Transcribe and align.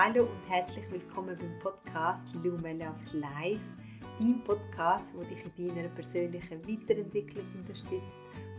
Hallo 0.00 0.26
und 0.26 0.48
herzlich 0.48 0.88
willkommen 0.92 1.36
beim 1.36 1.58
Podcast 1.58 2.32
Lume 2.44 2.72
Loves 2.74 3.14
Life, 3.14 3.66
dein 4.20 4.44
Podcast, 4.44 5.12
wo 5.12 5.24
dich 5.24 5.44
in 5.56 5.74
deiner 5.74 5.88
persönlichen 5.88 6.62
Weiterentwicklung 6.68 7.44
unterstützt, 7.56 8.16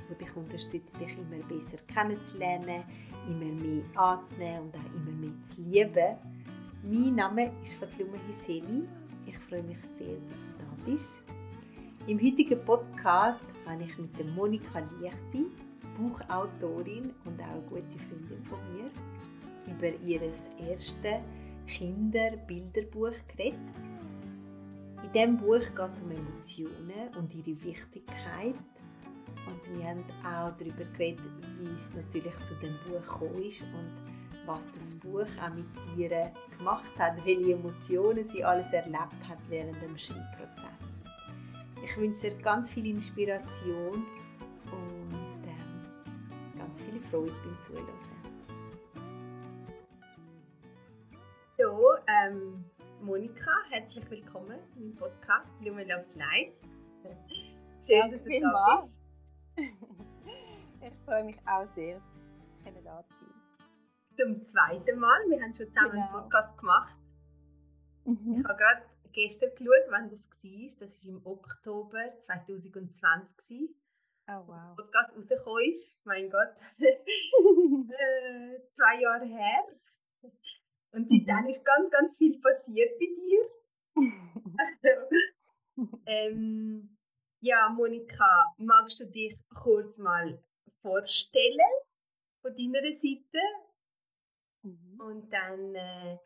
wo 0.10 0.16
dich 0.16 0.36
unterstützt, 0.36 1.00
dich 1.00 1.18
immer 1.18 1.42
besser 1.48 1.78
kennenzulernen, 1.88 2.84
immer 3.26 3.54
mehr 3.54 3.84
anzunehmen 3.96 4.64
und 4.64 4.76
auch 4.76 4.94
immer 4.94 5.12
mehr 5.12 5.42
zu 5.42 5.62
lieben. 5.62 6.18
Mein 6.84 7.16
Name 7.16 7.54
ist 7.62 7.76
Fatlume 7.76 8.20
Hiseli. 8.28 8.86
Ich 9.26 9.38
freue 9.38 9.64
mich 9.64 9.80
sehr, 9.80 10.18
dass 10.18 10.36
du 10.36 10.66
da 10.66 10.92
bist. 10.92 11.24
Im 12.08 12.20
heutigen 12.20 12.66
Podcast 12.66 13.40
habe 13.66 13.84
ich 13.84 13.98
mit 13.98 14.20
der 14.20 14.26
Monika 14.26 14.80
Liechti, 15.00 15.46
Buchautorin 15.98 17.14
und 17.24 17.42
auch 17.42 17.48
eine 17.48 17.62
gute 17.62 17.98
Freundin 17.98 18.44
von 18.44 18.60
mir, 18.74 18.92
über 19.70 19.96
ihr 20.06 20.22
erstes 20.22 21.22
Kinderbilderbuch 21.68 23.14
geredet. 23.28 23.60
In 25.04 25.12
diesem 25.14 25.38
Buch 25.38 25.60
geht 25.60 25.94
es 25.94 26.02
um 26.02 26.12
Emotionen 26.12 27.16
und 27.18 27.34
ihre 27.34 27.64
Wichtigkeit. 27.64 28.56
Und 29.46 29.78
wir 29.78 29.86
haben 29.88 30.04
auch 30.24 30.56
darüber 30.58 30.84
geredet, 30.94 31.24
wie 31.60 31.70
es 31.76 31.90
natürlich 31.94 32.36
zu 32.46 32.54
dem 32.56 32.74
Buch 32.86 33.02
gekommen 33.02 33.44
ist 33.44 33.62
und 33.62 33.92
was 34.46 34.68
das 34.72 34.96
Buch 34.96 35.28
auch 35.42 35.54
mit 35.54 35.66
ihr 35.98 36.32
gemacht 36.58 36.92
hat, 36.98 37.18
welche 37.26 37.54
Emotionen 37.54 38.24
sie 38.24 38.44
alles 38.44 38.72
erlebt 38.72 39.28
hat 39.28 39.40
während 39.48 39.82
dem 39.82 39.98
Schreibprozess. 39.98 40.90
Ich 41.84 41.98
wünsche 41.98 42.32
dir 42.32 42.42
ganz 42.42 42.72
viel 42.72 42.88
Inspiration 42.88 44.06
und 44.72 45.44
ähm, 45.44 46.58
ganz 46.58 46.82
viel 46.82 47.00
Freude 47.00 47.34
beim 47.44 47.62
Zuhören. 47.64 48.19
So, 51.60 51.94
ähm, 52.08 52.64
Monika, 53.02 53.52
herzlich 53.70 54.10
willkommen 54.10 54.58
im 54.78 54.96
Podcast 54.96 55.46
Lumen 55.60 55.90
Loves 55.90 56.16
Life. 56.16 56.54
Schön, 57.86 58.10
dass 58.10 58.24
du 58.24 58.40
da 58.40 58.78
bist. 58.78 59.02
ich 60.82 61.04
freue 61.04 61.26
mich 61.26 61.38
auch 61.46 61.68
sehr, 61.76 62.02
da 62.64 63.04
zu 63.10 63.26
sein. 63.26 63.34
Zum 64.16 64.42
zweiten 64.42 65.00
Mal. 65.00 65.20
Wir 65.28 65.42
haben 65.42 65.54
schon 65.54 65.68
zusammen 65.68 65.92
genau. 65.92 66.04
einen 66.04 66.14
Podcast 66.14 66.58
gemacht. 66.58 66.98
Mhm. 68.06 68.36
Ich 68.38 68.46
habe 68.46 68.58
gerade 68.58 68.84
gestern 69.12 69.50
geschaut, 69.50 69.86
wann 69.90 70.10
das 70.10 70.30
war. 70.30 70.80
Das 70.80 71.04
war 71.04 71.10
im 71.10 71.26
Oktober 71.26 72.20
2020. 72.20 73.70
Oh, 74.30 74.48
wow. 74.48 74.78
Der 74.78 74.84
Podcast 74.84 75.14
rausgekommen 75.14 75.70
ist. 75.70 75.94
Mein 76.06 76.30
Gott. 76.30 76.56
äh, 76.80 78.62
zwei 78.72 79.02
Jahre 79.02 79.26
her. 79.26 79.66
Und 80.92 81.10
seitdem 81.10 81.44
mhm. 81.44 81.50
ist 81.50 81.66
ganz, 81.66 81.92
ganz 81.92 82.18
viel 82.18 82.40
passiert 82.40 82.98
bei 83.00 83.06
dir. 83.06 83.50
ähm, 86.06 86.98
ja, 87.42 87.70
Monika, 87.70 88.54
magst 88.58 89.00
du 89.00 89.06
dich 89.06 89.36
kurz 89.54 89.98
mal 89.98 90.44
vorstellen 90.82 91.74
von 92.42 92.56
deiner 92.56 92.94
Seite? 92.94 93.40
Mhm. 94.64 95.00
Und 95.00 95.30
dann 95.32 95.76
äh, 95.76 96.18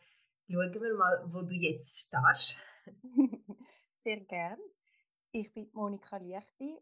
schauen 0.50 0.74
wir 0.74 0.96
mal, 0.96 1.24
wo 1.32 1.42
du 1.42 1.54
jetzt 1.54 2.08
stehst. 2.08 2.58
Sehr 3.96 4.22
gern. 4.22 4.60
Ich 5.32 5.54
bin 5.54 5.70
Monika 5.74 6.18
Liechti. 6.18 6.80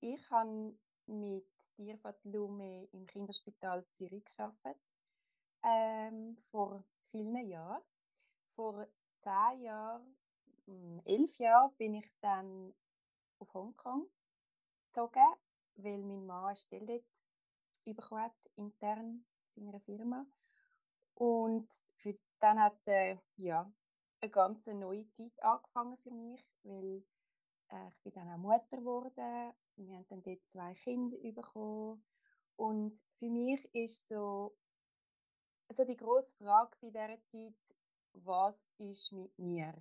Ich 0.00 0.30
habe 0.30 0.76
mit 1.06 1.46
dir 1.76 1.96
Lume 2.24 2.88
im 2.92 3.06
Kinderspital 3.06 3.84
Zürich 3.90 4.24
gearbeitet 4.24 4.87
ähm, 5.62 6.36
vor 6.50 6.84
vielen 7.02 7.48
Jahren. 7.48 7.82
Vor 8.54 8.86
zehn 9.20 9.62
Jahren, 9.62 10.16
hm, 10.66 11.00
elf 11.04 11.38
Jahren 11.38 11.74
bin 11.76 11.94
ich 11.94 12.10
dann 12.20 12.74
auf 13.38 13.52
Hongkong 13.54 14.08
gezogen, 14.86 15.34
weil 15.76 15.98
mein 15.98 16.26
Mann 16.26 16.46
eine 16.46 16.56
Stelle 16.56 17.02
dort 17.84 17.96
bekommen 17.96 18.22
hat, 18.22 18.34
intern 18.56 19.24
in 19.54 19.64
seiner 19.64 19.80
Firma. 19.80 20.26
Und 21.14 21.68
für 21.96 22.14
dann 22.38 22.60
hat 22.60 22.86
äh, 22.86 23.16
ja, 23.36 23.70
eine 24.20 24.30
ganz 24.30 24.66
neue 24.66 25.08
Zeit 25.10 25.42
angefangen 25.42 25.96
für 25.98 26.10
mich, 26.12 26.44
weil 26.62 27.04
äh, 27.70 27.88
ich 27.88 28.02
bin 28.02 28.12
dann 28.12 28.30
auch 28.30 28.38
Mutter 28.38 28.76
geworden. 28.76 29.52
Wir 29.76 29.96
haben 29.96 30.06
dann 30.08 30.22
dort 30.22 30.48
zwei 30.48 30.74
Kinder 30.74 31.16
bekommen. 31.32 32.04
Und 32.56 32.98
für 33.14 33.30
mich 33.30 33.72
ist 33.74 34.08
so 34.08 34.56
so 35.70 35.84
die 35.84 35.96
grosse 35.96 36.36
Frage 36.36 36.76
in 36.82 36.92
dieser 36.92 37.24
Zeit, 37.26 37.76
was 38.14 38.58
ist 38.78 39.12
mit 39.12 39.38
mir? 39.38 39.74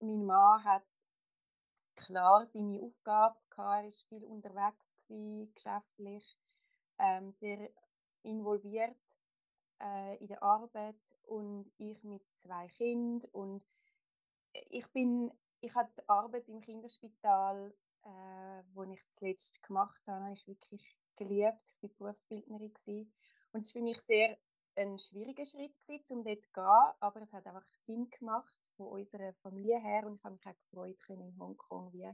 Mein 0.00 0.26
Mann 0.26 0.62
hat 0.64 0.86
klar 1.94 2.46
seine 2.46 2.80
Aufgabe 2.80 3.38
gehabt, 3.50 3.82
er 3.82 3.84
war 3.84 3.90
viel 4.08 4.24
unterwegs, 4.24 4.96
gewesen, 5.08 5.52
geschäftlich, 5.54 6.38
ähm, 6.98 7.32
sehr 7.32 7.70
involviert 8.22 8.96
äh, 9.80 10.16
in 10.18 10.28
der 10.28 10.42
Arbeit 10.42 11.18
und 11.24 11.72
ich 11.78 12.04
mit 12.04 12.22
zwei 12.34 12.68
Kindern 12.68 13.28
und 13.32 13.64
ich 14.70 14.86
bin, 14.92 15.32
ich 15.60 15.74
habe 15.74 15.90
die 15.96 16.08
Arbeit 16.08 16.48
im 16.48 16.60
Kinderspital, 16.60 17.74
äh, 18.02 18.62
wo 18.74 18.84
ich 18.84 19.02
zuletzt 19.10 19.62
gemacht 19.62 20.02
habe, 20.06 20.24
habe 20.24 20.34
ich 20.34 20.46
wirklich 20.46 20.98
geliebt. 21.16 21.58
Ich 21.80 21.90
war 21.90 21.96
Berufsbildnerin 21.98 22.72
gewesen. 22.72 23.12
und 23.52 23.60
es 23.60 23.66
ist 23.66 23.72
für 23.72 23.82
mich 23.82 24.00
sehr 24.02 24.38
ein 24.78 24.96
schwieriger 24.96 25.44
Schritt 25.44 25.74
gewesen, 25.84 26.18
um 26.18 26.24
dort 26.24 26.42
zu 26.42 26.52
gehen, 26.52 26.92
aber 27.00 27.22
es 27.22 27.32
hat 27.32 27.46
einfach 27.46 27.66
Sinn 27.78 28.08
gemacht 28.10 28.54
von 28.76 28.86
unserer 28.86 29.32
Familie 29.34 29.80
her 29.80 30.06
und 30.06 30.16
ich 30.16 30.24
habe 30.24 30.34
mich 30.34 30.46
auch 30.46 30.58
gefreut, 30.70 31.00
können 31.00 31.28
in 31.28 31.38
Hongkong 31.38 31.92
wie 31.92 32.04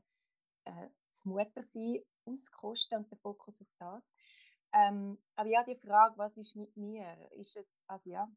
äh, 0.65 0.89
das 1.09 1.25
Muttersein 1.25 2.03
auskosten 2.25 2.99
und 2.99 3.11
den 3.11 3.19
Fokus 3.19 3.61
auf 3.61 3.69
das. 3.79 4.13
Ähm, 4.73 5.19
aber 5.37 5.49
ja, 5.49 5.63
die 5.63 5.77
Frage, 5.77 6.17
was 6.17 6.37
ist 6.37 6.57
mit 6.57 6.77
mir? 6.77 7.17
Ist 7.33 7.57
es, 7.57 7.67
also 7.87 8.11
ja, 8.11 8.29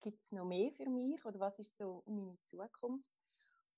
gibt 0.00 0.22
es 0.22 0.32
noch 0.32 0.44
mehr 0.44 0.70
für 0.72 0.88
mich 0.88 1.24
oder 1.24 1.40
was 1.40 1.58
ist 1.58 1.76
so 1.76 2.04
meine 2.06 2.38
Zukunft? 2.44 3.10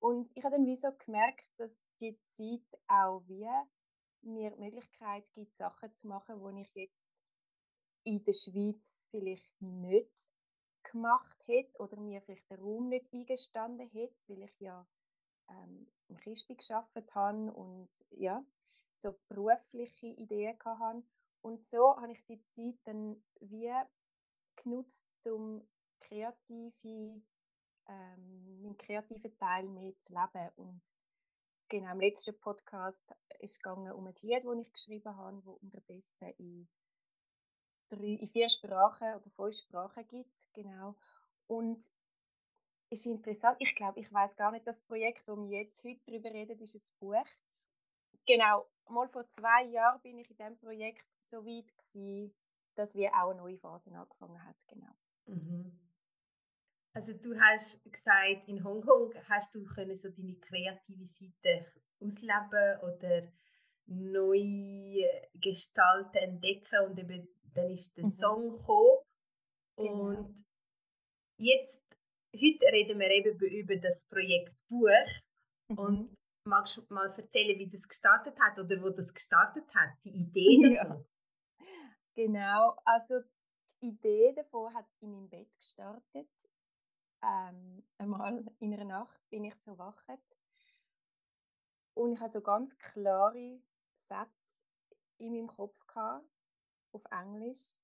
Und 0.01 0.31
ich 0.35 0.43
habe 0.45 0.57
dann 0.57 0.67
wie 0.67 0.77
so 0.77 0.89
gemerkt, 1.05 1.47
dass 1.57 1.87
die 2.01 2.19
Zeit 2.29 2.81
auch 2.89 3.23
wie 3.29 3.47
mir 4.23 4.51
die 4.51 4.61
Möglichkeit 4.61 5.33
gibt, 5.33 5.55
Sachen 5.55 5.95
zu 5.95 6.09
machen, 6.09 6.43
die 6.45 6.63
ich 6.63 6.75
jetzt 6.75 7.12
in 8.05 8.25
der 8.25 8.33
Schweiz 8.33 9.07
vielleicht 9.11 9.61
nicht 9.61 10.33
gemacht 10.83 11.37
hätte 11.47 11.79
oder 11.79 11.97
mir 11.97 12.21
vielleicht 12.21 12.51
den 12.51 12.61
Raum 12.61 12.89
nicht 12.89 13.13
eingestanden 13.13 13.89
hätte, 13.89 14.29
weil 14.29 14.43
ich 14.43 14.61
ja 14.61 14.87
ähm, 15.49 15.87
im 16.09 16.17
Kispi 16.19 16.55
geschafft 16.55 17.15
habe 17.15 17.53
und 17.53 17.89
ja, 18.11 18.45
so 18.93 19.19
berufliche 19.29 20.07
Ideen 20.07 20.57
hatte. 20.65 21.03
Und 21.41 21.67
so 21.67 21.97
habe 21.97 22.13
ich 22.13 22.25
die 22.27 22.45
Zeit 22.49 22.79
dann 22.85 23.23
wie 23.41 23.73
genutzt, 24.57 25.07
um 25.27 25.67
kreative, 25.99 27.23
ähm, 27.89 28.63
meinen 28.63 28.77
kreativen 28.77 29.37
Teil 29.39 29.69
mehr 29.69 29.99
zu 29.99 30.13
leben. 30.13 30.51
Und 30.57 30.83
genau, 31.69 31.93
im 31.93 32.01
letzten 32.01 32.39
Podcast 32.39 33.15
ist 33.41 33.53
es 33.53 33.59
gegangen 33.59 33.93
um 33.93 34.07
ein 34.07 34.15
Lied, 34.23 34.45
das 34.45 34.59
ich 34.59 34.73
geschrieben 34.73 35.17
habe, 35.17 35.43
das 35.45 35.57
unterdessen 35.63 36.29
in 36.39 36.69
drei, 37.97 38.17
in 38.21 38.29
vier 38.29 38.49
Sprachen 38.49 39.15
oder 39.15 39.31
fünf 39.31 39.57
Sprachen 39.57 40.07
gibt. 40.09 40.53
Genau. 40.55 40.97
Und 41.47 41.79
es 41.79 41.93
ist 42.91 43.07
interessant, 43.07 43.57
ich 43.61 43.75
glaube, 43.75 44.01
ich 44.01 44.13
weiß 44.13 44.37
gar 44.37 44.53
nicht, 44.53 44.67
das 44.67 44.83
Projekt, 44.83 45.29
das 45.29 45.37
wir 45.37 45.63
jetzt 45.63 45.85
heute 45.85 46.01
darüber 46.07 46.31
reden, 46.31 46.59
ist 46.61 46.75
ein 46.75 46.99
Buch. 47.01 47.25
Genau, 48.27 48.69
mal 48.89 49.09
vor 49.09 49.29
zwei 49.29 49.65
Jahren 49.65 50.01
bin 50.03 50.19
ich 50.19 50.31
in 50.31 50.37
diesem 50.37 50.59
Projekt 50.59 51.07
so 51.21 51.45
weit 51.45 51.77
gewesen, 51.77 52.35
dass 52.75 52.95
wir 52.95 53.11
auch 53.15 53.31
eine 53.31 53.41
neue 53.41 53.59
Phase 53.59 53.91
angefangen 53.93 54.45
hat. 54.45 54.57
Genau. 54.69 54.93
Mhm. 55.27 55.79
Also 56.95 57.15
du 57.15 57.39
hast 57.41 57.83
gesagt, 57.85 58.49
in 58.49 58.63
Hongkong 58.63 59.15
hast 59.29 59.55
du 59.55 59.65
können 59.65 59.97
so 59.97 60.11
deine 60.11 60.37
kreative 60.37 61.07
Seite 61.07 61.67
ausleben 62.01 62.81
oder 62.83 63.33
neu 63.87 65.09
gestalten, 65.35 66.19
entdecken 66.19 66.87
und 66.87 66.99
eben 66.99 67.29
dann 67.55 67.71
ist 67.71 67.97
der 67.97 68.05
mhm. 68.05 68.11
Song 68.11 68.51
gekommen. 68.51 68.99
Genau. 69.77 70.01
Und 70.09 70.45
jetzt, 71.39 71.83
heute 72.35 72.73
reden 72.73 72.99
wir 72.99 73.11
eben 73.11 73.39
über 73.39 73.77
das 73.77 74.07
Projekt 74.07 74.55
Buch. 74.69 74.89
Mhm. 75.69 75.79
Und 75.79 76.15
magst 76.45 76.77
du 76.77 76.83
mal 76.89 77.11
erzählen, 77.11 77.59
wie 77.59 77.69
das 77.69 77.89
gestartet 77.89 78.39
hat 78.41 78.59
oder 78.59 78.77
wo 78.83 78.91
das 78.91 79.13
gestartet 79.13 79.65
hat, 79.75 79.91
die 80.05 80.11
Idee 80.11 80.77
davon? 80.77 80.99
Ja. 80.99 81.07
Genau, 82.15 82.77
also 82.85 83.21
die 83.81 83.87
Idee 83.89 84.35
davon 84.35 84.75
hat 84.75 84.87
in 85.01 85.13
meinem 85.13 85.29
Bett 85.29 85.49
gestartet. 85.57 86.29
Ähm, 87.25 87.85
einmal 87.99 88.45
in 88.59 88.75
einer 88.75 88.85
Nacht 88.85 89.23
bin 89.31 89.45
ich 89.45 89.55
verwacht 89.55 90.21
und 91.95 92.13
ich 92.13 92.21
hatte 92.21 92.35
so 92.35 92.41
ganz 92.41 92.77
klare 92.79 93.61
Sätze 93.95 94.65
in 95.19 95.33
meinem 95.33 95.47
Kopf 95.47 95.87
gehabt, 95.87 96.27
auf 96.93 97.05
Englisch. 97.11 97.81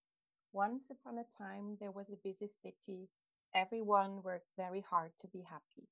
Once 0.53 0.91
upon 0.91 1.19
a 1.19 1.25
time 1.25 1.77
there 1.79 1.95
was 1.95 2.11
a 2.11 2.17
busy 2.17 2.49
city 2.49 3.09
everyone 3.55 4.23
worked 4.23 4.51
very 4.57 4.81
hard 4.81 5.17
to 5.19 5.29
be 5.29 5.43
happy. 5.43 5.89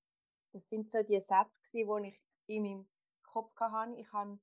Das 0.52 0.68
sind 0.68 0.90
so 0.90 1.02
die 1.02 1.20
Sätze, 1.20 1.60
die 1.72 2.08
ich 2.08 2.20
in 2.46 2.62
meinem 2.62 2.86
Kopf 3.22 3.54
hatte. 3.60 3.94
Ich 3.96 4.12
habe 4.12 4.38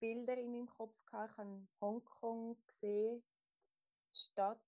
Bilder 0.00 0.36
in 0.36 0.52
meinem 0.52 0.68
Kopf 0.68 0.94
gehabt. 1.06 1.32
Ich 1.32 1.38
habe 1.38 1.66
Hongkong 1.80 2.56
gesehen, 2.66 3.22
die 4.12 4.18
Stadt, 4.18 4.60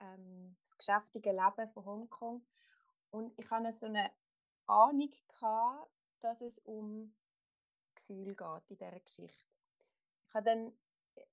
ähm, 0.00 0.56
das 0.62 0.76
geschäftige 0.76 1.32
Leben 1.32 1.70
von 1.72 1.84
Hongkong. 1.84 2.46
Und 3.10 3.38
ich 3.38 3.48
hatte 3.50 3.72
so 3.72 3.86
eine 3.86 4.10
Ahnung 4.66 5.12
gehabt, 5.28 5.90
dass 6.20 6.40
es 6.40 6.58
um 6.60 7.14
Gefühl 7.94 8.34
geht 8.34 8.70
in 8.70 8.76
dieser 8.76 8.98
Geschichte. 8.98 9.44
Ich 10.28 10.34
habe 10.34 10.44
dann 10.44 10.72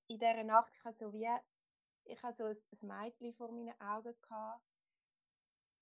in 0.07 0.19
dieser 0.19 0.43
Nacht, 0.43 0.71
so 0.97 1.11
wie, 1.11 1.27
ich 2.11 2.21
habe 2.23 2.35
so 2.35 2.45
ein, 2.45 2.55
ein 2.55 2.87
Mädchen 2.87 3.33
vor 3.33 3.51
meinen 3.51 3.79
Augen 3.79 4.13
gehabt 4.21 4.65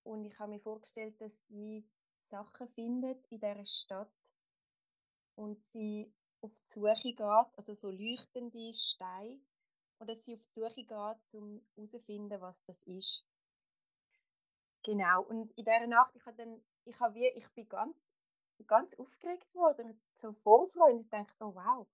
und 0.03 0.25
ich 0.25 0.37
habe 0.39 0.51
mir 0.51 0.59
vorgestellt, 0.59 1.19
dass 1.19 1.45
sie 1.47 1.87
Sachen 2.21 2.67
findet 2.67 3.25
in 3.27 3.39
dieser 3.39 3.65
Stadt 3.65 4.13
und 5.35 5.65
sie 5.65 6.13
auf 6.41 6.51
die 6.55 6.69
Suche 6.69 7.13
geht, 7.13 7.57
also 7.57 7.73
so 7.73 7.89
leuchtende 7.89 8.73
Steine, 8.73 9.39
und 9.97 10.09
dass 10.09 10.23
sie 10.23 10.35
auf 10.35 10.45
die 10.47 10.59
Suche 10.59 10.83
geht, 10.83 11.33
um 11.33 11.65
herauszufinden, 11.75 12.39
was 12.39 12.63
das 12.63 12.83
ist. 12.83 13.25
Genau, 14.83 15.23
und 15.23 15.51
in 15.57 15.65
dieser 15.65 15.87
Nacht, 15.87 16.15
ich, 16.15 16.25
habe 16.25 16.37
dann, 16.37 16.61
ich, 16.85 16.97
habe 16.99 17.15
wie, 17.15 17.27
ich 17.27 17.49
bin 17.49 17.67
ganz, 17.67 18.15
ganz 18.67 18.95
aufgeregt 18.97 19.53
worden, 19.55 20.01
so 20.13 20.31
Vorfreude, 20.33 20.93
und 20.93 21.01
ich 21.01 21.09
dachte, 21.09 21.35
oh 21.43 21.53
wow, 21.53 21.87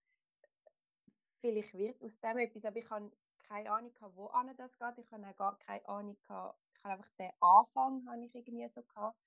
vielleicht 1.40 1.74
wird 1.74 2.02
aus 2.02 2.20
dem 2.20 2.38
etwas, 2.38 2.66
aber 2.66 2.78
ich 2.78 2.90
habe 2.90 3.12
keine 3.48 3.72
Ahnung, 3.72 3.94
wo 4.16 4.30
das 4.58 4.78
geht, 4.78 4.98
ich 4.98 5.12
habe 5.12 5.28
auch 5.28 5.36
gar 5.36 5.60
keine 5.60 5.88
Ahnung, 5.88 6.12
ich 6.12 6.30
habe 6.30 6.56
einfach 6.84 7.10
den 7.18 7.32
Anfang 7.40 8.08
habe 8.08 8.26
ich 8.26 8.36
irgendwie 8.36 8.68
so 8.70 8.82
gehabt. 8.82 9.18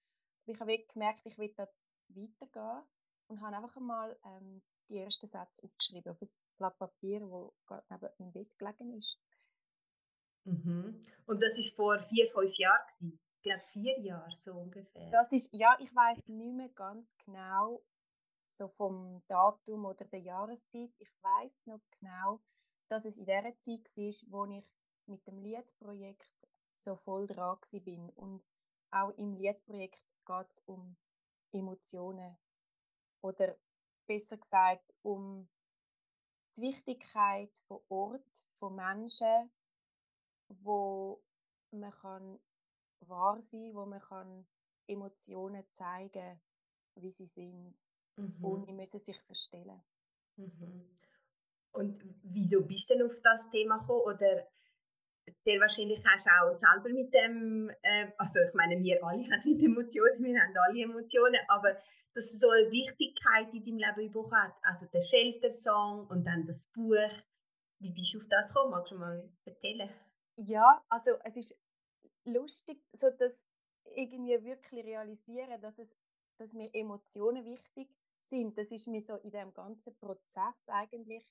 Aber 0.44 0.52
ich 0.52 0.60
habe 0.60 0.78
gemerkt, 0.92 1.22
ich 1.24 1.38
will 1.38 1.52
da 1.54 1.68
weitergehen 2.08 2.82
und 3.28 3.40
habe 3.40 3.56
einfach 3.56 3.76
einmal 3.76 4.18
ähm, 4.24 4.62
die 4.88 4.98
ersten 4.98 5.26
Sätze 5.26 5.62
aufgeschrieben 5.62 6.12
auf 6.12 6.22
ein 6.22 6.28
Blatt 6.56 6.78
Papier, 6.78 7.20
das 7.20 7.66
gerade 7.66 7.84
neben 7.90 8.12
meinem 8.18 8.32
Bett 8.32 8.56
gelegen 8.56 8.94
ist. 8.94 9.20
Mhm. 10.44 11.02
Und 11.26 11.42
das 11.42 11.58
war 11.58 11.76
vor 11.76 11.98
vier, 12.08 12.26
fünf 12.30 12.56
Jahren? 12.56 12.86
Gewesen. 12.86 13.20
Ich 13.36 13.42
glaube, 13.42 13.62
vier 13.72 14.00
Jahre 14.00 14.34
so 14.34 14.52
ungefähr. 14.54 15.10
Das 15.10 15.32
ist, 15.32 15.52
ja, 15.52 15.76
ich 15.80 15.94
weiß 15.94 16.28
nicht 16.28 16.54
mehr 16.54 16.70
ganz 16.70 17.14
genau, 17.24 17.82
so 18.46 18.66
vom 18.68 19.22
Datum 19.28 19.84
oder 19.84 20.04
der 20.06 20.20
Jahreszeit. 20.20 20.90
Ich 20.98 21.10
weiß 21.22 21.66
noch 21.66 21.80
genau, 22.00 22.40
dass 22.88 23.04
es 23.04 23.18
in 23.18 23.26
der 23.26 23.58
Zeit 23.60 23.86
war, 23.86 24.32
wo 24.32 24.52
ich 24.52 24.64
mit 25.06 25.26
dem 25.26 25.38
Liedprojekt 25.38 26.48
so 26.74 26.96
voll 26.96 27.26
dran 27.26 27.58
bin. 27.84 28.10
Und 28.10 28.44
auch 28.90 29.10
im 29.10 29.34
Liedprojekt 29.34 30.02
geht 30.26 30.50
es 30.50 30.60
um 30.66 30.96
Emotionen. 31.52 32.36
Oder 33.20 33.56
besser 34.06 34.36
gesagt, 34.36 34.94
um 35.02 35.48
die 36.56 36.62
Wichtigkeit 36.62 37.50
von 37.60 37.80
Ort, 37.88 38.44
von 38.52 38.74
Menschen, 38.74 39.50
wo 40.48 41.22
man 41.70 41.92
kann 41.92 42.40
wahr 43.00 43.40
sein, 43.40 43.74
wo 43.74 43.84
man 43.86 44.00
kann 44.00 44.46
Emotionen 44.86 45.64
zeigen, 45.72 46.40
wie 46.94 47.10
sie 47.10 47.26
sind, 47.26 47.76
mhm. 48.16 48.44
ohne 48.44 48.72
müssen 48.72 49.00
sich 49.00 49.20
verstellen. 49.20 49.82
Mhm. 50.36 50.98
Und 51.72 52.02
wieso 52.24 52.62
bist 52.66 52.90
du 52.90 52.94
denn 52.94 53.06
auf 53.06 53.20
das 53.22 53.48
Thema 53.50 53.78
gekommen? 53.78 54.02
Oder 54.02 54.48
sehr 55.44 55.60
wahrscheinlich 55.60 56.02
hast 56.06 56.26
du 56.26 56.30
auch 56.30 56.58
selber 56.58 56.88
mit 56.88 57.12
dem, 57.12 57.70
äh, 57.82 58.10
also 58.16 58.40
ich 58.40 58.54
meine, 58.54 58.80
wir 58.80 59.04
alle 59.04 59.22
haben 59.30 59.42
mit 59.44 59.62
Emotionen, 59.62 60.24
wir 60.24 60.40
haben 60.40 60.54
alle 60.56 60.82
Emotionen, 60.82 61.40
aber 61.48 61.76
dass 62.14 62.32
es 62.32 62.40
so 62.40 62.48
eine 62.50 62.70
Wichtigkeit 62.70 63.52
in 63.52 63.64
deinem 63.64 63.78
Leben 63.78 64.12
bekommen 64.12 64.42
hat, 64.42 64.54
also 64.62 64.86
der 64.86 65.02
Shelter-Song 65.02 66.06
und 66.08 66.24
dann 66.24 66.46
das 66.46 66.66
Buch. 66.74 67.12
Wie 67.80 67.92
bist 67.92 68.14
du 68.14 68.18
auf 68.18 68.26
das 68.28 68.48
gekommen? 68.48 68.72
Magst 68.72 68.90
du 68.90 68.96
mal 68.96 69.30
erzählen? 69.44 69.88
Ja, 70.36 70.82
also 70.88 71.12
es 71.24 71.36
ist 71.36 71.58
lustig, 72.24 72.82
so 72.92 73.10
dass 73.10 73.46
irgendwie 73.94 74.42
wirklich 74.44 74.84
realisieren, 74.84 75.60
dass, 75.60 75.78
es, 75.78 75.96
dass 76.38 76.54
mir 76.54 76.70
Emotionen 76.74 77.44
wichtig 77.44 77.88
sind. 78.20 78.58
Das 78.58 78.70
ist 78.72 78.88
mir 78.88 79.00
so 79.00 79.14
in 79.16 79.30
dem 79.30 79.52
ganzen 79.54 79.96
Prozess 79.98 80.68
eigentlich 80.68 81.28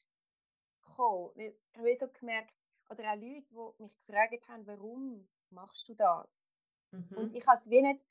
gekommen. 0.87 1.31
Ich 1.35 1.53
habe 1.77 1.95
so 1.95 2.07
gemerkt, 2.07 2.53
oder 2.89 3.11
auch 3.11 3.15
Leute, 3.15 3.45
die 3.49 3.83
mich 3.83 3.93
gefragt 4.05 4.47
haben, 4.47 4.67
warum 4.67 5.27
machst 5.49 5.87
du 5.89 5.95
das? 5.95 6.47
Mhm. 6.91 7.17
Und 7.17 7.35
ich 7.35 7.45
habe 7.45 7.57
es 7.57 7.69
wie 7.69 7.81
nicht, 7.81 8.01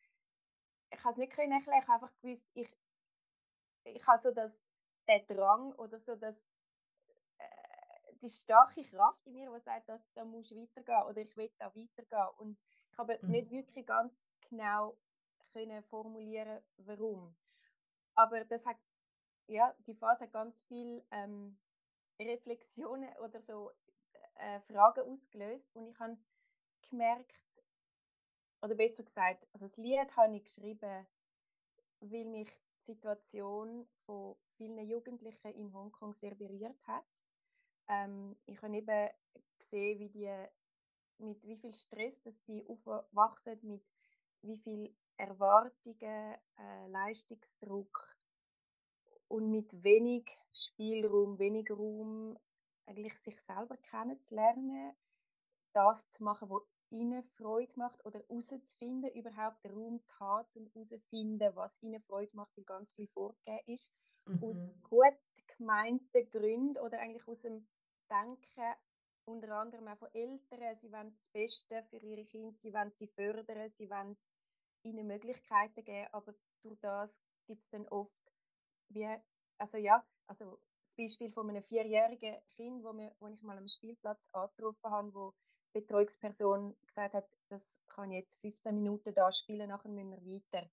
ich 0.91 1.03
habe 1.03 1.13
es 1.13 1.19
nicht 1.19 1.31
erklären, 1.31 1.61
ich 1.61 1.67
habe 1.67 1.95
einfach 1.95 2.13
gewusst, 2.21 2.47
ich, 2.55 2.69
ich 3.85 4.07
habe 4.07 4.21
so 4.21 4.33
das, 4.33 4.67
den 5.09 5.27
Drang 5.27 5.73
oder 5.75 5.99
so 5.99 6.17
das, 6.17 6.49
äh, 7.39 8.15
die 8.21 8.29
starke 8.29 8.83
Kraft 8.83 9.27
in 9.27 9.33
mir, 9.35 9.53
die 9.53 9.61
sagt, 9.61 9.89
dass, 9.89 10.01
da 10.15 10.25
musst 10.25 10.51
du 10.51 10.57
weitergehen 10.57 11.03
oder 11.05 11.21
ich 11.21 11.37
will 11.37 11.51
da 11.59 11.75
weitergehen. 11.75 12.29
Und 12.39 12.59
ich 12.91 12.99
habe 12.99 13.19
mhm. 13.23 13.31
nicht 13.31 13.51
wirklich 13.51 13.87
ganz 13.87 14.13
genau 14.49 14.97
können 15.53 15.83
formulieren, 15.85 16.63
warum. 16.77 17.35
Aber 18.15 18.45
das 18.45 18.67
hat, 18.67 18.77
ja, 19.47 19.75
die 19.87 19.95
Phase 19.95 20.25
hat 20.25 20.33
ganz 20.33 20.63
viel 20.63 21.05
ähm, 21.11 21.59
Reflexionen 22.21 23.11
oder 23.19 23.41
so 23.41 23.73
äh, 24.37 24.61
Fragen 24.61 25.11
ausgelöst 25.11 25.69
und 25.75 25.89
ich 25.89 25.99
habe 25.99 26.17
gemerkt, 26.89 27.43
oder 28.63 28.75
besser 28.75 29.05
gesagt, 29.05 29.47
also 29.53 29.67
das 29.67 29.77
Lied 29.77 30.17
habe 30.17 30.37
ich 30.37 30.45
geschrieben, 30.45 31.07
weil 32.01 32.25
mich 32.25 32.51
die 32.81 32.93
Situation 32.93 33.87
von 34.05 34.37
vielen 34.49 34.89
Jugendlichen 34.89 35.53
in 35.53 35.73
Hongkong 35.73 36.15
sehr 36.15 36.35
berührt 36.35 36.87
hat. 36.87 37.05
Ähm, 37.89 38.37
ich 38.47 38.61
habe 38.63 38.77
eben 38.77 39.11
gesehen, 39.59 39.99
wie 39.99 40.09
die, 40.09 40.47
mit 41.19 41.43
wie 41.45 41.57
viel 41.57 41.75
Stress 41.75 42.21
dass 42.23 42.45
sie 42.45 42.65
aufwachsen, 42.67 43.59
mit 43.63 43.85
wie 44.43 44.57
viel 44.57 44.95
Erwartungen, 45.17 46.37
äh, 46.59 46.87
Leistungsdruck 46.89 48.17
und 49.29 49.51
mit 49.51 49.83
wenig 49.83 50.39
Spielraum, 50.53 51.39
wenig 51.39 51.71
Raum 51.71 52.39
eigentlich 52.87 53.17
sich 53.19 53.41
selber 53.41 53.77
kennenzulernen, 53.79 54.95
das 55.73 56.09
zu 56.09 56.25
machen, 56.25 56.49
was 56.49 56.63
ihnen 56.91 57.23
Freude 57.23 57.73
macht 57.77 58.05
oder 58.05 58.21
herauszufinden, 58.21 59.11
überhaupt 59.13 59.65
den 59.65 59.73
Raum 59.73 60.05
zu 60.05 60.19
haben, 60.21 60.47
um 60.55 60.85
herauszufinden, 60.85 61.57
was 61.57 61.83
ihnen 61.83 62.01
Freude 62.01 62.37
macht, 62.37 62.57
weil 62.57 62.65
ganz 62.65 62.93
viel 62.93 63.09
vorgegeben 63.09 63.61
ist. 63.67 63.95
Mhm. 64.27 64.45
Aus 64.45 64.69
gut 64.83 65.19
gemeinten 65.57 66.31
Gründen 66.31 66.79
oder 66.79 66.99
eigentlich 67.01 67.27
aus 67.27 67.43
dem 67.43 67.67
Denken, 68.09 68.75
unter 69.25 69.57
anderem 69.57 69.89
auch 69.89 69.99
von 69.99 70.15
Eltern, 70.15 70.79
sie 70.79 70.93
wollen 70.93 71.13
das 71.17 71.29
Beste 71.29 71.83
für 71.91 71.99
ihre 71.99 72.25
Kinder, 72.25 72.57
sie 72.57 72.73
wollen 72.73 72.93
sie 72.95 73.09
fördern, 73.09 73.73
sie 73.73 73.91
wollen 73.91 74.17
ihnen 74.83 75.07
Möglichkeiten 75.07 75.85
geben, 75.85 76.09
aber 76.13 76.33
durch 76.63 76.79
das 76.81 77.21
gibt 77.47 77.63
es 77.63 77.69
dann 77.71 77.89
oft 77.89 78.21
wie, 78.89 79.09
also 79.59 79.79
ja, 79.79 80.05
also 80.27 80.59
das 80.85 80.97
Beispiel 80.97 81.33
von 81.33 81.51
einem 81.51 81.63
vierjährigen 81.63 82.37
Kind, 82.55 82.85
wo, 82.85 82.93
wir, 82.93 83.15
wo 83.19 83.29
ich 83.29 83.43
mal 83.43 83.59
am 83.59 83.69
Spielplatz 83.69 84.29
angetroffen 84.33 84.91
habe, 84.91 85.15
wo 85.15 85.35
die 85.75 85.81
Betreuungsperson 85.81 86.77
gesagt 86.87 87.15
hat, 87.15 87.29
das 87.49 87.81
kann 87.87 88.11
ich 88.11 88.21
jetzt 88.21 88.41
15 88.41 88.75
Minuten 88.75 89.15
da 89.15 89.31
spielen, 89.33 89.69
nachher 89.69 89.91
müssen 89.91 90.11
wir 90.11 90.25
weiter. 90.25 90.69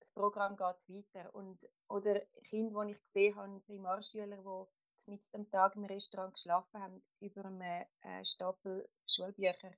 Das 0.00 0.10
Programm 0.12 0.56
geht 0.56 0.88
weiter. 0.88 1.34
Und, 1.34 1.68
oder 1.88 2.20
Kinder, 2.44 2.84
die 2.84 2.92
ich 2.92 3.02
gesehen 3.02 3.36
habe, 3.36 3.60
Primarschüler, 3.60 4.38
die 4.38 5.10
mit 5.10 5.22
am 5.34 5.48
Tag 5.50 5.76
im 5.76 5.84
Restaurant 5.84 6.34
geschlafen 6.34 6.80
haben, 6.80 7.02
über 7.20 7.44
einem 7.44 7.60
äh, 7.60 8.24
Stapel 8.24 8.88
Schulbücher. 9.06 9.72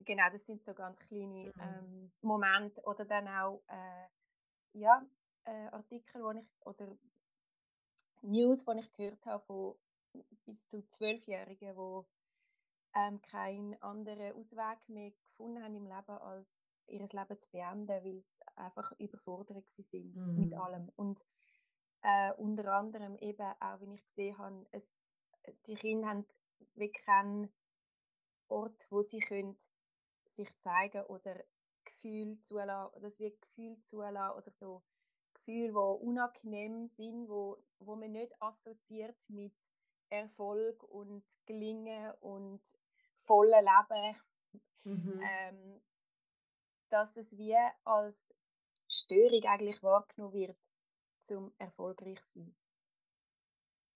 Genau, 0.00 0.30
das 0.30 0.46
sind 0.46 0.64
so 0.64 0.74
ganz 0.74 1.00
kleine 1.00 1.52
mhm. 1.54 1.60
ähm, 1.60 2.12
Momente. 2.20 2.82
Oder 2.84 3.04
dann 3.04 3.28
auch 3.28 3.62
äh, 3.68 4.08
ja, 4.72 5.04
äh, 5.46 5.68
Artikel, 5.68 6.22
wo 6.22 6.30
ich, 6.32 6.46
oder 6.64 6.86
News, 8.22 8.64
die 8.64 8.80
ich 8.80 8.92
gehört 8.92 9.24
habe 9.26 9.44
von 9.44 9.74
bis 10.44 10.66
zu 10.66 10.86
Zwölfjährigen, 10.88 11.74
die 11.74 12.06
ähm, 12.94 13.20
keinen 13.22 13.80
anderen 13.82 14.32
Ausweg 14.32 14.78
mehr 14.88 15.10
gefunden 15.10 15.62
haben 15.62 15.74
im 15.74 15.86
Leben, 15.86 16.18
als 16.18 16.48
ihr 16.86 17.00
Leben 17.00 17.38
zu 17.38 17.50
beenden, 17.50 17.88
weil 17.88 18.22
sie 18.22 18.56
einfach 18.56 18.92
überfordert 18.98 19.70
sind 19.70 20.14
mhm. 20.16 20.40
mit 20.40 20.54
allem. 20.54 20.90
Und 20.96 21.24
äh, 22.02 22.32
unter 22.34 22.72
anderem 22.72 23.16
eben 23.16 23.52
auch, 23.60 23.80
wie 23.80 23.94
ich 23.94 24.04
gesehen 24.04 24.38
habe, 24.38 24.66
es, 24.70 24.96
die 25.66 25.74
Kinder 25.74 26.08
haben 26.08 26.26
wirklich 26.74 27.04
keinen 27.04 27.52
Ort, 28.48 28.86
wo 28.90 29.02
sie 29.02 29.20
können 29.20 29.56
sich 30.28 30.48
zeigen 30.60 31.02
oder 31.04 31.36
Gefühl 31.84 32.40
zulassen, 32.42 32.94
oder 32.94 33.06
es 33.06 33.18
wird 33.18 33.40
Gefühl 33.40 33.82
zulassen 33.82 34.38
oder 34.38 34.50
so 34.52 34.82
Gefühle, 35.46 35.68
die 35.68 36.04
unangenehm 36.04 36.88
sind, 36.88 37.28
wo, 37.28 37.62
wo 37.78 37.94
man 37.94 38.12
nicht 38.12 38.32
assoziiert 38.42 39.16
mit 39.28 39.54
Erfolg 40.08 40.82
und 40.82 41.24
Gelingen 41.46 42.12
und 42.20 42.62
vollen 43.14 43.64
Leben. 43.64 44.16
Mhm. 44.84 45.20
Ähm, 45.22 45.82
dass 46.88 47.16
es 47.16 47.36
wie 47.36 47.56
als 47.84 48.34
Störung 48.88 49.42
eigentlich 49.44 49.82
wahrgenommen 49.82 50.32
wird, 50.32 50.58
zum 51.20 51.52
erfolgreich 51.58 52.20
sein. 52.26 52.54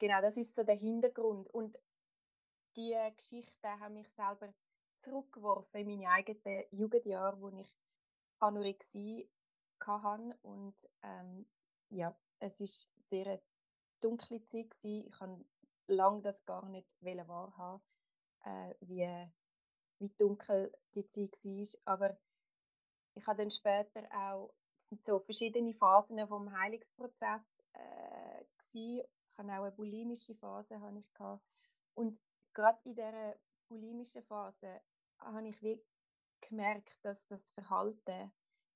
Genau, 0.00 0.21
das 0.21 0.37
ist 0.37 0.54
so 0.54 0.64
der 0.64 0.75
Hintergrund. 0.75 1.49
Und 1.50 1.78
die 2.75 2.97
Geschichten 3.14 3.80
haben 3.80 3.95
mich 3.95 4.09
selber 4.09 4.52
zurückgeworfen 4.99 5.80
in 5.80 5.87
meine 5.87 6.11
eigenen 6.11 6.64
Jugendjahre, 6.73 7.40
wo 7.40 7.50
ich 7.50 7.73
Anorexie 8.40 9.30
hatte. 9.81 10.35
Und 10.43 10.75
ähm, 11.03 11.47
ja, 11.91 12.17
es 12.39 12.61
ist 12.61 12.95
sehr 13.01 13.41
dunkle 14.01 14.47
Zeit 14.47 14.71
gewesen. 14.71 15.09
Ich 15.09 15.21
habe 15.21 15.45
lange 15.89 16.23
das 16.23 16.45
gar 16.45 16.69
nicht 16.69 16.89
wahrhaben, 17.01 17.83
äh, 18.45 18.75
wie, 18.81 19.29
wie 19.99 20.09
dunkel 20.17 20.73
die 20.95 21.09
Zeit 21.09 21.33
war. 21.33 21.93
Aber 21.93 22.17
ich 23.15 23.27
habe 23.27 23.39
dann 23.39 23.51
später 23.51 24.07
auch 24.13 24.55
so 25.03 25.21
verschiedene 25.21 25.75
Phasen 25.75 26.27
vom 26.27 26.53
Heilungsprozess 26.53 27.43
äh. 27.75 29.05
Ich 29.29 29.39
hatte 29.39 29.53
auch 29.53 29.65
eine 29.65 29.73
bulimische 29.73 30.35
Phase 30.35 30.75
ich 30.75 31.41
und 31.95 32.19
gerade 32.53 32.79
in 32.85 32.95
dieser 32.95 33.37
bulimischen 33.69 34.23
Phase 34.25 34.81
habe 35.19 35.49
ich 35.49 35.81
gemerkt, 36.41 36.99
dass 37.03 37.27
das 37.29 37.51
Verhalten, 37.51 38.33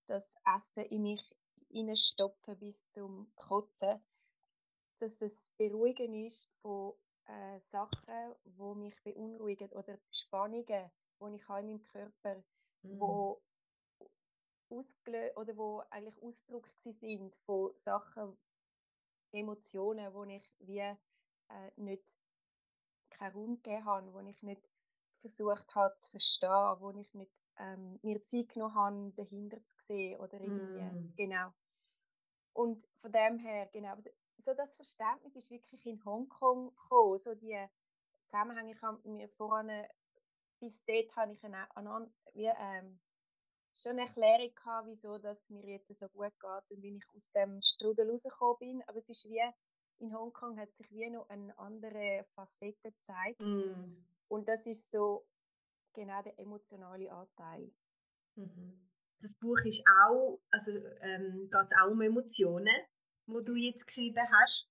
das 0.06 0.36
Essen 0.44 0.84
in 0.86 1.02
mich 1.02 1.36
hineinstopfen 1.70 2.58
bis 2.58 2.88
zum 2.90 3.32
Kotzen, 3.36 4.02
dass 4.98 5.20
es 5.22 5.50
beruhigen 5.56 6.14
ist 6.14 6.50
von 6.60 6.94
äh, 7.26 7.60
Sachen, 7.60 8.34
die 8.44 8.78
mich 8.78 9.02
beunruhigen 9.02 9.70
oder 9.72 9.98
Spannungen, 10.10 10.90
die 11.20 11.34
ich 11.34 11.48
habe 11.48 11.60
in 11.60 11.66
meinem 11.66 11.82
Körper, 11.82 12.36
mhm. 12.82 13.00
wo 13.00 13.42
ausgelöst 14.70 15.36
oder 15.36 15.56
wo 15.56 15.82
eigentlich 15.90 16.22
Ausdruck 16.22 16.68
sind 16.76 17.34
von 17.46 17.72
Sachen, 17.76 18.36
Emotionen, 19.32 20.12
wo 20.14 20.24
ich 20.24 20.48
wie 20.60 20.78
äh, 20.78 20.96
nicht 21.76 22.16
keinen 23.10 23.32
Raum 23.32 23.56
gegeben 23.62 23.84
habe, 23.84 24.12
wo 24.12 24.20
ich 24.20 24.42
nicht 24.42 24.70
versucht 25.14 25.74
habe 25.74 25.96
zu 25.96 26.12
verstehen, 26.12 26.76
wo 26.80 26.90
ich 26.90 27.12
nicht 27.14 27.32
ähm, 27.58 27.98
mir 28.02 28.22
Zeit 28.24 28.50
genommen 28.50 28.74
habe, 28.74 29.12
dahinter 29.16 29.58
zu 29.66 29.78
sehen 29.86 30.20
oder 30.20 30.40
irgendwie, 30.40 30.82
mm. 30.82 31.14
genau. 31.16 31.52
Und 32.52 32.86
von 32.94 33.12
dem 33.12 33.38
her, 33.38 33.68
genau, 33.72 33.96
so 34.38 34.54
das 34.54 34.74
Verständnis 34.76 35.34
ist 35.36 35.50
wirklich 35.50 35.84
in 35.86 36.04
Hongkong 36.04 36.70
gekommen, 36.70 37.18
so 37.18 37.34
die 37.34 37.58
Zusammenhänge, 38.26 38.72
ich 38.72 38.82
habe 38.82 39.08
mir 39.08 39.28
voran, 39.28 39.70
bis 40.60 40.84
dort 40.84 41.16
habe 41.16 41.32
ich 41.32 41.44
eine, 41.44 41.76
eine, 41.76 42.10
wie, 42.32 42.50
ähm, 42.58 42.98
schon 43.74 43.92
eine 43.92 44.02
Erklärung 44.02 44.54
gehabt, 44.54 44.86
wieso 44.88 45.18
dass 45.18 45.50
mir 45.50 45.66
jetzt 45.66 45.98
so 45.98 46.08
gut 46.08 46.32
geht 46.38 46.70
und 46.70 46.82
wie 46.82 46.96
ich 46.96 47.14
aus 47.14 47.30
dem 47.32 47.60
Strudel 47.60 48.08
rausgekommen 48.10 48.58
bin, 48.58 48.82
aber 48.86 48.98
es 48.98 49.08
ist 49.08 49.28
wie, 49.28 49.42
in 49.98 50.14
Hongkong 50.14 50.58
hat 50.58 50.74
sich 50.74 50.90
wie 50.90 51.08
noch 51.10 51.28
eine 51.28 51.56
andere 51.58 52.24
Facette 52.34 52.92
gezeigt 52.92 53.40
mm. 53.40 53.96
und 54.28 54.48
das 54.48 54.66
ist 54.66 54.90
so 54.90 55.24
genau 55.94 56.22
der 56.22 56.38
emotionale 56.38 57.10
Anteil. 57.10 57.72
Mhm. 58.36 58.88
Das 59.20 59.34
Buch 59.36 59.58
ist 59.64 59.82
auch, 60.02 60.40
also 60.50 60.70
ähm, 61.00 61.48
geht 61.50 61.66
es 61.66 61.76
auch 61.80 61.90
um 61.90 62.00
Emotionen, 62.02 62.76
wo 63.26 63.40
du 63.40 63.54
jetzt 63.54 63.86
geschrieben 63.86 64.26
hast. 64.30 64.68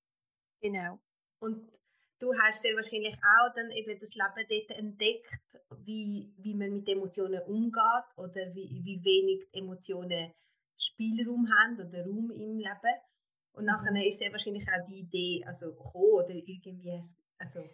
Genau. 0.61 0.99
Und 1.39 1.71
du 2.19 2.33
hast 2.39 2.61
sehr 2.61 2.75
wahrscheinlich 2.75 3.15
auch 3.15 3.53
dann 3.55 3.71
eben 3.71 3.99
das 3.99 4.13
Leben 4.13 4.47
dort 4.47 4.77
entdeckt, 4.77 5.39
wie, 5.85 6.33
wie 6.37 6.53
man 6.53 6.71
mit 6.71 6.87
Emotionen 6.87 7.41
umgeht 7.43 8.05
oder 8.17 8.53
wie, 8.53 8.81
wie 8.83 9.03
wenig 9.03 9.47
Emotionen 9.53 10.33
Spielraum 10.77 11.49
haben 11.49 11.79
oder 11.79 12.05
Raum 12.05 12.31
im 12.31 12.57
Leben. 12.57 12.95
Und 13.53 13.63
mhm. 13.63 13.67
nachher 13.67 14.07
ist 14.07 14.19
sehr 14.19 14.31
wahrscheinlich 14.31 14.67
auch 14.67 14.85
die 14.87 15.01
Idee 15.01 15.43
also 15.45 15.73
gekommen 15.73 16.13
oder 16.13 16.35
irgendwie, 16.35 17.01
also 17.37 17.69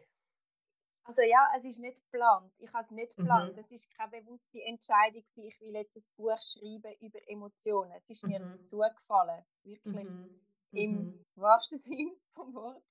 also 1.10 1.24
ja, 1.24 1.52
es 1.58 1.66
ist 1.66 1.80
nicht 1.80 2.00
geplant. 2.04 2.54
Ich 2.60 2.72
habe 2.72 2.84
es 2.84 2.92
nicht 2.92 3.16
geplant. 3.16 3.54
Mhm. 3.54 3.60
Es 3.60 3.72
ist 3.72 3.92
keine 3.98 4.22
bewusste 4.22 4.62
Entscheidung, 4.62 5.24
ich 5.36 5.60
will 5.60 5.74
jetzt 5.74 5.98
ein 5.98 6.16
Buch 6.16 6.38
schreiben 6.40 6.94
über 7.02 7.20
Emotionen. 7.28 7.92
Es 7.94 8.12
ist 8.12 8.24
mir 8.24 8.40
mhm. 8.40 8.68
zugefallen, 8.68 9.44
wirklich 9.64 10.08
mhm. 10.08 10.40
im 10.72 10.92
mhm. 10.92 11.26
wahrsten 11.34 11.80
Sinn 11.82 12.16
vom 12.30 12.54
Wort. 12.54 12.84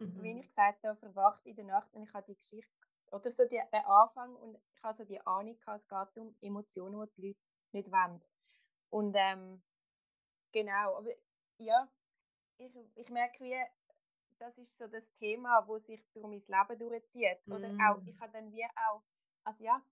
Mhm. 0.00 0.20
Wie 0.20 0.40
ich 0.40 0.48
gesagt 0.48 0.82
habe, 0.82 0.98
verwacht 0.98 1.46
in 1.46 1.54
der 1.54 1.66
Nacht 1.66 1.94
und 1.94 2.02
ich 2.02 2.12
habe 2.12 2.26
die 2.26 2.34
Geschichte 2.34 2.72
oder 3.12 3.30
so 3.30 3.44
die, 3.44 3.62
den 3.72 3.84
Anfang 3.84 4.34
und 4.34 4.58
ich 4.74 4.82
habe 4.82 4.98
so 4.98 5.04
die 5.04 5.24
Ahnung 5.24 5.56
gehabt, 5.56 5.80
es 5.80 5.88
geht 5.88 6.18
um 6.18 6.34
Emotionen, 6.40 7.00
die 7.00 7.22
die 7.22 7.28
Leute 7.28 7.40
nicht 7.70 7.92
wollen. 7.92 8.20
Und 8.88 9.14
ähm, 9.16 9.62
genau, 10.50 10.96
aber 10.96 11.10
ja, 11.58 11.88
ich, 12.58 12.72
ich 12.96 13.10
merke, 13.10 13.44
wie 13.44 13.56
das 14.40 14.56
ist 14.58 14.76
so 14.78 14.86
das 14.88 15.12
Thema, 15.18 15.62
wo 15.66 15.78
sich 15.78 16.02
durch 16.12 16.24
mein 16.24 16.40
Leben 16.40 16.78
durchzieht. 16.78 17.46
Mm. 17.46 17.52
Oder 17.52 17.68
auch, 17.68 18.02
ich 18.04 18.18
habe 18.20 18.32
dann 18.32 18.50
wie 18.52 18.64
auch, 18.64 19.02
also 19.44 19.64
ja, 19.64 19.82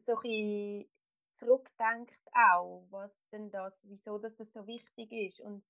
so 0.00 0.16
ein 0.24 0.88
zurückdenkt 1.34 2.20
auch, 2.32 2.86
was 2.90 3.22
denn 3.30 3.50
das, 3.50 3.86
wieso 3.88 4.18
dass 4.18 4.36
das 4.36 4.52
so 4.52 4.66
wichtig 4.66 5.12
ist. 5.12 5.40
Und 5.40 5.64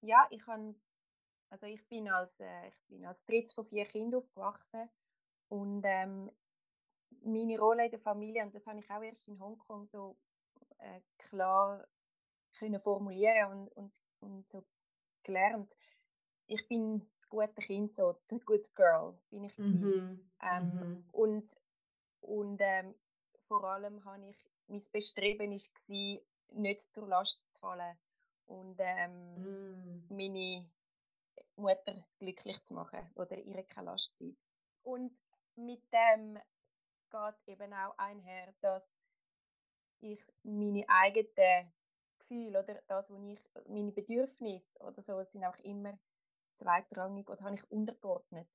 ja, 0.00 0.26
ich 0.30 0.46
habe, 0.46 0.74
also 1.50 1.66
ich 1.66 1.86
bin 1.88 2.08
als, 2.08 2.38
äh, 2.40 2.68
ich 2.68 2.86
bin 2.88 3.04
als 3.04 3.24
drittes 3.24 3.54
von 3.54 3.64
vier 3.64 3.84
Kindern 3.86 4.20
aufgewachsen 4.20 4.88
und 5.48 5.82
ähm, 5.84 6.30
meine 7.24 7.58
Rolle 7.58 7.84
in 7.86 7.90
der 7.90 8.00
Familie, 8.00 8.42
und 8.44 8.54
das 8.54 8.66
habe 8.66 8.80
ich 8.80 8.90
auch 8.90 9.02
erst 9.02 9.28
in 9.28 9.38
Hongkong 9.38 9.86
so 9.86 10.16
äh, 10.78 11.00
klar 11.18 11.86
können 12.58 12.80
formulieren 12.80 13.50
und, 13.50 13.68
und, 13.72 13.92
und 14.20 14.50
so 14.50 14.64
gelernt, 15.22 15.76
ich 16.46 16.66
bin 16.68 17.06
das 17.14 17.28
gute 17.28 17.54
Kind, 17.54 17.94
so 17.94 18.16
the 18.28 18.38
good 18.40 18.74
girl 18.74 19.14
bin 19.30 19.44
ich 19.44 19.56
mhm. 19.58 20.30
Ähm, 20.42 20.64
mhm. 20.64 21.04
Und, 21.12 21.56
und 22.20 22.58
ähm, 22.60 22.94
vor 23.46 23.64
allem 23.64 24.04
habe 24.04 24.28
ich, 24.28 24.44
mein 24.66 24.82
Bestreben 24.92 25.50
war, 25.50 26.18
nicht 26.54 26.94
zur 26.94 27.08
Last 27.08 27.52
zu 27.52 27.60
fallen 27.60 27.96
und 28.46 28.76
ähm, 28.78 29.34
mhm. 29.34 30.04
meine 30.08 30.70
Mutter 31.56 32.04
glücklich 32.18 32.62
zu 32.62 32.74
machen 32.74 33.10
oder 33.14 33.38
ihr 33.38 33.62
keine 33.64 33.90
Last 33.90 34.18
zu 34.18 34.24
sein. 34.24 34.36
Und 34.82 35.16
mit 35.56 35.82
dem 35.92 36.38
geht 37.10 37.48
eben 37.48 37.72
auch 37.72 37.96
einher, 37.98 38.52
dass 38.60 38.96
ich 40.00 40.20
meine 40.42 40.84
eigenen 40.88 41.72
Gefühle 42.18 42.62
oder 42.62 42.82
das, 42.88 43.10
was 43.10 43.22
ich, 43.24 43.50
meine 43.68 43.92
Bedürfnisse 43.92 44.78
oder 44.80 45.00
so, 45.00 45.22
sind 45.24 45.44
auch 45.44 45.58
immer 45.60 45.98
zweitrangig 46.62 47.28
oder 47.28 47.44
habe 47.44 47.54
ich 47.54 47.70
untergeordnet. 47.70 48.48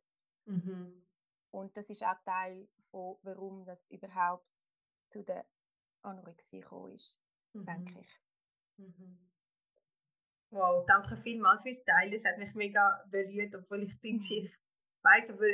Mhm. 0.46 1.06
Und 1.52 1.76
das 1.78 1.90
ist 1.90 2.04
auch 2.04 2.22
Teil 2.26 2.68
von, 2.90 3.18
warum 3.24 3.66
das 3.66 3.90
überhaupt 3.92 4.46
zu 5.10 5.24
der 5.24 5.46
Anorexie 6.02 6.62
gekommen 6.62 6.94
ist, 6.94 7.22
mhm. 7.54 7.66
denke 7.66 8.00
ich. 8.00 8.22
Mhm. 8.78 9.20
Wow, 10.50 10.86
danke 10.86 11.18
vielmals 11.18 11.62
fürs 11.62 11.84
Teilen. 11.84 12.14
Es 12.14 12.24
hat 12.24 12.38
mich 12.38 12.54
mega 12.54 13.04
berührt, 13.10 13.54
obwohl 13.56 13.84
ich 13.84 14.00
die 14.00 14.18
Geschichte 14.18 14.58
weiß, 15.02 15.32
aber 15.32 15.48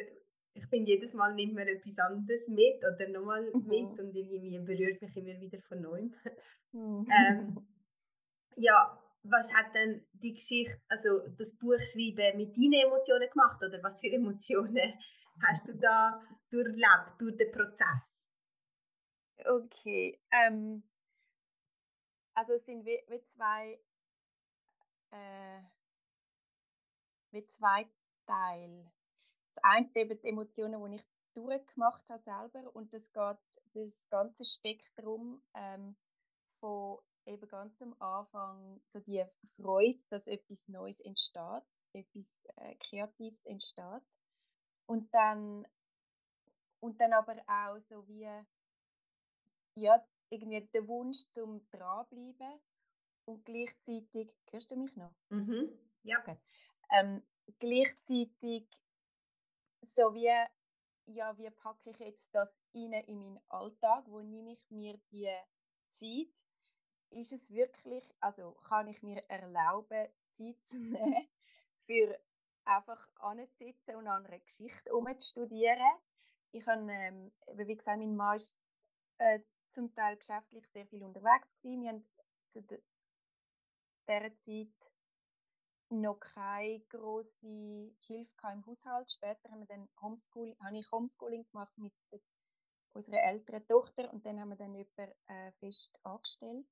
ich 0.55 0.69
bin 0.69 0.86
jedes 0.86 1.13
Mal 1.13 1.33
nicht 1.33 1.53
mehr 1.53 1.67
etwas 1.67 1.98
anderes 1.98 2.48
mit 2.48 2.77
oder 2.77 3.07
nochmal 3.10 3.50
mhm. 3.53 3.67
mit 3.67 4.00
und 4.00 4.15
irgendwie 4.15 4.60
berührt 4.60 5.01
mich 5.01 5.15
immer 5.17 5.39
wieder 5.39 5.60
von 5.62 5.81
neuem. 5.81 6.13
Mhm. 6.72 7.07
ähm, 7.12 7.67
ja, 8.55 9.02
was 9.24 9.53
hat 9.53 9.74
denn 9.74 10.06
die 10.13 10.34
Geschichte, 10.34 10.80
also 10.89 11.27
das 11.38 11.53
Buch 11.58 11.80
schreiben 11.80 12.38
mit 12.38 12.58
deinen 12.58 12.74
Emotionen 12.74 13.30
gemacht 13.30 13.62
oder 13.63 13.82
was 13.82 14.01
für 14.01 14.12
Emotionen 14.12 15.00
hast 15.42 15.68
du 15.68 15.74
da 15.75 16.22
durchlebt 16.50 17.20
durch 17.20 17.38
den 17.38 17.51
Prozess? 17.51 18.27
Okay, 19.46 20.20
ähm, 20.32 20.84
also 22.34 22.53
es 22.53 22.65
sind 22.65 22.86
wie, 22.86 23.01
wie 23.08 23.24
zwei 23.24 23.80
äh, 25.12 25.62
wie 27.32 27.46
zwei 27.48 27.88
Teile. 28.25 28.92
Das 29.50 29.63
eine 29.63 29.89
eben 29.96 30.20
die 30.20 30.27
Emotionen, 30.27 30.92
die 30.92 30.98
ich 30.98 31.06
durchgemacht 31.34 32.08
habe 32.10 32.24
selber 32.24 32.75
und 32.75 32.94
das 32.94 33.12
geht 33.12 33.38
das 33.74 34.08
ganze 34.10 34.46
Spektrum 34.46 35.42
ähm, 35.56 35.96
von 36.60 37.00
eben 37.25 37.48
ganz 37.48 37.82
am 37.82 37.96
Anfang 38.00 38.82
so 38.88 39.00
die 39.00 39.24
Freude, 39.56 40.00
dass 40.10 40.27
etwas 40.27 40.68
Neues 40.68 41.00
entsteht, 41.01 41.63
etwas 41.94 42.46
äh, 42.58 42.75
Kreatives 42.75 43.46
entsteht. 43.46 44.03
Und 44.86 45.13
dann, 45.13 45.65
und 46.80 47.00
dann 47.00 47.13
aber 47.13 47.38
auch 47.48 47.80
so 47.80 48.08
wie, 48.08 48.30
ja, 49.75 50.06
irgendwie 50.30 50.62
der 50.62 50.88
Wunsch 50.88 51.30
zum 51.32 51.68
dranbleiben 51.70 52.60
und 53.25 53.46
gleichzeitig, 53.46 54.34
hörst 54.51 54.72
du 54.72 54.75
mich 54.75 54.96
noch? 54.96 55.13
Mhm. 55.30 55.70
Ja. 56.03 56.20
Okay. 56.20 56.38
Ähm, 56.92 57.24
gleichzeitig 57.60 58.68
so 59.82 60.13
wie, 60.13 60.32
ja, 61.06 61.38
wie 61.38 61.50
packe 61.50 61.89
ich 61.89 62.00
jetzt 62.00 62.34
das 62.34 62.60
rein 62.74 62.94
in 62.94 63.20
meinen 63.20 63.39
Alltag, 63.50 64.06
wo 64.08 64.22
nehme 64.22 64.53
ich 64.53 64.70
mir 64.70 64.98
die 65.12 65.30
Zeit, 65.92 66.34
ist 67.13 67.34
es 67.34 67.51
wirklich, 67.51 68.13
also 68.20 68.51
kann 68.67 68.88
ich 68.88 69.03
mir 69.03 69.24
erlauben, 69.29 70.08
Zeit 70.29 70.58
zu 70.63 70.79
nehmen, 70.79 71.27
für 71.77 72.20
einfach 72.65 73.08
anzusitzen 73.20 73.96
und 73.96 74.08
an 74.08 74.25
einer 74.25 74.39
Geschichte 74.39 74.93
umzustudieren. 74.93 75.98
Ich 76.51 76.65
habe, 76.67 76.91
ähm, 76.91 77.32
wie 77.53 77.75
gesagt, 77.75 78.00
mein 78.00 78.15
Mann 78.15 78.36
ist 78.36 78.60
äh, 79.17 79.39
zum 79.70 79.93
Teil 79.93 80.17
geschäftlich 80.17 80.65
sehr 80.70 80.86
viel 80.88 81.03
unterwegs 81.03 81.53
gewesen. 81.62 81.82
Wir 81.82 81.89
haben 81.89 82.05
zu 82.48 82.62
dieser 82.62 84.38
Zeit 84.38 84.93
noch 85.89 86.20
keine 86.20 86.79
große 86.89 87.91
Hilfe 88.01 88.36
im 88.51 88.65
Haushalt. 88.65 89.12
Später 89.12 89.50
haben 89.50 89.60
wir 89.60 89.67
dann 89.67 89.89
Homeschooling, 90.01 90.58
habe 90.60 90.77
ich 90.77 90.91
Homeschooling 90.91 91.46
gemacht 91.51 91.75
mit 91.77 91.93
unserer 92.93 93.24
älteren 93.24 93.67
Tochter 93.67 94.12
und 94.13 94.25
dann 94.25 94.39
haben 94.39 94.50
wir 94.50 94.55
dann 94.55 94.75
jemanden 94.75 95.13
äh, 95.27 95.51
fest 95.53 96.00
angestellt, 96.03 96.65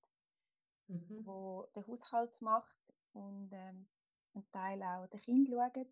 mhm. 0.91 1.25
wo 1.25 1.67
den 1.75 1.87
Haushalt 1.87 2.41
macht 2.41 2.77
und 3.13 3.49
ähm, 3.51 3.87
einen 4.33 4.51
Teil 4.51 4.83
auch 4.83 5.07
den 5.07 5.19
Kind 5.19 5.47
schaut. 5.49 5.87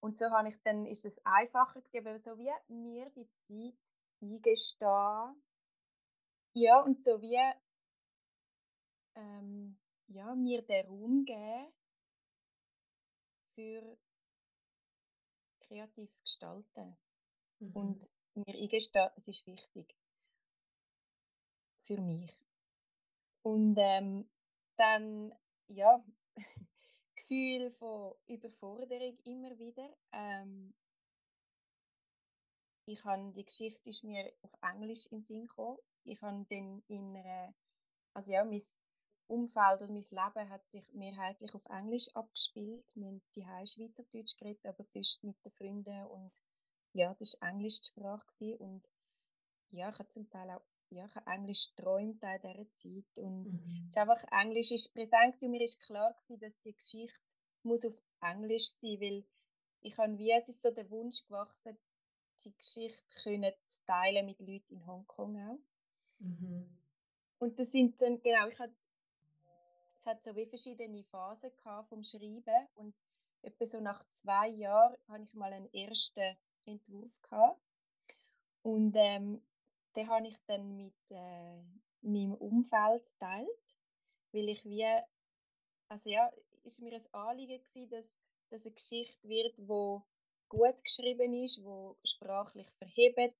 Und 0.00 0.18
so 0.18 0.26
habe 0.30 0.48
ich 0.48 0.60
dann, 0.62 0.86
ist 0.86 1.04
es 1.04 1.24
einfacher 1.24 1.80
gewesen, 1.82 2.06
aber 2.06 2.20
so 2.20 2.36
wie 2.38 2.50
mir 2.68 3.08
die 3.10 3.28
Zeit 3.38 3.78
eingestehen, 4.20 5.42
ja, 6.54 6.80
und 6.82 7.02
so 7.02 7.20
wie 7.22 7.38
ähm, 9.14 9.78
ja, 10.08 10.34
mir 10.34 10.62
den 10.62 10.86
Raum 10.86 11.24
geben 11.24 11.72
für 13.54 13.98
kreatives 15.60 16.22
Gestalten. 16.22 16.96
Mhm. 17.60 17.76
Und 17.76 18.10
mir 18.34 18.54
eingestehen, 18.54 19.10
es 19.16 19.28
ist 19.28 19.46
wichtig. 19.46 19.94
Für 21.82 22.00
mich. 22.00 22.51
Und 23.42 23.76
ähm, 23.78 24.28
dann, 24.76 25.32
ja, 25.68 26.04
Gefühl 27.16 27.70
von 27.70 28.14
Überforderung 28.26 29.18
immer 29.24 29.58
wieder. 29.58 29.96
Ähm, 30.12 30.74
ich 32.86 33.04
habe, 33.04 33.32
die 33.32 33.44
Geschichte 33.44 33.88
ist 33.88 34.04
mir 34.04 34.32
auf 34.42 34.52
Englisch 34.62 35.06
in 35.06 35.18
den 35.18 35.22
Sinn 35.22 35.46
gekommen. 35.46 35.78
Ich 36.04 36.20
habe 36.20 36.44
dann 36.50 36.82
in 36.88 37.16
einer, 37.16 37.54
also 38.14 38.32
ja, 38.32 38.44
mein 38.44 38.60
Umfeld 39.28 39.80
und 39.82 39.92
mein 39.92 40.02
Leben 40.02 40.50
hat 40.50 40.68
sich 40.68 40.84
mehrheitlich 40.92 41.54
auf 41.54 41.64
Englisch 41.66 42.14
abgespielt. 42.14 42.84
Wir 42.94 43.06
haben 43.06 43.22
die 43.34 43.42
Schweizerdeutsch 43.42 44.36
geredet, 44.36 44.66
aber 44.66 44.84
sonst 44.88 45.22
mit 45.22 45.36
den 45.44 45.52
Freunden 45.52 46.06
und 46.06 46.32
ja, 46.92 47.14
das 47.14 47.40
war 47.40 47.48
Englisch 47.48 47.80
die 47.80 47.88
Sprache 47.88 48.58
und 48.58 48.86
ja, 49.70 49.88
ich 49.88 49.98
habe 49.98 50.10
zum 50.10 50.28
Teil 50.28 50.50
auch 50.50 50.62
ja, 50.92 51.06
ich 51.06 51.14
habe 51.14 51.30
Englisch 51.30 51.74
geträumt 51.74 52.22
in 52.22 52.40
dieser 52.42 52.72
Zeit 52.72 53.18
und 53.18 53.46
mhm. 53.46 53.84
es 53.88 53.88
ist 53.88 53.98
einfach, 53.98 54.24
Englisch 54.30 54.72
ist 54.72 54.94
präsent 54.94 55.42
und 55.42 55.50
mir 55.50 55.62
ist 55.62 55.82
klar 55.82 56.12
gewesen, 56.12 56.40
dass 56.40 56.60
die 56.60 56.74
Geschichte 56.74 57.20
muss 57.62 57.84
auf 57.84 57.94
Englisch 58.20 58.66
sein, 58.66 59.00
weil 59.00 59.24
ich 59.80 59.96
habe 59.98 60.18
wie, 60.18 60.30
es 60.30 60.48
ist 60.48 60.62
so 60.62 60.70
der 60.70 60.88
Wunsch 60.90 61.24
gewachsen, 61.24 61.76
die 62.44 62.52
Geschichte 62.52 63.02
können 63.22 63.52
zu 63.64 63.84
teilen 63.86 64.26
mit 64.26 64.40
Leuten 64.40 64.74
in 64.74 64.86
Hongkong 64.86 65.36
auch. 65.48 65.58
Mhm. 66.20 66.78
Und 67.38 67.58
das 67.58 67.72
sind 67.72 68.00
dann, 68.00 68.20
genau, 68.20 68.46
ich 68.48 68.58
hatte, 68.58 68.74
es 69.96 70.06
hat 70.06 70.22
so 70.22 70.34
wie 70.36 70.46
verschiedene 70.46 71.04
Phasen 71.04 71.50
vom 71.88 72.04
Schreiben 72.04 72.68
und 72.74 72.94
etwa 73.42 73.66
so 73.66 73.80
nach 73.80 74.04
zwei 74.10 74.48
Jahren 74.48 74.96
hatte 75.08 75.24
ich 75.24 75.34
mal 75.34 75.52
einen 75.52 75.72
ersten 75.72 76.36
Entwurf 76.64 77.20
gehabt. 77.22 77.60
Und 78.62 78.94
ähm, 78.96 79.42
den 79.96 80.08
habe 80.08 80.26
ich 80.26 80.36
dann 80.46 80.76
mit 80.76 80.94
äh, 81.10 81.62
meinem 82.00 82.34
Umfeld 82.34 83.04
geteilt, 83.04 83.76
weil 84.32 84.48
ich 84.48 84.64
wie, 84.64 84.86
also 85.88 86.10
ja, 86.10 86.30
ist 86.64 86.80
mir 86.82 86.94
ein 86.94 87.14
Anliegen 87.14 87.62
gewesen, 87.62 87.90
dass 87.90 88.18
das 88.50 88.66
eine 88.66 88.74
Geschichte 88.74 89.28
wird, 89.28 89.54
wo 89.58 90.04
gut 90.48 90.82
geschrieben 90.84 91.32
ist, 91.34 91.64
wo 91.64 91.96
sprachlich 92.04 92.68
verhebt. 92.78 93.36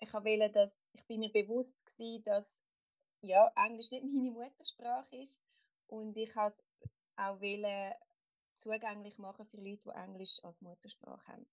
Ich 0.00 0.12
wollte, 0.12 0.50
dass 0.50 0.88
ich 0.92 1.04
bin 1.06 1.20
mir 1.20 1.32
bewusst 1.32 1.84
gewesen, 1.86 2.24
dass 2.24 2.62
ja 3.22 3.50
Englisch 3.56 3.90
nicht 3.90 4.04
meine 4.12 4.30
Muttersprache 4.30 5.16
ist 5.16 5.42
und 5.88 6.16
ich 6.16 6.34
habe 6.36 6.52
es 6.52 6.64
auch 7.16 7.40
wollen, 7.40 7.94
zugänglich 8.56 9.18
machen 9.18 9.46
für 9.46 9.56
Leute, 9.56 9.84
die 9.84 9.98
Englisch 9.98 10.38
als 10.42 10.60
Muttersprache 10.60 11.32
haben. 11.32 11.46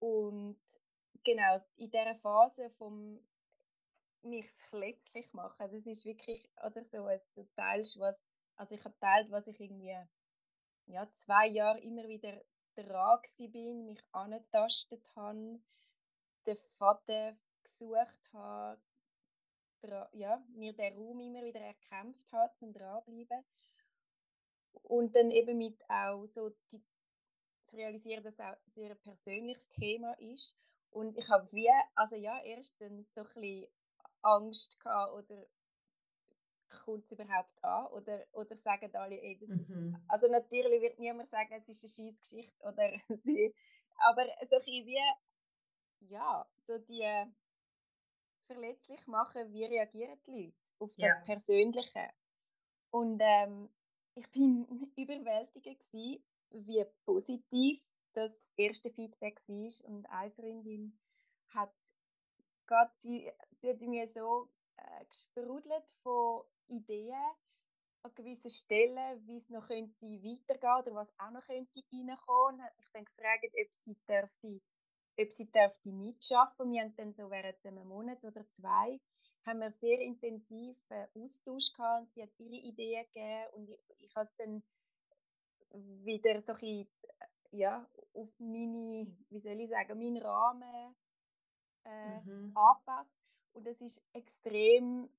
Und 0.00 0.60
genau, 1.24 1.60
in 1.76 1.90
dieser 1.90 2.14
Phase 2.14 2.70
vom 2.70 3.20
mich 4.22 4.50
letztlich 4.72 5.32
machen, 5.32 5.70
das 5.70 5.86
ist 5.86 6.04
wirklich 6.04 6.48
oder 6.64 6.84
so, 6.84 7.08
es 7.08 7.32
du 7.32 7.44
teilst 7.56 7.98
was, 8.00 8.22
also 8.56 8.74
ich 8.74 8.84
habe 8.84 8.98
teilt, 9.00 9.30
was 9.30 9.46
ich 9.46 9.58
irgendwie 9.58 9.96
ja, 10.86 11.10
zwei 11.14 11.46
Jahre 11.46 11.80
immer 11.80 12.06
wieder 12.06 12.42
dran 12.74 13.20
bin, 13.38 13.86
mich 13.86 14.02
angetastet 14.12 15.02
habe, 15.16 15.60
den 16.46 16.56
Faden 16.56 17.38
gesucht 17.62 18.32
habe, 18.32 18.80
ja, 20.12 20.42
mir 20.54 20.74
den 20.74 20.94
Raum 20.94 21.20
immer 21.20 21.42
wieder 21.42 21.60
erkämpft 21.60 22.30
habe, 22.32 22.52
zum 22.58 22.72
dranbleiben. 22.72 23.44
Und 24.82 25.16
dann 25.16 25.30
eben 25.30 25.56
mit 25.56 25.82
auch 25.88 26.26
so 26.26 26.50
die, 26.70 26.82
zu 27.64 27.76
realisieren, 27.76 28.22
dass 28.22 28.34
es 28.34 28.40
auch 28.40 28.52
ein 28.52 28.70
sehr 28.70 28.94
persönliches 28.96 29.68
Thema 29.70 30.12
ist 30.18 30.58
und 30.90 31.16
ich 31.16 31.28
habe 31.28 31.50
wie, 31.52 31.70
also 31.94 32.16
ja, 32.16 32.40
erstens 32.42 33.12
so 33.14 33.20
ein 33.20 33.26
bisschen 33.26 33.66
Angst 34.22 34.80
gehabt 34.80 35.12
oder 35.12 35.46
kommt 36.84 37.04
es 37.06 37.12
überhaupt 37.12 37.64
an? 37.64 37.86
Oder, 37.88 38.24
oder 38.32 38.56
sagen 38.56 38.94
alle, 38.94 39.20
ey, 39.20 39.38
mhm. 39.46 39.96
also 40.08 40.28
natürlich 40.28 40.80
wird 40.82 40.98
niemand 40.98 41.30
sagen, 41.30 41.52
es 41.54 41.68
ist 41.68 42.00
eine 42.00 42.10
Scheißgeschichte 42.10 42.52
oder 42.66 42.90
sie, 43.22 43.54
aber 43.96 44.26
so 44.48 44.56
ein 44.56 44.62
wie, 44.64 45.00
ja, 46.08 46.46
so 46.64 46.78
die 46.78 47.06
verletzlich 48.46 49.06
machen, 49.06 49.52
wie 49.52 49.64
reagieren 49.64 50.18
die 50.26 50.46
Leute 50.46 50.56
auf 50.78 50.90
das 50.96 51.18
ja. 51.18 51.24
Persönliche. 51.24 52.10
Und 52.90 53.20
ähm, 53.22 53.68
ich 54.14 54.28
bin 54.30 54.64
überwältigt 54.96 55.64
gewesen, 55.64 56.24
wie 56.50 56.84
positiv 57.04 57.80
das 58.14 58.50
erste 58.56 58.90
Feedback 58.90 59.40
war. 59.48 59.90
Und 59.90 60.06
eine 60.06 60.30
Freundin 60.30 60.98
hat 61.48 61.74
gerade, 62.66 62.92
sie, 62.96 63.30
sie 63.60 63.70
hat 63.70 63.80
mir 63.80 64.08
so 64.08 64.48
äh, 64.76 65.04
gesprudelt 65.04 65.90
von 66.02 66.44
Ideen 66.68 67.14
an 68.02 68.14
gewissen 68.14 68.50
Stellen, 68.50 69.26
wie 69.26 69.36
es 69.36 69.50
noch 69.50 69.68
könnte 69.68 70.06
weitergehen 70.06 70.82
oder 70.82 70.94
was 70.94 71.12
auch 71.18 71.30
noch 71.30 71.46
könnte 71.46 71.82
reinkommen. 71.92 72.66
Ich 72.78 72.90
dann 72.92 73.04
gefragt, 73.04 73.44
ob 73.44 73.74
sie 73.74 73.96
dürfte, 74.08 74.60
ob 75.18 75.32
sie 75.32 75.50
dürfte 75.50 75.88
mitschaffen. 75.90 76.72
Wir 76.72 76.82
haben 76.82 76.96
dann 76.96 77.12
so 77.12 77.30
während 77.30 77.64
einem 77.66 77.88
Monat 77.88 78.24
oder 78.24 78.48
zwei 78.48 79.00
haben 79.46 79.60
wir 79.60 79.70
sehr 79.70 80.00
intensiv 80.00 80.76
äh, 80.90 81.06
Austausch 81.14 81.72
gehabt 81.72 82.02
und 82.02 82.12
sie 82.12 82.22
hat 82.22 82.30
ihre 82.38 82.56
Ideen 82.56 83.04
gegeben 83.06 83.46
und 83.54 83.70
ich, 83.70 83.80
ich 83.98 84.16
habe 84.16 84.26
es 84.26 84.36
dann 84.36 84.62
wieder 86.04 86.42
so 86.42 86.52
ein 86.52 86.86
ja, 87.52 87.88
auf 88.14 88.38
meine, 88.38 89.06
wie 89.28 89.38
soll 89.38 89.60
ich 89.60 89.70
sagen, 89.70 89.98
meinen 89.98 90.22
Rahmen 90.22 90.94
äh, 91.84 92.20
mhm. 92.20 92.56
angepasst. 92.56 93.10
Und 93.52 93.66
das 93.66 93.80
ist 93.80 94.06
extrem 94.12 95.10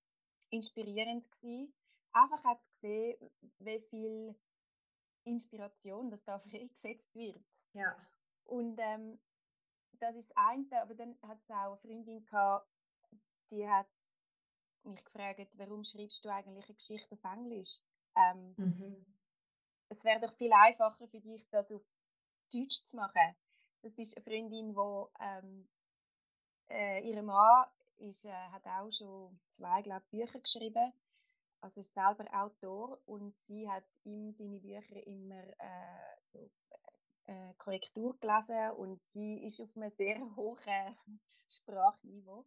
inspirierend 0.50 1.30
gewesen. 1.32 1.74
Einfach 2.13 2.44
hat 2.44 2.62
gesehen, 2.70 3.30
wie 3.60 3.80
viel 3.80 4.36
Inspiration 5.24 6.10
das 6.10 6.24
da 6.24 6.39
freigesetzt 6.39 7.13
wird. 7.15 7.44
Ja. 7.74 7.96
Und 8.46 8.78
ähm, 8.80 9.20
das 10.00 10.15
ist 10.15 10.32
das 10.32 10.38
eine, 10.38 10.82
aber 10.82 10.96
dann 10.96 11.17
hat 11.22 11.39
es 11.44 11.52
auch 11.52 11.72
eine 11.72 11.78
Freundin 11.78 12.26
gehabt, 12.26 12.67
die 13.52 13.70
hat 13.70 13.88
mich 14.84 15.04
gefragt, 15.06 15.52
warum 15.54 15.84
schreibst 15.84 16.26
du 16.26 16.30
eigentlich 16.30 16.65
eine 16.65 16.76
Geschichte 16.76 17.13
auf 17.13 17.24
Englisch? 17.24 17.82
Ähm, 18.15 18.54
mhm. 18.58 19.06
Es 19.89 20.04
wäre 20.06 20.20
doch 20.20 20.34
viel 20.34 20.52
einfacher 20.54 21.08
für 21.08 21.20
dich, 21.20 21.48
das 21.50 21.72
auf 21.72 21.84
Deutsch 22.52 22.86
zu 22.86 22.96
machen. 22.96 23.36
Das 23.82 23.98
ist 23.98 24.18
eine 24.18 24.24
Freundin, 24.24 24.74
die 24.74 25.24
ähm, 25.24 25.70
äh, 26.70 27.10
ihr 27.10 27.22
Mann 27.24 27.66
ist, 27.98 28.26
äh, 28.26 28.32
hat 28.32 28.66
auch 28.66 28.92
schon 28.92 29.40
zwei 29.50 29.82
glaub, 29.82 30.08
Bücher 30.10 30.40
geschrieben. 30.40 30.94
Also 31.62 31.80
ist 31.80 31.94
selber 31.94 32.26
Autor 32.34 33.00
und 33.06 33.38
sie 33.40 33.70
hat 33.70 33.84
ihm 34.04 34.34
seine 34.34 34.60
Bücher 34.60 35.06
immer 35.06 35.44
äh, 35.60 36.18
so, 36.24 36.50
äh, 37.26 37.54
Korrektur 37.58 38.18
gelesen 38.20 38.72
und 38.78 39.04
sie 39.06 39.44
ist 39.44 39.62
auf 39.62 39.76
einem 39.78 39.92
sehr 39.92 40.20
hohen 40.36 40.98
Sprachniveau. 41.48 42.46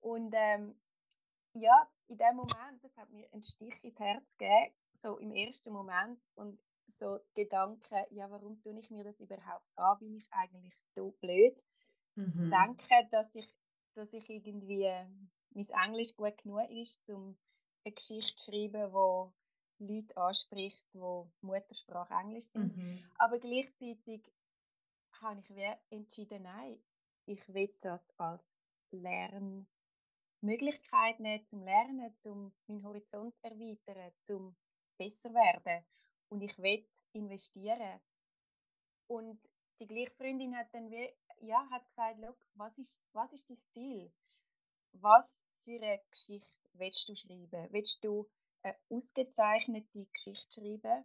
Und 0.00 0.34
ähm, 0.36 0.78
ja, 1.54 1.88
in 2.08 2.18
dem 2.18 2.36
Moment, 2.36 2.82
das 2.82 2.96
hat 2.96 3.10
mir 3.10 3.26
einen 3.32 3.42
Stich 3.42 3.82
ins 3.82 3.98
Herz 3.98 4.36
gegeben, 4.36 4.74
so 4.94 5.18
im 5.18 5.32
ersten 5.32 5.72
Moment. 5.72 6.20
Und 6.34 6.60
so 6.88 7.20
Gedanken, 7.34 8.04
ja, 8.10 8.30
warum 8.30 8.60
tue 8.60 8.78
ich 8.78 8.90
mir 8.90 9.04
das 9.04 9.20
überhaupt 9.20 9.66
an? 9.76 9.98
Bin 9.98 10.16
ich 10.16 10.32
eigentlich 10.32 10.74
so 10.94 11.12
blöd? 11.20 11.62
Mhm. 12.14 12.34
Zu 12.34 12.48
denken, 12.48 13.10
dass 13.10 13.34
ich, 13.34 13.48
dass 13.94 14.12
ich 14.12 14.28
irgendwie 14.28 14.88
mein 15.50 15.68
Englisch 15.84 16.16
gut 16.16 16.36
genug 16.38 16.68
ist, 16.70 17.08
um 17.10 17.36
eine 17.84 17.94
Geschichte 17.94 18.42
schreiben, 18.42 18.90
die 19.78 19.96
Leute 19.96 20.16
anspricht, 20.16 20.84
die 20.92 20.98
Muttersprache 21.40 22.14
Englisch 22.14 22.50
sind. 22.50 22.76
Mhm. 22.76 23.04
Aber 23.18 23.38
gleichzeitig 23.38 24.22
habe 25.20 25.40
ich 25.40 25.50
entschieden, 25.90 26.42
nein, 26.42 26.82
ich 27.26 27.46
will 27.52 27.74
das 27.80 28.12
als 28.18 28.56
Lernmöglichkeit 28.90 31.20
nehmen, 31.20 31.46
zum 31.46 31.62
Lernen, 31.62 32.18
zum 32.18 32.52
meinen 32.66 32.82
Horizont 32.84 33.34
erweitern, 33.42 34.12
zum 34.22 34.56
besser 34.96 35.34
werden. 35.34 35.84
Und 36.28 36.42
ich 36.42 36.58
will 36.58 36.86
investieren. 37.12 38.00
Und 39.06 39.38
die 39.80 39.86
gleiche 39.86 40.10
Freundin 40.10 40.56
hat 40.56 40.72
dann 40.72 40.90
wie, 40.90 41.08
ja, 41.40 41.68
hat 41.70 41.86
gesagt, 41.86 42.18
was 42.54 42.78
ist, 42.78 43.04
was 43.12 43.32
ist 43.32 43.50
dein 43.50 43.56
Ziel? 43.70 44.12
Was 44.92 45.44
für 45.64 45.76
eine 45.76 46.00
Geschichte 46.10 46.48
willst 46.74 47.08
du 47.08 47.16
schreiben? 47.16 47.68
Willst 47.72 48.04
du 48.04 48.28
eine 48.62 48.76
ausgezeichnete 48.88 50.06
Geschichte 50.06 50.60
schreiben? 50.60 51.04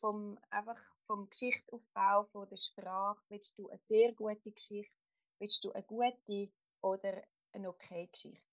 Vom, 0.00 0.38
einfach 0.50 0.78
vom 1.00 1.28
Geschichtsaufbau, 1.28 2.22
von 2.24 2.48
der 2.48 2.56
Sprache, 2.56 3.20
willst 3.28 3.58
du 3.58 3.68
eine 3.68 3.78
sehr 3.78 4.12
gute 4.12 4.52
Geschichte? 4.52 4.94
Willst 5.38 5.64
du 5.64 5.72
eine 5.72 5.84
gute 5.84 6.52
oder 6.82 7.22
eine 7.52 7.68
okay 7.68 8.06
Geschichte? 8.06 8.46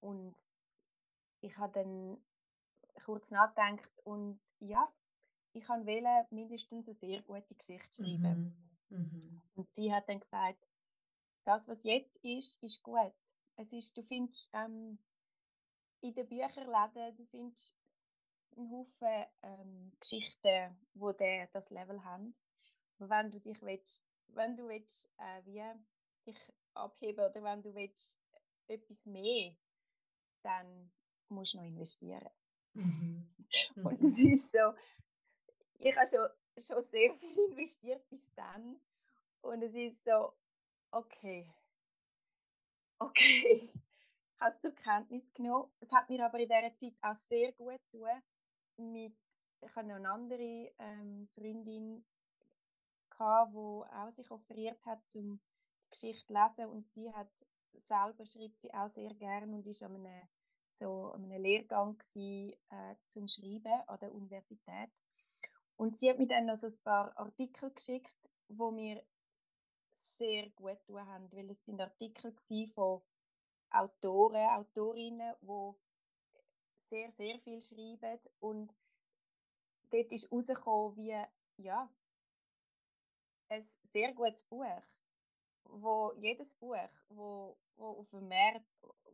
Und 0.00 0.34
ich 1.40 1.56
habe 1.56 1.72
dann 1.72 2.22
kurz 3.04 3.30
nachgedacht 3.30 3.90
und 4.04 4.40
ja, 4.58 4.92
ich 5.52 5.64
kann 5.64 5.86
wählen, 5.86 6.26
mindestens 6.30 6.86
eine 6.86 6.96
sehr 6.96 7.22
gute 7.22 7.54
Geschichte 7.54 8.04
schreiben. 8.04 8.56
Mhm. 8.88 8.98
Mhm. 8.98 9.42
Und 9.54 9.74
sie 9.74 9.92
hat 9.92 10.08
dann 10.08 10.20
gesagt, 10.20 10.66
das, 11.44 11.68
was 11.68 11.84
jetzt 11.84 12.16
ist, 12.24 12.62
ist 12.62 12.82
gut. 12.82 13.14
Es 13.56 13.72
ist, 13.72 13.96
du 13.96 14.02
findest 14.02 14.50
ähm, 14.54 14.98
in 16.00 16.14
den 16.14 16.28
Bücherläden, 16.28 17.16
du 17.16 17.26
findest 17.26 17.76
einen 18.56 18.70
Haufen 18.70 19.26
ähm, 19.42 19.92
Geschichten, 20.00 20.76
wo 20.94 21.12
der 21.12 21.48
das 21.48 21.70
Level 21.70 22.02
haben. 22.04 22.34
Aber 22.98 23.10
wenn 23.10 23.30
du 23.30 23.40
dich 23.40 23.60
willst, 23.62 24.06
wenn 24.28 24.56
du 24.56 24.68
willst, 24.68 25.12
äh, 25.18 25.44
wie 25.44 25.62
dich 26.26 26.38
abheben 26.74 27.24
oder 27.24 27.42
wenn 27.42 27.62
du 27.62 27.74
willst, 27.74 28.20
etwas 28.66 29.04
mehr, 29.06 29.54
dann 30.42 30.90
musst 31.28 31.54
du 31.54 31.58
noch 31.58 31.64
investieren. 31.64 32.30
Mhm. 32.74 33.28
Und 33.76 34.02
das 34.02 34.18
mhm. 34.22 34.32
ist 34.32 34.52
so, 34.52 34.74
ich 35.80 35.96
habe 35.96 36.06
schon, 36.06 36.28
schon 36.58 36.84
sehr 36.84 37.14
viel 37.14 37.38
investiert 37.50 38.08
bis 38.08 38.32
dann. 38.34 38.80
Und 39.42 39.62
es 39.62 39.74
ist 39.74 40.04
so, 40.04 40.34
okay, 40.90 41.52
okay, 42.98 43.70
ich 43.72 44.40
habe 44.40 44.54
es 44.54 44.60
zur 44.60 44.74
Kenntnis 44.74 45.32
genommen. 45.34 45.72
Es 45.80 45.92
hat 45.92 46.08
mir 46.08 46.24
aber 46.24 46.38
in 46.38 46.48
dieser 46.48 46.76
Zeit 46.76 46.94
auch 47.00 47.18
sehr 47.28 47.52
gut 47.52 47.80
getan. 47.90 48.22
Mit, 48.76 49.14
ich 49.60 49.76
habe 49.76 49.88
noch 49.88 49.96
eine 49.96 50.10
andere 50.10 50.72
ähm, 50.78 51.26
Freundin, 51.34 52.04
gehabt, 53.20 53.52
die 53.52 53.56
auch 53.56 54.12
sich 54.12 54.30
offeriert 54.30 54.84
hat, 54.86 55.02
um 55.14 55.38
die 55.38 55.90
Geschichte 55.90 56.26
zu 56.26 56.32
lesen. 56.32 56.70
Und 56.70 56.90
sie 56.92 57.12
hat 57.12 57.28
selber 57.82 58.24
schreibt 58.26 58.60
sie 58.60 58.72
auch 58.72 58.88
sehr 58.88 59.14
gerne 59.14 59.52
und 59.52 59.66
ist 59.66 59.82
an 59.82 59.94
einem, 59.94 60.28
so 60.70 61.12
an 61.12 61.24
einem 61.24 61.42
Lehrgang 61.42 61.98
gewesen, 61.98 62.56
äh, 62.70 62.94
zum 63.06 63.28
Schreiben 63.28 63.82
an 63.86 63.98
der 64.00 64.12
Universität. 64.12 64.90
Und 65.80 65.98
sie 65.98 66.10
hat 66.10 66.18
mir 66.18 66.26
dann 66.26 66.44
noch 66.44 66.58
so 66.58 66.66
ein 66.66 66.78
paar 66.84 67.16
Artikel 67.16 67.70
geschickt, 67.70 68.12
wo 68.48 68.70
mir 68.70 69.02
sehr 70.18 70.50
gut 70.50 70.78
getan 70.84 71.06
haben, 71.06 71.32
weil 71.32 71.48
es 71.48 71.64
sind 71.64 71.80
Artikel 71.80 72.34
von 72.74 73.00
Autoren, 73.70 74.46
Autorinnen, 74.58 75.34
die 75.40 75.72
sehr, 76.84 77.10
sehr 77.12 77.38
viel 77.38 77.62
schreiben 77.62 78.20
und 78.40 78.74
dort 79.88 80.12
ist 80.12 80.30
herausgekommen, 80.30 80.96
wie, 80.98 81.16
ja, 81.56 81.90
ein 83.48 83.66
sehr 83.88 84.12
gutes 84.12 84.44
Buch, 84.44 84.66
wo 85.64 86.12
jedes 86.18 86.56
Buch, 86.56 86.76
wo, 87.08 87.56
wo 87.76 87.86
auf 88.00 88.10
dem 88.10 88.28
Markt, 88.28 88.66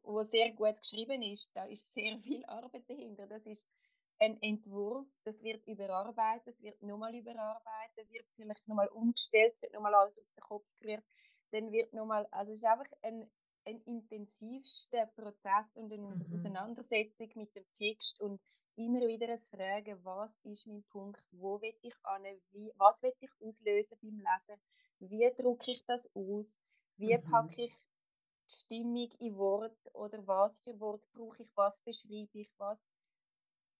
wo 0.02 0.20
sehr 0.24 0.50
gut 0.52 0.80
geschrieben 0.80 1.22
ist, 1.22 1.54
da 1.54 1.64
ist 1.66 1.94
sehr 1.94 2.18
viel 2.18 2.44
Arbeit 2.46 2.90
dahinter. 2.90 3.28
Das 3.28 3.46
ist 3.46 3.70
ein 4.18 4.40
Entwurf, 4.40 5.06
das 5.24 5.42
wird 5.42 5.66
überarbeitet, 5.66 6.46
das 6.46 6.62
wird 6.62 6.82
nochmal 6.82 7.14
überarbeitet, 7.14 8.10
wird 8.10 8.26
vielleicht 8.30 8.66
nochmal 8.66 8.88
umgestellt, 8.88 9.52
es 9.54 9.62
wird 9.62 9.74
nochmal 9.74 9.94
alles 9.94 10.18
auf 10.18 10.30
den 10.32 10.40
Kopf 10.40 10.68
gerührt, 10.78 11.04
dann 11.50 11.70
wird 11.70 11.92
nochmal, 11.92 12.26
also 12.30 12.52
es 12.52 12.58
ist 12.58 12.64
einfach 12.64 12.90
ein, 13.02 13.30
ein 13.64 13.80
intensivster 13.82 15.06
Prozess 15.06 15.66
und 15.74 15.92
eine 15.92 16.02
mhm. 16.02 16.32
Auseinandersetzung 16.32 17.30
mit 17.34 17.54
dem 17.54 17.64
Text 17.72 18.20
und 18.20 18.40
immer 18.76 19.00
wieder 19.06 19.28
ein 19.28 19.38
Fragen, 19.38 19.98
was 20.04 20.38
ist 20.44 20.66
mein 20.66 20.84
Punkt, 20.84 21.22
wo 21.32 21.60
will 21.60 21.74
ich 21.82 21.94
an, 22.02 22.24
wie, 22.52 22.72
was 22.76 23.02
will 23.02 23.12
ich 23.20 23.30
auslösen 23.40 23.98
beim 24.00 24.18
Lesen, 24.18 24.60
wie 25.00 25.30
drücke 25.36 25.72
ich 25.72 25.84
das 25.84 26.10
aus, 26.14 26.58
wie 26.96 27.16
mhm. 27.16 27.22
packe 27.22 27.64
ich 27.64 27.72
die 27.72 28.52
Stimmung 28.52 29.10
in 29.18 29.36
Wort 29.36 29.78
oder 29.92 30.26
was 30.26 30.60
für 30.60 30.78
Wort 30.78 31.06
brauche 31.12 31.42
ich, 31.42 31.48
was 31.54 31.80
beschreibe 31.82 32.38
ich, 32.38 32.48
was 32.58 32.86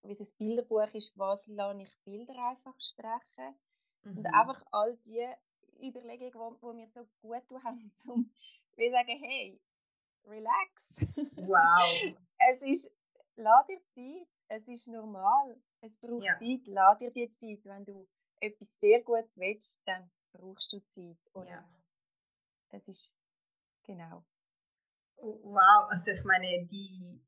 wie 0.09 0.13
es 0.13 0.33
ein 0.33 0.37
Bilderbuch 0.39 0.93
ist, 0.95 1.19
was 1.19 1.47
lasse 1.49 1.83
ich 1.83 1.97
Bilder 2.05 2.49
einfach 2.49 2.79
sprechen. 2.81 3.55
Mhm. 4.03 4.19
Und 4.19 4.27
einfach 4.27 4.65
all 4.71 4.97
die 4.99 5.27
Überlegungen, 5.83 6.55
die, 6.55 6.67
die 6.67 6.75
mir 6.75 6.89
so 6.89 7.07
gut 7.21 7.47
tun 7.49 7.63
haben, 7.63 7.93
um 8.07 8.31
zu 8.75 8.91
sagen, 8.91 9.19
hey, 9.23 9.61
relax. 10.25 10.97
Wow. 11.37 12.17
es 12.51 12.63
ist, 12.63 12.95
lass 13.37 13.67
dir 13.67 13.81
Zeit, 13.89 14.29
es 14.49 14.69
ist 14.69 14.89
normal, 14.89 15.61
es 15.81 15.99
braucht 15.99 16.25
ja. 16.25 16.37
Zeit, 16.37 16.67
lass 16.67 16.99
dir 16.99 17.11
die 17.11 17.33
Zeit. 17.35 17.65
Wenn 17.65 17.85
du 17.85 18.09
etwas 18.41 18.79
sehr 18.79 19.03
Gutes 19.03 19.39
willst, 19.39 19.81
dann 19.87 20.11
brauchst 20.33 20.73
du 20.73 20.81
Zeit. 20.89 21.19
Und 21.33 21.49
ja. 21.49 21.69
es 22.71 22.89
ist, 22.89 23.19
genau. 23.83 24.25
Wow, 25.17 25.89
also 25.89 26.11
ich 26.11 26.25
meine, 26.25 26.67
die, 26.67 27.21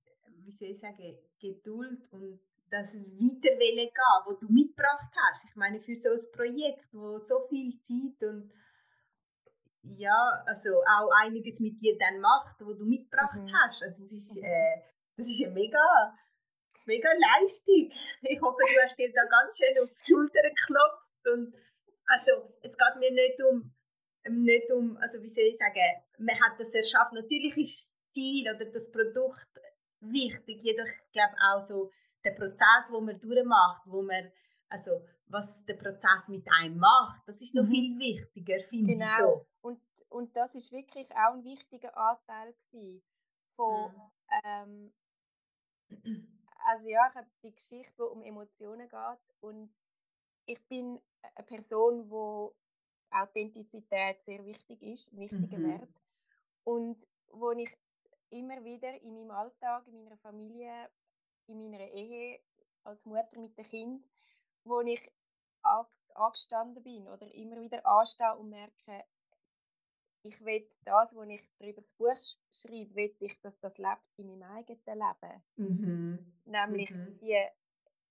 wie 0.44 0.50
soll 0.52 0.68
ich 0.68 0.80
sagen, 0.80 1.18
Geduld 1.38 2.06
und 2.12 2.40
das 2.70 2.94
Weiterwelle 2.94 3.86
gehen, 3.86 4.22
wo 4.26 4.32
du 4.34 4.46
mitgebracht 4.52 5.10
hast. 5.14 5.44
Ich 5.44 5.56
meine, 5.56 5.80
für 5.80 5.94
so 5.94 6.10
ein 6.10 6.32
Projekt, 6.32 6.86
wo 6.92 7.18
so 7.18 7.46
viel 7.48 7.80
Zeit 7.80 8.28
und 8.28 8.52
ja, 9.96 10.42
also 10.46 10.82
auch 10.84 11.10
einiges 11.22 11.60
mit 11.60 11.80
dir 11.80 11.96
dann 11.98 12.20
macht, 12.20 12.56
wo 12.60 12.74
du 12.74 12.84
mitgebracht 12.84 13.40
mhm. 13.40 13.52
hast. 13.52 13.82
Also 13.82 14.02
das 14.02 14.12
ist, 14.12 14.36
mhm. 14.36 14.44
äh, 14.44 14.82
das 15.16 15.28
ist 15.28 15.42
eine 15.44 15.54
mega, 15.54 16.18
mega 16.86 17.08
Leistung. 17.10 17.90
Ich 18.22 18.40
hoffe, 18.40 18.58
du 18.60 18.82
hast 18.82 18.98
dir 18.98 19.12
da 19.12 19.24
ganz 19.24 19.56
schön 19.56 19.82
auf 19.82 19.90
die 19.90 20.12
Schulter 20.12 20.42
geklopft. 20.42 21.28
Und 21.32 21.54
also, 22.06 22.54
es 22.62 22.76
geht 22.76 22.96
mir 22.98 23.12
nicht 23.12 23.42
um, 23.42 23.74
nicht 24.28 24.70
um, 24.72 24.96
also 24.98 25.22
wie 25.22 25.28
soll 25.28 25.44
ich 25.44 25.58
sagen, 25.58 26.02
man 26.18 26.40
hat 26.40 26.58
das 26.58 26.70
erschaffen. 26.70 27.16
Natürlich 27.16 27.56
ist 27.56 27.90
das 27.90 28.08
Ziel 28.08 28.48
oder 28.54 28.66
das 28.66 28.90
Produkt 28.90 29.48
wichtig, 30.00 30.60
jedoch 30.62 30.86
ich 30.86 31.12
glaube 31.12 31.34
auch 31.42 31.60
so 31.60 31.90
der 32.24 32.32
Prozess, 32.32 32.90
wo 32.90 33.00
man 33.00 33.18
durchmacht, 33.20 33.82
wo 33.86 34.02
man, 34.02 34.30
also 34.68 35.02
was 35.26 35.64
der 35.64 35.74
Prozess 35.74 36.28
mit 36.28 36.46
einem 36.50 36.78
macht, 36.78 37.22
das 37.26 37.40
ist 37.40 37.54
noch 37.54 37.64
mhm. 37.64 37.70
viel 37.70 37.98
wichtiger, 37.98 38.60
finde 38.68 38.94
genau. 38.94 39.06
ich 39.06 39.18
so. 39.18 39.46
Und, 39.60 39.80
und 40.08 40.36
das 40.36 40.54
ist 40.54 40.72
wirklich 40.72 41.10
auch 41.12 41.34
ein 41.34 41.44
wichtiger 41.44 41.96
Anteil 41.96 42.54
von, 43.50 43.92
mhm. 43.92 44.32
ähm, 44.44 44.92
also 46.66 46.88
ja, 46.88 47.08
ich 47.08 47.14
habe 47.14 47.28
die 47.42 47.52
Geschichte, 47.52 47.94
die 47.96 48.02
um 48.02 48.22
Emotionen 48.22 48.88
geht 48.88 49.36
und 49.40 49.72
ich 50.46 50.66
bin 50.68 51.00
eine 51.34 51.46
Person, 51.46 52.10
wo 52.10 52.54
Authentizität 53.10 54.22
sehr 54.24 54.44
wichtig 54.44 54.82
ist, 54.82 55.12
ein 55.12 55.20
wichtiger 55.20 55.58
mhm. 55.58 55.80
Wert 55.80 56.00
und 56.64 57.06
wo 57.30 57.52
ich 57.52 57.70
immer 58.30 58.62
wieder 58.64 58.94
in 59.02 59.14
meinem 59.14 59.30
Alltag, 59.30 59.86
in 59.86 60.02
meiner 60.04 60.16
Familie 60.16 60.90
in 61.48 61.70
meiner 61.70 61.88
Ehe 61.90 62.40
als 62.84 63.04
Mutter 63.04 63.38
mit 63.38 63.56
dem 63.56 63.64
Kind, 63.64 64.04
wo 64.64 64.80
ich 64.80 65.10
angestanden 66.14 66.82
bin 66.82 67.08
oder 67.08 67.32
immer 67.34 67.60
wieder 67.60 67.84
anstehe 67.86 68.34
und 68.36 68.50
merke, 68.50 69.04
ich 70.22 70.44
will 70.44 70.68
das, 70.84 71.14
was 71.14 71.28
ich 71.28 71.48
darüber 71.58 71.80
das 71.80 71.92
Buch 71.92 72.16
schreibe, 72.50 72.94
will 72.94 73.16
ich, 73.20 73.40
dass 73.40 73.58
das 73.60 73.78
lebt 73.78 74.02
in 74.16 74.26
meinem 74.26 74.42
eigenen 74.42 74.98
Leben. 74.98 75.42
Mhm. 75.56 76.32
Nämlich 76.44 76.90
mhm. 76.90 77.18
die 77.18 77.46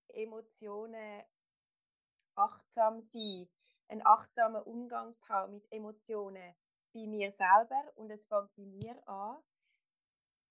Emotionen 0.08 1.22
achtsam 2.34 3.02
sein, 3.02 3.48
einen 3.88 4.06
achtsamen 4.06 4.62
Umgang 4.62 5.16
zu 5.18 5.28
haben 5.28 5.54
mit 5.54 5.72
Emotionen 5.72 6.54
bei 6.92 7.06
mir 7.06 7.30
selber 7.30 7.92
und 7.96 8.10
es 8.10 8.26
fängt 8.26 8.54
bei 8.56 8.64
mir 8.64 9.08
an 9.08 9.36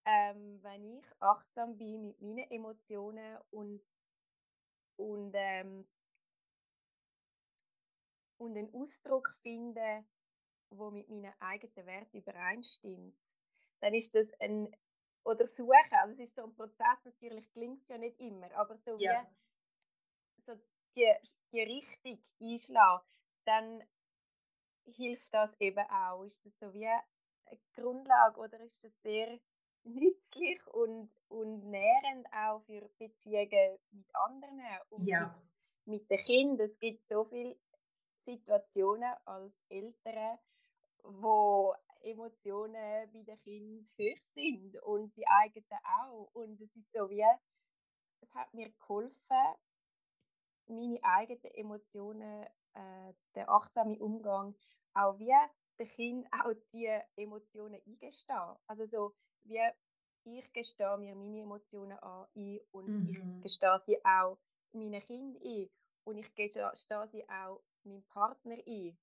ähm, 0.08 0.63
wenn 0.63 0.86
ich 1.00 1.06
achtsam 1.20 1.78
bin 1.78 2.02
mit 2.02 2.22
meinen 2.22 2.50
Emotionen 2.50 3.38
und, 3.52 3.82
und, 4.96 5.34
ähm, 5.36 5.86
und 8.38 8.58
einen 8.58 8.74
Ausdruck 8.74 9.36
finde, 9.41 10.06
wo 10.70 10.91
mit 10.91 11.10
meinen 11.10 11.34
eigenen 11.39 11.86
Werten 11.86 12.17
übereinstimmt, 12.20 13.20
dann 13.82 13.93
ist 13.93 14.15
das 14.15 14.34
ein 14.39 14.74
oder 15.26 15.46
suchen. 15.46 15.91
Also 15.91 16.13
es 16.13 16.30
ist 16.30 16.36
so 16.38 16.46
ein 16.46 16.56
Prozess, 16.56 17.04
natürlich 17.04 17.52
klingt 17.52 17.84
es 17.84 17.89
ja 17.89 17.98
nicht 17.98 18.17
immer, 18.22 18.50
aber 18.56 18.78
so 18.78 18.98
Ja. 18.98 19.28
wie 20.38 20.46
so 20.46 20.54
die, 20.96 21.13
die 21.52 21.62
Richtung 21.63 22.24
einschlagen, 22.39 23.06
dann 23.43 23.84
hilft 24.86 25.34
das 25.34 25.60
eben 25.60 25.86
auch. 25.89 26.24
Ist 26.24 26.46
das 26.46 26.58
so 26.60 26.74
wie 26.74 26.88
eine 26.88 27.60
Grundlage 27.76 28.39
oder 28.39 28.58
ist 28.62 28.82
das 28.86 28.93
sehr 29.02 29.38
nützlich 29.88 30.65
und, 30.67 31.10
und 31.30 31.65
nährend 31.69 32.28
auch 32.34 32.62
für 32.62 32.89
Beziehungen 33.00 33.80
mit 33.91 34.06
anderen 34.15 34.62
und 34.89 35.06
Ja. 35.08 35.19
mit, 35.19 35.34
mit 35.86 36.10
den 36.10 36.19
Kindern. 36.19 36.67
Es 36.67 36.80
gibt 36.80 37.08
so 37.08 37.23
viele 37.26 37.58
Situationen 38.21 39.13
als 39.26 39.65
Eltern, 39.69 40.39
wo 41.04 41.73
Emotionen 42.02 42.73
bei 43.13 43.23
den 43.23 43.39
Kindern 43.39 43.84
hoch 44.00 44.23
sind 44.34 44.78
und 44.84 45.15
die 45.17 45.28
eigenen 45.28 45.80
auch. 46.02 46.30
Und 46.34 46.62
es 46.62 46.76
ist 46.76 46.91
so 46.93 47.10
wie, 47.10 47.26
es 48.21 48.36
hat 48.36 48.54
mir 48.54 48.69
geholfen, 48.71 49.56
meine 50.67 51.00
eigenen 51.04 51.54
Emotionen, 51.56 52.43
äh, 52.73 53.13
der 53.36 53.50
achtsame 53.50 53.97
Umgang, 54.00 54.56
auch 54.93 55.17
wie 55.19 55.34
den 55.80 55.88
Kind 55.88 56.28
auch 56.45 56.54
die 56.73 56.89
Emotionen 57.15 57.82
eingestehen. 57.86 58.56
Also 58.67 58.86
so 58.86 59.13
wie 59.49 60.39
ich 60.39 60.51
gestehe 60.53 60.97
mir 60.97 61.15
meine 61.15 61.41
Emotionen 61.41 61.97
an 61.99 62.27
ein 62.36 62.60
und 62.71 62.88
Mhm. 62.88 63.07
ich 63.07 63.19
gestehe 63.41 63.79
sie 63.79 64.03
auch 64.05 64.38
meinen 64.73 65.01
Kindern 65.03 65.41
ein 65.43 65.69
und 66.05 66.17
ich 66.17 66.33
gestehe 66.36 66.71
sie 67.07 67.27
auch 67.29 67.62
meinem 67.83 68.03
Partner 68.05 68.57
ein. 68.67 68.97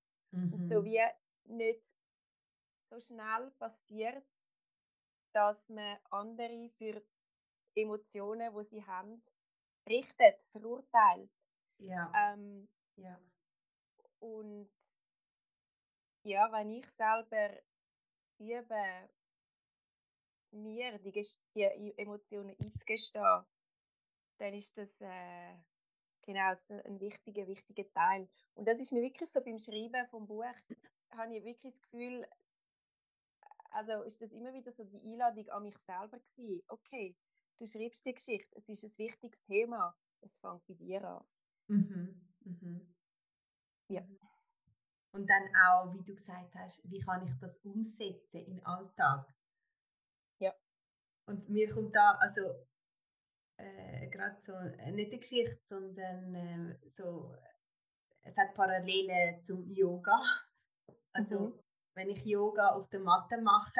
Und 0.51 0.67
so 0.67 0.75
Mhm. 0.81 0.85
wie 0.85 1.01
nicht 1.45 1.81
so 2.89 2.99
schnell 2.99 3.51
passiert, 3.59 4.23
dass 5.33 5.69
man 5.69 5.97
andere 6.09 6.69
für 6.77 7.01
Emotionen, 7.75 8.53
die 8.55 8.65
sie 8.65 8.85
haben, 8.85 9.21
richtet, 9.89 10.39
verurteilt. 10.51 11.29
Ja. 11.79 12.11
Ähm, 12.13 12.67
Ja. 12.97 13.19
und 14.19 14.69
ja, 16.23 16.51
wenn 16.51 16.69
ich 16.71 16.89
selber 16.89 17.49
übe, 18.39 19.09
mir 20.55 20.97
die, 20.99 21.11
die 21.11 21.61
E- 21.61 21.93
Emotionen 21.97 22.55
einzugestehen, 22.61 23.45
dann 24.37 24.53
ist 24.53 24.77
das 24.77 24.99
äh, 25.01 25.55
genau 26.23 26.53
so 26.61 26.73
ein 26.73 26.99
wichtiger, 26.99 27.47
wichtiger 27.47 27.89
Teil. 27.93 28.27
Und 28.55 28.67
das 28.67 28.79
ist 28.79 28.91
mir 28.91 29.01
wirklich 29.01 29.29
so 29.29 29.41
beim 29.41 29.59
Schreiben 29.59 30.07
vom 30.09 30.27
Buch, 30.27 30.43
habe 31.11 31.35
ich 31.35 31.43
wirklich 31.43 31.73
das 31.73 31.81
Gefühl, 31.83 32.25
also 33.71 34.03
ist 34.03 34.21
das 34.21 34.31
immer 34.31 34.53
wieder 34.53 34.71
so 34.71 34.83
die 34.85 35.01
Einladung 35.11 35.49
an 35.49 35.63
mich 35.63 35.77
selber 35.79 36.19
gewesen. 36.19 36.63
Okay, 36.67 37.15
du 37.57 37.65
schreibst 37.65 38.05
die 38.05 38.13
Geschichte, 38.13 38.47
es 38.57 38.69
ist 38.69 38.83
ein 38.83 39.05
wichtiges 39.05 39.43
Thema, 39.43 39.95
es 40.21 40.39
fängt 40.39 40.65
bei 40.65 40.73
dir 40.73 41.03
an. 41.03 41.25
Mhm. 41.67 42.21
Mhm. 42.45 42.95
Ja. 43.89 44.01
Und 45.11 45.27
dann 45.29 45.43
auch, 45.67 45.93
wie 45.93 46.03
du 46.03 46.13
gesagt 46.15 46.53
hast, 46.55 46.81
wie 46.91 46.99
kann 46.99 47.25
ich 47.25 47.33
das 47.39 47.57
umsetzen 47.59 48.37
in 48.37 48.57
den 48.57 48.65
Alltag? 48.65 49.25
Und 51.27 51.49
mir 51.49 51.71
kommt 51.73 51.95
da 51.95 52.11
also 52.19 52.41
äh, 53.57 54.07
gerade 54.09 54.37
so 54.41 54.53
äh, 54.53 54.91
nicht 54.91 55.09
eine 55.11 55.19
Geschichte, 55.19 55.59
sondern 55.69 56.35
äh, 56.35 56.77
so 56.89 57.35
es 58.23 58.37
hat 58.37 58.53
Parallelen 58.55 59.43
zum 59.43 59.69
Yoga. 59.71 60.19
Also 61.13 61.39
Mhm. 61.39 61.59
wenn 61.95 62.09
ich 62.09 62.25
Yoga 62.25 62.71
auf 62.73 62.89
der 62.89 62.99
Matte 62.99 63.39
mache, 63.41 63.79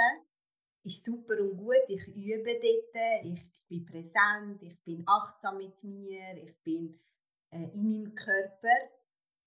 ist 0.86 1.04
super 1.04 1.38
und 1.42 1.58
gut. 1.58 1.84
Ich 1.90 2.08
übe 2.08 2.54
dort, 2.62 3.26
ich, 3.26 3.42
ich 3.52 3.68
bin 3.68 3.86
präsent, 3.86 4.62
ich 4.64 4.82
bin 4.86 5.04
achtsam 5.06 5.58
mit 5.58 5.84
mir, 5.84 6.38
ich 6.38 6.56
bin 6.64 6.98
äh, 7.52 7.64
in 7.74 7.84
meinem 7.92 8.16
Körper. 8.16 8.78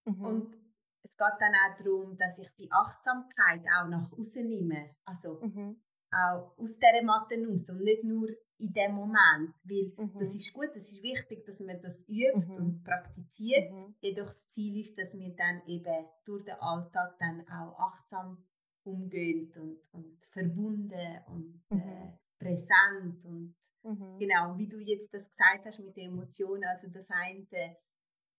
Mhm. 0.05 0.25
Und 0.25 0.57
es 1.03 1.17
geht 1.17 1.35
dann 1.41 1.55
auch 1.55 1.79
darum, 1.79 2.19
dass 2.19 2.39
ich 2.39 2.55
die 2.57 2.71
Achtsamkeit 2.71 3.63
auch 3.75 3.89
nach 3.89 4.13
außen 4.13 4.47
nehme. 4.47 4.95
Also 5.07 5.41
Mhm. 5.41 5.81
Auch 6.11 6.57
aus 6.59 6.79
dieser 6.79 7.03
Matte 7.05 7.37
raus 7.47 7.69
und 7.71 7.83
nicht 7.83 8.05
nur 8.05 8.29
in 8.59 8.73
dem 8.73 8.93
Moment. 8.93 9.55
Weil 9.65 9.93
das 10.19 10.35
Mhm. 10.35 10.39
ist 10.39 10.53
gut, 10.53 10.69
das 10.75 10.91
ist 10.93 11.03
wichtig, 11.03 11.45
dass 11.45 11.61
man 11.61 11.81
das 11.83 12.05
übt 12.09 12.37
Mhm. 12.37 12.51
und 12.57 12.85
praktiziert. 12.85 13.71
Mhm. 13.71 13.95
Jedoch 14.01 14.27
das 14.27 14.51
Ziel 14.51 14.81
ist, 14.81 14.99
dass 14.99 15.17
wir 15.17 15.35
dann 15.37 15.63
eben 15.67 16.07
durch 16.25 16.45
den 16.45 16.55
Alltag 16.55 17.17
dann 17.19 17.47
auch 17.49 17.79
achtsam 17.79 18.45
umgehen 18.85 19.53
und, 19.57 19.79
und 19.93 20.25
verbunden 20.33 21.19
und 21.27 21.63
äh, 21.71 21.75
Mhm. 21.75 22.19
präsent 22.39 23.25
und 23.25 23.55
Mhm. 23.85 24.19
genau, 24.19 24.57
wie 24.59 24.67
du 24.67 24.79
jetzt 24.81 25.15
das 25.15 25.31
gesagt 25.31 25.67
hast 25.67 25.79
mit 25.79 25.97
den 25.97 26.13
Emotionen, 26.13 26.65
also 26.65 26.89
das 26.89 27.07
eine 27.11 27.77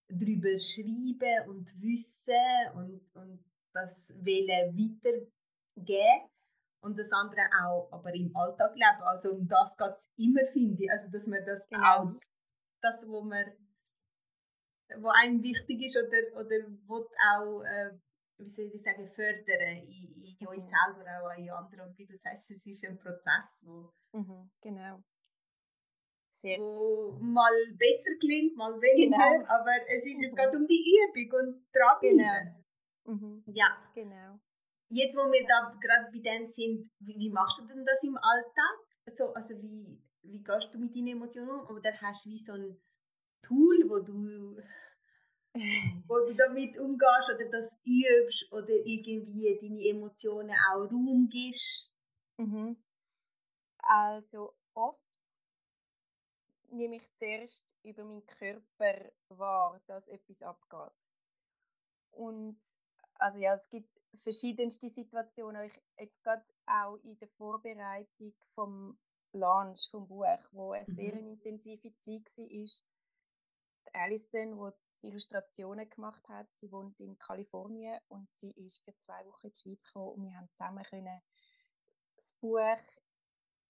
drüber 0.09 0.57
schreiben 0.57 1.49
und 1.49 1.71
wissen 1.81 2.33
und, 2.75 3.01
und 3.15 3.43
das 3.73 4.05
Wählen 4.09 4.75
weitergeben 4.75 6.29
und 6.81 6.97
das 6.97 7.11
andere 7.11 7.41
auch 7.63 7.89
aber 7.91 8.13
im 8.13 8.35
Alltag 8.35 8.73
leben. 8.75 9.01
Also 9.03 9.31
um 9.33 9.47
das 9.47 9.75
geht 9.77 9.95
es 9.97 10.09
immer, 10.17 10.45
finde 10.53 10.83
ich. 10.83 10.91
Also 10.91 11.09
dass 11.11 11.25
man 11.27 11.45
das 11.45 11.67
Genau. 11.69 11.83
auch, 11.85 12.13
das, 12.81 13.05
wo 13.07 13.21
man 13.21 13.45
wo 14.97 15.09
einem 15.09 15.43
wichtig 15.43 15.85
ist 15.85 15.95
oder, 15.97 16.39
oder 16.41 16.55
wo 16.87 17.05
auch, 17.31 17.61
äh, 17.63 17.91
wie 18.39 18.49
soll 18.49 18.71
ich 18.73 18.81
sagen, 18.81 19.07
fördern 19.11 19.77
in, 19.85 20.23
in 20.39 20.47
uns 20.47 20.63
Mhm. 20.65 20.69
selber, 20.95 21.23
auch 21.31 21.37
in 21.37 21.49
anderen. 21.51 21.89
Und 21.89 21.97
wie 21.97 22.05
du 22.07 22.17
sagst, 22.17 22.49
es 22.51 22.65
ist 22.65 22.83
ein 22.85 22.97
Prozess, 22.97 23.61
wo, 23.63 23.91
Mhm. 24.13 24.49
Genau. 24.61 25.03
Sehr. 26.31 26.57
wo 26.59 27.17
mal 27.19 27.53
besser 27.73 28.15
klingt, 28.19 28.55
mal 28.55 28.73
weniger, 28.81 29.17
Genau. 29.17 29.45
aber 29.47 29.71
es, 29.87 30.03
ist, 30.05 30.23
es 30.25 30.31
Mhm. 30.31 30.35
geht 30.35 30.55
um 30.55 30.67
die 30.67 30.97
Übung 31.13 31.39
und 31.39 31.65
dranbleiben. 31.73 32.65
Mhm. 33.05 33.43
Ja, 33.47 33.77
Genau. 33.93 34.39
Jetzt 34.89 35.15
wo 35.15 35.31
wir 35.31 35.45
da 35.47 35.75
gerade 35.79 36.11
bei 36.11 36.19
dem 36.19 36.45
sind, 36.47 36.89
wie, 36.99 37.17
wie 37.17 37.29
machst 37.29 37.59
du 37.59 37.65
denn 37.65 37.85
das 37.85 38.03
im 38.03 38.17
Alltag? 38.17 39.17
So, 39.17 39.33
also 39.33 39.61
wie, 39.61 40.01
wie 40.23 40.43
gehst 40.43 40.73
du 40.73 40.79
mit 40.79 40.95
deinen 40.95 41.07
Emotionen 41.07 41.49
um? 41.49 41.75
Oder 41.75 41.93
hast 42.01 42.25
du 42.25 42.29
wie 42.29 42.39
so 42.39 42.53
ein 42.53 42.79
Tool, 43.41 43.83
wo 43.87 43.99
du, 43.99 44.61
wo 46.07 46.19
du 46.25 46.33
damit 46.33 46.77
umgehst 46.77 47.29
oder 47.33 47.49
das 47.49 47.81
übst 47.85 48.51
oder 48.51 48.69
irgendwie 48.69 49.57
deine 49.61 49.87
Emotionen 49.87 50.55
auch 50.71 50.91
Raum 50.91 51.29
gibst? 51.31 51.89
Mhm. 52.37 52.77
Also 53.81 54.53
oft 54.73 55.01
nehme 56.71 56.97
ich 56.97 57.13
zuerst 57.15 57.75
über 57.83 58.03
meinen 58.03 58.25
Körper 58.25 59.11
wahr, 59.29 59.81
dass 59.87 60.07
etwas 60.07 60.43
abgeht. 60.43 60.93
Und 62.11 62.59
also 63.15 63.39
ja, 63.39 63.55
es 63.55 63.69
gibt 63.69 63.89
verschiedenste 64.15 64.89
Situationen. 64.89 65.63
Ich 65.65 65.81
jetzt 65.97 66.21
gerade 66.23 66.43
auch 66.65 66.95
in 67.03 67.17
der 67.19 67.27
Vorbereitung 67.29 68.33
vom 68.53 68.97
Launch 69.33 69.89
vom 69.91 70.07
Buch, 70.07 70.25
wo 70.51 70.71
eine 70.71 70.85
sehr 70.85 71.13
Mhm. 71.13 71.31
intensive 71.31 71.95
Zeit 71.97 72.25
war, 72.37 72.51
ist 72.51 72.87
die 73.87 73.93
Alison, 73.93 74.57
die 74.57 74.77
die 75.01 75.07
Illustrationen 75.07 75.89
gemacht 75.89 76.27
hat. 76.29 76.47
Sie 76.53 76.71
wohnt 76.71 76.99
in 76.99 77.17
Kalifornien 77.17 77.99
und 78.09 78.27
sie 78.35 78.51
ist 78.51 78.83
für 78.83 78.97
zwei 78.99 79.25
Wochen 79.27 79.47
in 79.47 79.53
die 79.53 79.59
Schweiz 79.59 79.87
gekommen 79.87 80.13
und 80.15 80.23
wir 80.23 80.35
haben 80.35 80.49
zusammen 80.53 80.83
können 80.83 81.21
das 82.15 82.33
Buch 82.41 82.59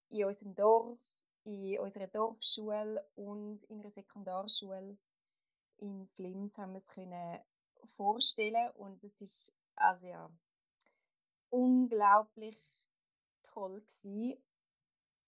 in 0.09 0.25
unserem 0.25 0.55
Dorf, 0.55 0.99
in 1.43 1.79
unserer 1.79 2.07
Dorfschule 2.07 3.05
und 3.15 3.63
in 3.65 3.81
einer 3.81 3.91
Sekundarschule 3.91 4.97
in 5.77 6.07
Flims 6.07 6.57
haben 6.57 6.71
wir 6.73 6.77
es 6.79 6.89
können 6.89 7.39
vorstellen 7.95 8.71
und 8.71 9.03
es 9.03 9.21
ist 9.21 9.58
also 9.79 10.07
ja 10.07 10.29
unglaublich 11.49 12.59
toll 13.43 13.81
gewesen. 13.81 14.43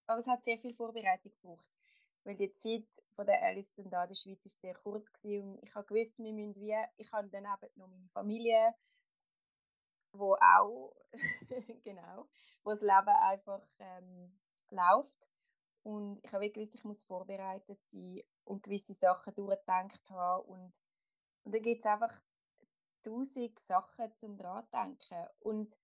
Aber 0.07 0.19
es 0.19 0.27
hat 0.27 0.43
sehr 0.43 0.57
viel 0.57 0.73
Vorbereitung 0.73 1.31
gebraucht, 1.31 1.65
weil 2.23 2.35
die 2.35 2.53
Zeit 2.53 2.87
von 3.09 3.25
der 3.25 3.41
Alison 3.41 3.89
da 3.89 4.03
in 4.03 4.09
der 4.09 4.15
Schweiz 4.15 4.45
ist 4.45 4.61
sehr 4.61 4.73
kurz 4.73 5.11
gewesen 5.13 5.51
und 5.51 5.63
ich 5.63 5.73
habe 5.73 5.87
gewusst, 5.87 6.19
wir 6.19 6.33
müssen 6.33 6.55
wie, 6.55 6.75
ich 6.97 7.11
habe 7.11 7.29
dann 7.29 7.45
eben 7.45 7.79
noch 7.79 7.87
meine 7.87 8.07
Familie, 8.07 8.75
wo 10.13 10.35
auch 10.35 10.95
genau, 11.83 12.27
wo 12.63 12.71
das 12.71 12.81
Leben 12.81 13.07
einfach 13.07 13.63
ähm, 13.79 14.37
läuft 14.69 15.29
und 15.83 16.19
ich 16.23 16.31
habe 16.33 16.49
gewusst, 16.49 16.75
ich 16.75 16.83
muss 16.83 17.03
vorbereitet 17.03 17.79
sein 17.87 18.21
und 18.43 18.63
gewisse 18.63 18.93
Sachen 18.93 19.33
durchgedacht 19.33 20.09
haben 20.09 20.45
und, 20.45 20.81
und 21.43 21.55
dann 21.55 21.61
gibt 21.61 21.79
es 21.79 21.85
einfach 21.85 22.21
tausend 23.03 23.59
Sachen 23.59 24.15
zum 24.17 24.37
dran 24.37 24.67
denken 24.71 25.27
und 25.39 25.77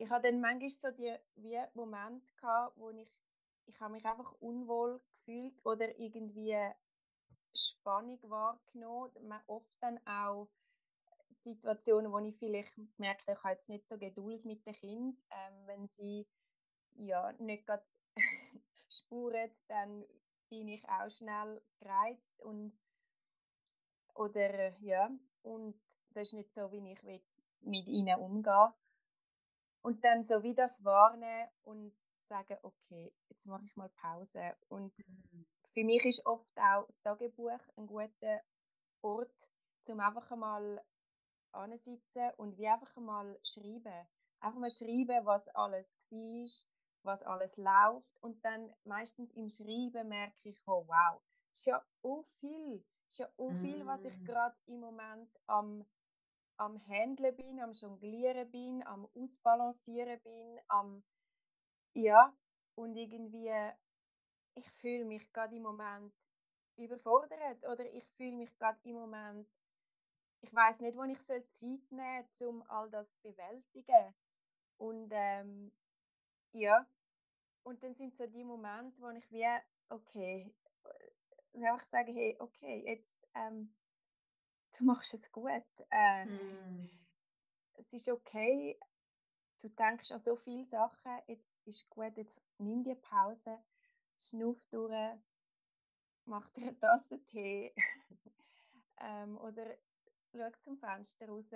ich 0.00 0.08
hatte 0.10 0.30
dann 0.30 0.40
manchmal 0.40 0.70
so 0.70 0.90
die 0.92 1.16
wie 1.36 1.58
Momente 1.74 2.32
gehabt, 2.36 2.76
wo 2.78 2.90
ich 2.90 3.08
ich 3.68 3.78
habe 3.80 3.92
mich 3.92 4.04
einfach 4.04 4.32
unwohl 4.40 5.00
gefühlt 5.10 5.54
oder 5.64 5.98
irgendwie 5.98 6.56
Spannung 7.54 8.18
wahrgenommen. 8.22 9.40
Oft 9.46 9.74
dann 9.80 9.98
auch 10.06 10.48
Situationen, 11.30 12.10
wo 12.10 12.18
ich 12.18 12.36
vielleicht 12.36 12.74
merke, 12.98 13.32
ich 13.32 13.44
habe 13.44 13.54
jetzt 13.54 13.68
nicht 13.68 13.88
so 13.88 13.98
Geduld 13.98 14.44
mit 14.44 14.66
dem 14.66 14.74
Kind, 14.74 15.18
ähm, 15.30 15.66
wenn 15.66 15.88
sie 15.88 16.26
ja 16.96 17.32
nicht 17.38 17.66
gerade 17.66 17.84
spurt, 18.88 19.52
dann 19.68 20.04
bin 20.48 20.68
ich 20.68 20.88
auch 20.88 21.10
schnell 21.10 21.60
gereizt 21.78 22.40
und 22.40 22.72
oder 24.14 24.76
ja 24.80 25.10
und 25.48 25.80
das 26.10 26.28
ist 26.28 26.34
nicht 26.34 26.52
so, 26.52 26.70
wie 26.70 26.92
ich 26.92 27.02
mit 27.60 27.86
ihnen 27.86 28.18
umgehen 28.18 28.72
und 29.82 30.04
dann 30.04 30.24
so 30.24 30.42
wie 30.42 30.54
das 30.54 30.84
warnen 30.84 31.48
und 31.64 31.94
sagen, 32.28 32.58
okay, 32.62 33.12
jetzt 33.28 33.46
mache 33.46 33.64
ich 33.64 33.76
mal 33.76 33.88
Pause 33.88 34.54
und 34.68 34.92
mhm. 35.08 35.46
für 35.64 35.84
mich 35.84 36.04
ist 36.04 36.26
oft 36.26 36.52
auch 36.56 36.86
das 36.86 37.00
Tagebuch 37.02 37.60
ein 37.76 37.86
guter 37.86 38.42
Ort, 39.02 39.50
um 39.88 40.00
einfach 40.00 40.36
mal 40.36 40.84
ansitzen 41.52 42.30
und 42.36 42.58
wie 42.58 42.68
einfach 42.68 42.94
mal 42.98 43.38
schreiben. 43.42 44.06
Einfach 44.40 44.60
mal 44.60 44.70
schreiben, 44.70 45.24
was 45.24 45.48
alles 45.48 45.88
war, 46.10 46.68
was 47.04 47.22
alles 47.22 47.56
läuft. 47.56 48.16
Und 48.20 48.44
dann 48.44 48.74
meistens 48.84 49.32
im 49.32 49.48
Schreiben 49.48 50.08
merke 50.08 50.50
ich, 50.50 50.60
oh 50.66 50.84
wow, 50.86 51.22
es 51.50 51.60
ist 51.60 51.66
ja 51.66 51.82
so 52.02 52.22
viel. 52.38 52.84
Es 53.08 53.14
ist 53.14 53.18
ja 53.20 53.28
so 53.36 53.50
viel, 53.52 53.86
was 53.86 54.04
ich 54.04 54.18
mm. 54.20 54.24
gerade 54.24 54.56
im 54.66 54.80
Moment 54.80 55.30
am, 55.46 55.84
am 56.58 56.78
Handeln 56.88 57.34
bin, 57.34 57.60
am 57.60 57.72
Jonglieren 57.72 58.50
bin, 58.50 58.86
am 58.86 59.08
Ausbalancieren 59.16 60.20
bin, 60.20 60.60
am 60.68 61.02
ja, 61.94 62.32
und 62.74 62.94
irgendwie, 62.96 63.50
ich 64.54 64.70
fühle 64.70 65.04
mich 65.04 65.32
gerade 65.32 65.56
im 65.56 65.62
Moment 65.62 66.14
überfordert 66.76 67.64
oder 67.66 67.90
ich 67.92 68.04
fühle 68.16 68.36
mich 68.36 68.56
gerade 68.56 68.78
im 68.84 68.96
Moment 68.96 69.48
ich 70.40 70.54
weiß 70.54 70.80
nicht, 70.80 70.96
wo 70.96 71.04
ich 71.04 71.20
soll 71.20 71.44
Zeit 71.50 71.90
nehmen 71.90 72.28
soll, 72.32 72.48
um 72.48 72.62
all 72.68 72.90
das 72.90 73.12
zu 73.16 73.22
bewältigen. 73.22 74.14
Und 74.76 75.10
ähm, 75.12 75.72
ja, 76.52 76.86
und 77.64 77.82
dann 77.82 77.94
sind 77.94 78.16
so 78.16 78.26
die 78.26 78.44
Momente, 78.44 79.02
wo 79.02 79.10
ich 79.10 79.30
wie, 79.30 79.46
okay, 79.88 80.54
äh, 81.52 81.66
einfach 81.66 81.84
sage, 81.84 82.12
hey, 82.12 82.36
okay, 82.38 82.82
jetzt, 82.86 83.18
ähm, 83.34 83.74
du 84.78 84.84
machst 84.84 85.14
es 85.14 85.30
gut. 85.30 85.50
Äh, 85.90 86.26
mm. 86.26 86.90
Es 87.74 87.92
ist 87.92 88.08
okay, 88.08 88.78
du 89.60 89.68
denkst 89.68 90.12
an 90.12 90.22
so 90.22 90.36
viele 90.36 90.66
Sachen, 90.66 91.18
jetzt 91.26 91.56
ist 91.66 91.90
gut, 91.90 92.16
jetzt 92.16 92.42
nimm 92.58 92.82
dir 92.82 92.96
Pause, 92.96 93.58
schnuff 94.16 94.64
durch, 94.70 94.92
mach 96.24 96.48
dir 96.50 96.62
eine 96.62 96.78
Tasse 96.78 97.24
Tee 97.26 97.72
ähm, 99.00 99.38
oder 99.38 99.64
schau 100.32 100.50
zum 100.60 100.78
Fenster 100.78 101.28
raus, 101.28 101.50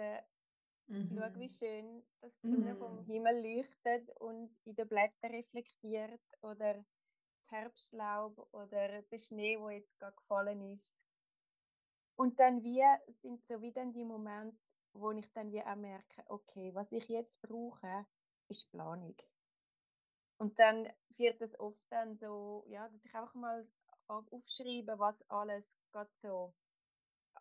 mhm. 0.87 1.11
schau, 1.14 1.40
wie 1.40 1.48
schön 1.48 2.02
das 2.20 2.33
Sonne 2.42 2.74
mhm. 2.74 2.78
vom 2.78 3.05
Himmel 3.05 3.42
leuchtet 3.42 4.11
und 4.20 4.57
in 4.64 4.74
den 4.74 4.88
Blättern 4.88 5.33
reflektiert 5.33 6.22
oder 6.40 6.85
Herbstlaub 7.53 8.49
oder 8.53 9.03
der 9.03 9.19
Schnee, 9.19 9.59
wo 9.59 9.69
jetzt 9.69 9.97
gerade 9.99 10.17
gefallen 10.17 10.73
ist. 10.73 10.95
Und 12.17 12.38
dann 12.41 12.62
wie 12.62 12.83
sind 13.21 13.47
so 13.47 13.61
wie 13.61 13.73
dann 13.73 13.93
die 13.93 14.05
Momente, 14.05 14.59
wo 14.93 15.11
ich 15.12 15.31
dann 15.33 15.53
wie 15.53 15.62
auch 15.62 15.77
merke, 15.77 16.25
okay, 16.29 16.75
was 16.75 16.93
ich 16.93 17.09
jetzt 17.09 17.41
brauche, 17.43 18.07
ist 18.49 18.71
Planung. 18.71 19.17
Und 20.38 20.59
dann 20.59 20.88
führt 21.12 21.41
das 21.41 21.59
oft 21.59 21.85
dann 21.91 22.19
so, 22.19 22.65
ja, 22.69 22.88
dass 22.88 23.05
ich 23.05 23.15
einfach 23.15 23.35
mal 23.35 23.67
aufschreibe, 24.09 24.99
was 24.99 25.23
alles 25.31 25.79
gerade 25.91 26.11
so 26.17 26.55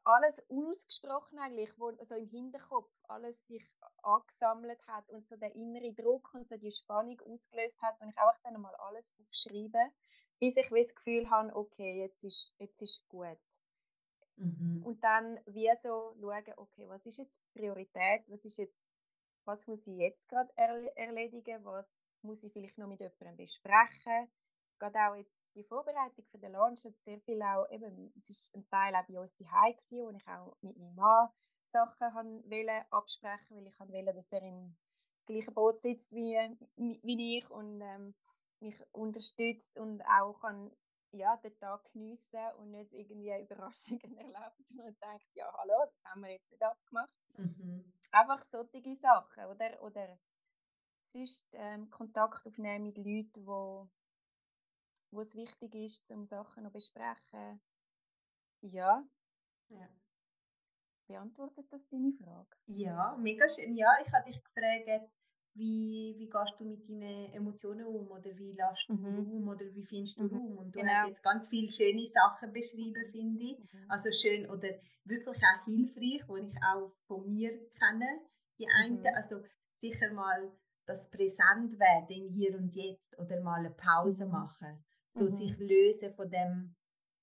alles 0.04 0.40
unausgesprochen 0.48 1.40
eigentlich, 1.40 1.78
wo 1.78 1.92
so 2.04 2.16
im 2.16 2.28
Hinterkopf 2.28 2.92
alles 3.08 3.38
sich 3.46 3.64
angesammelt 4.02 4.80
hat 4.88 5.10
und 5.10 5.28
so 5.28 5.36
der 5.36 5.54
innere 5.56 5.94
Druck 5.94 6.34
und 6.34 6.50
so 6.50 6.58
die 6.58 6.72
Spannung 6.72 7.20
ausgelöst 7.22 7.82
hat 7.82 8.00
und 8.02 8.10
ich 8.10 8.18
einfach 8.18 8.40
dann 8.44 8.60
mal 8.62 8.76
alles 8.76 9.14
aufschreibe, 9.20 9.92
bis 10.40 10.58
ich 10.58 10.70
das 10.70 10.96
Gefühl 10.96 11.30
habe, 11.30 11.56
okay, 11.56 12.00
jetzt 12.00 12.24
ist, 12.24 12.56
jetzt 12.60 12.82
ist 12.82 13.08
gut. 13.10 13.38
Mhm. 14.38 14.82
Und 14.84 15.04
dann 15.04 15.40
wie 15.46 15.70
so 15.80 16.16
schauen, 16.20 16.54
okay, 16.58 16.88
was 16.90 17.06
ist 17.06 17.20
jetzt 17.20 17.44
Priorität, 17.54 18.24
was 18.28 18.44
ist 18.46 18.58
jetzt, 18.58 18.84
was 19.46 19.68
muss 19.68 19.86
ich 19.86 19.98
jetzt 19.98 20.28
gerade 20.30 20.52
erledigen, 20.96 21.64
was 21.64 21.88
muss 22.24 22.44
ich 22.44 22.52
vielleicht 22.52 22.78
noch 22.78 22.88
mit 22.88 23.02
jemandem 23.02 23.38
besprechen, 23.38 24.32
gerade 24.80 25.00
auch 25.00 25.16
jetzt 25.16 25.41
die 25.56 25.64
Vorbereitung 25.64 26.26
für 26.26 26.38
den 26.38 26.54
Launch 26.54 26.86
hat 26.86 27.02
sehr 27.02 27.20
viel 27.22 27.42
auch, 27.42 27.70
eben, 27.70 28.14
es 28.18 28.30
ist 28.30 28.56
ein 28.56 28.68
Teil 28.70 28.96
auch 28.96 29.06
bei 29.06 29.20
uns 29.20 29.36
die 29.36 29.46
gewesen, 29.46 30.06
wo 30.06 30.12
ich 30.12 30.28
auch 30.28 30.56
mit 30.62 30.78
meinem 30.78 30.96
Mann 30.96 31.30
Sachen 31.64 32.14
wollte 32.14 32.86
absprechen, 32.92 33.58
weil 33.58 33.68
ich 33.68 33.80
wollte, 33.80 34.14
dass 34.14 34.32
er 34.32 34.42
im 34.42 34.76
gleichen 35.26 35.54
Boot 35.54 35.82
sitzt 35.82 36.14
wie, 36.14 36.36
wie 36.76 37.38
ich 37.38 37.50
und 37.50 37.82
ähm, 37.82 38.16
mich 38.60 38.76
unterstützt 38.92 39.78
und 39.78 40.02
auch 40.04 40.40
kann 40.42 40.72
ja, 41.14 41.36
den 41.38 41.58
Tag 41.60 41.92
geniessen 41.92 42.40
und 42.58 42.72
nicht 42.72 42.94
irgendwie 42.94 43.42
Überraschungen 43.42 44.18
erlebt 44.18 44.72
und 44.72 44.78
denkt, 44.78 45.28
ja 45.34 45.52
hallo, 45.58 45.86
das 45.86 46.04
haben 46.06 46.22
wir 46.22 46.32
jetzt 46.32 46.50
nicht 46.52 46.64
abgemacht. 46.64 47.14
Mhm. 47.38 47.94
Einfach 48.12 48.44
solche 48.46 48.96
Sachen, 48.96 49.46
oder? 49.46 49.82
Oder 49.84 50.18
sonst 51.08 51.48
ähm, 51.54 51.90
Kontakt 51.90 52.46
aufnehmen 52.48 52.86
mit 52.86 52.98
Leuten, 52.98 53.34
die 53.34 53.90
wo 55.12 55.22
es 55.22 55.36
wichtig 55.36 55.76
ist, 55.76 56.10
um 56.12 56.26
Sachen 56.26 56.66
zu 56.66 56.72
besprechen. 56.72 57.62
Ja. 58.62 59.04
ja. 59.70 59.90
Beantwortet 61.08 61.66
das 61.72 61.88
deine 61.90 62.14
Frage? 62.14 62.56
Ja, 62.68 63.18
mega 63.18 63.50
schön. 63.50 63.76
Ja, 63.76 63.90
ich 64.06 64.12
habe 64.14 64.32
dich 64.32 64.42
gefragt, 64.44 65.12
wie, 65.54 66.16
wie 66.18 66.30
gehst 66.30 66.56
du 66.60 66.64
mit 66.64 66.88
deinen 66.88 67.34
Emotionen 67.34 67.86
um 67.86 68.10
oder 68.10 68.38
wie 68.38 68.54
lässt 68.54 68.88
du 68.88 68.94
mhm. 68.94 69.06
Raum 69.06 69.48
oder 69.50 69.66
wie 69.76 69.84
findest 69.84 70.18
du 70.18 70.24
mhm. 70.24 70.30
Raum? 70.30 70.58
Und 70.60 70.76
du 70.76 70.80
genau. 70.80 70.94
hast 70.94 71.08
jetzt 71.10 71.24
ganz 71.24 71.50
viele 71.50 71.70
schöne 71.70 72.08
Sachen 72.08 72.54
beschrieben, 72.54 73.06
finde 73.12 73.44
ich. 73.44 73.60
Mhm. 73.60 73.86
Also 73.90 74.10
schön 74.12 74.50
oder 74.50 74.70
wirklich 75.04 75.44
auch 75.44 75.66
hilfreich, 75.66 76.24
die 76.26 76.48
ich 76.48 76.64
auch 76.64 76.94
von 77.08 77.30
mir 77.30 77.52
kenne. 77.72 78.22
Die 78.60 78.68
einen, 78.70 79.02
mhm. 79.02 79.08
also 79.16 79.44
sicher 79.82 80.14
mal 80.14 80.50
das 80.86 81.10
präsent 81.10 81.78
werden 81.78 82.10
im 82.10 82.30
Hier 82.30 82.56
und 82.56 82.74
Jetzt 82.74 83.18
oder 83.20 83.42
mal 83.42 83.60
eine 83.60 83.72
Pause 83.72 84.26
mhm. 84.26 84.32
machen 84.32 84.86
so 85.12 85.26
mhm. 85.26 85.36
sich 85.36 85.58
lösen 85.58 86.14
von 86.16 86.30
dem, 86.30 86.76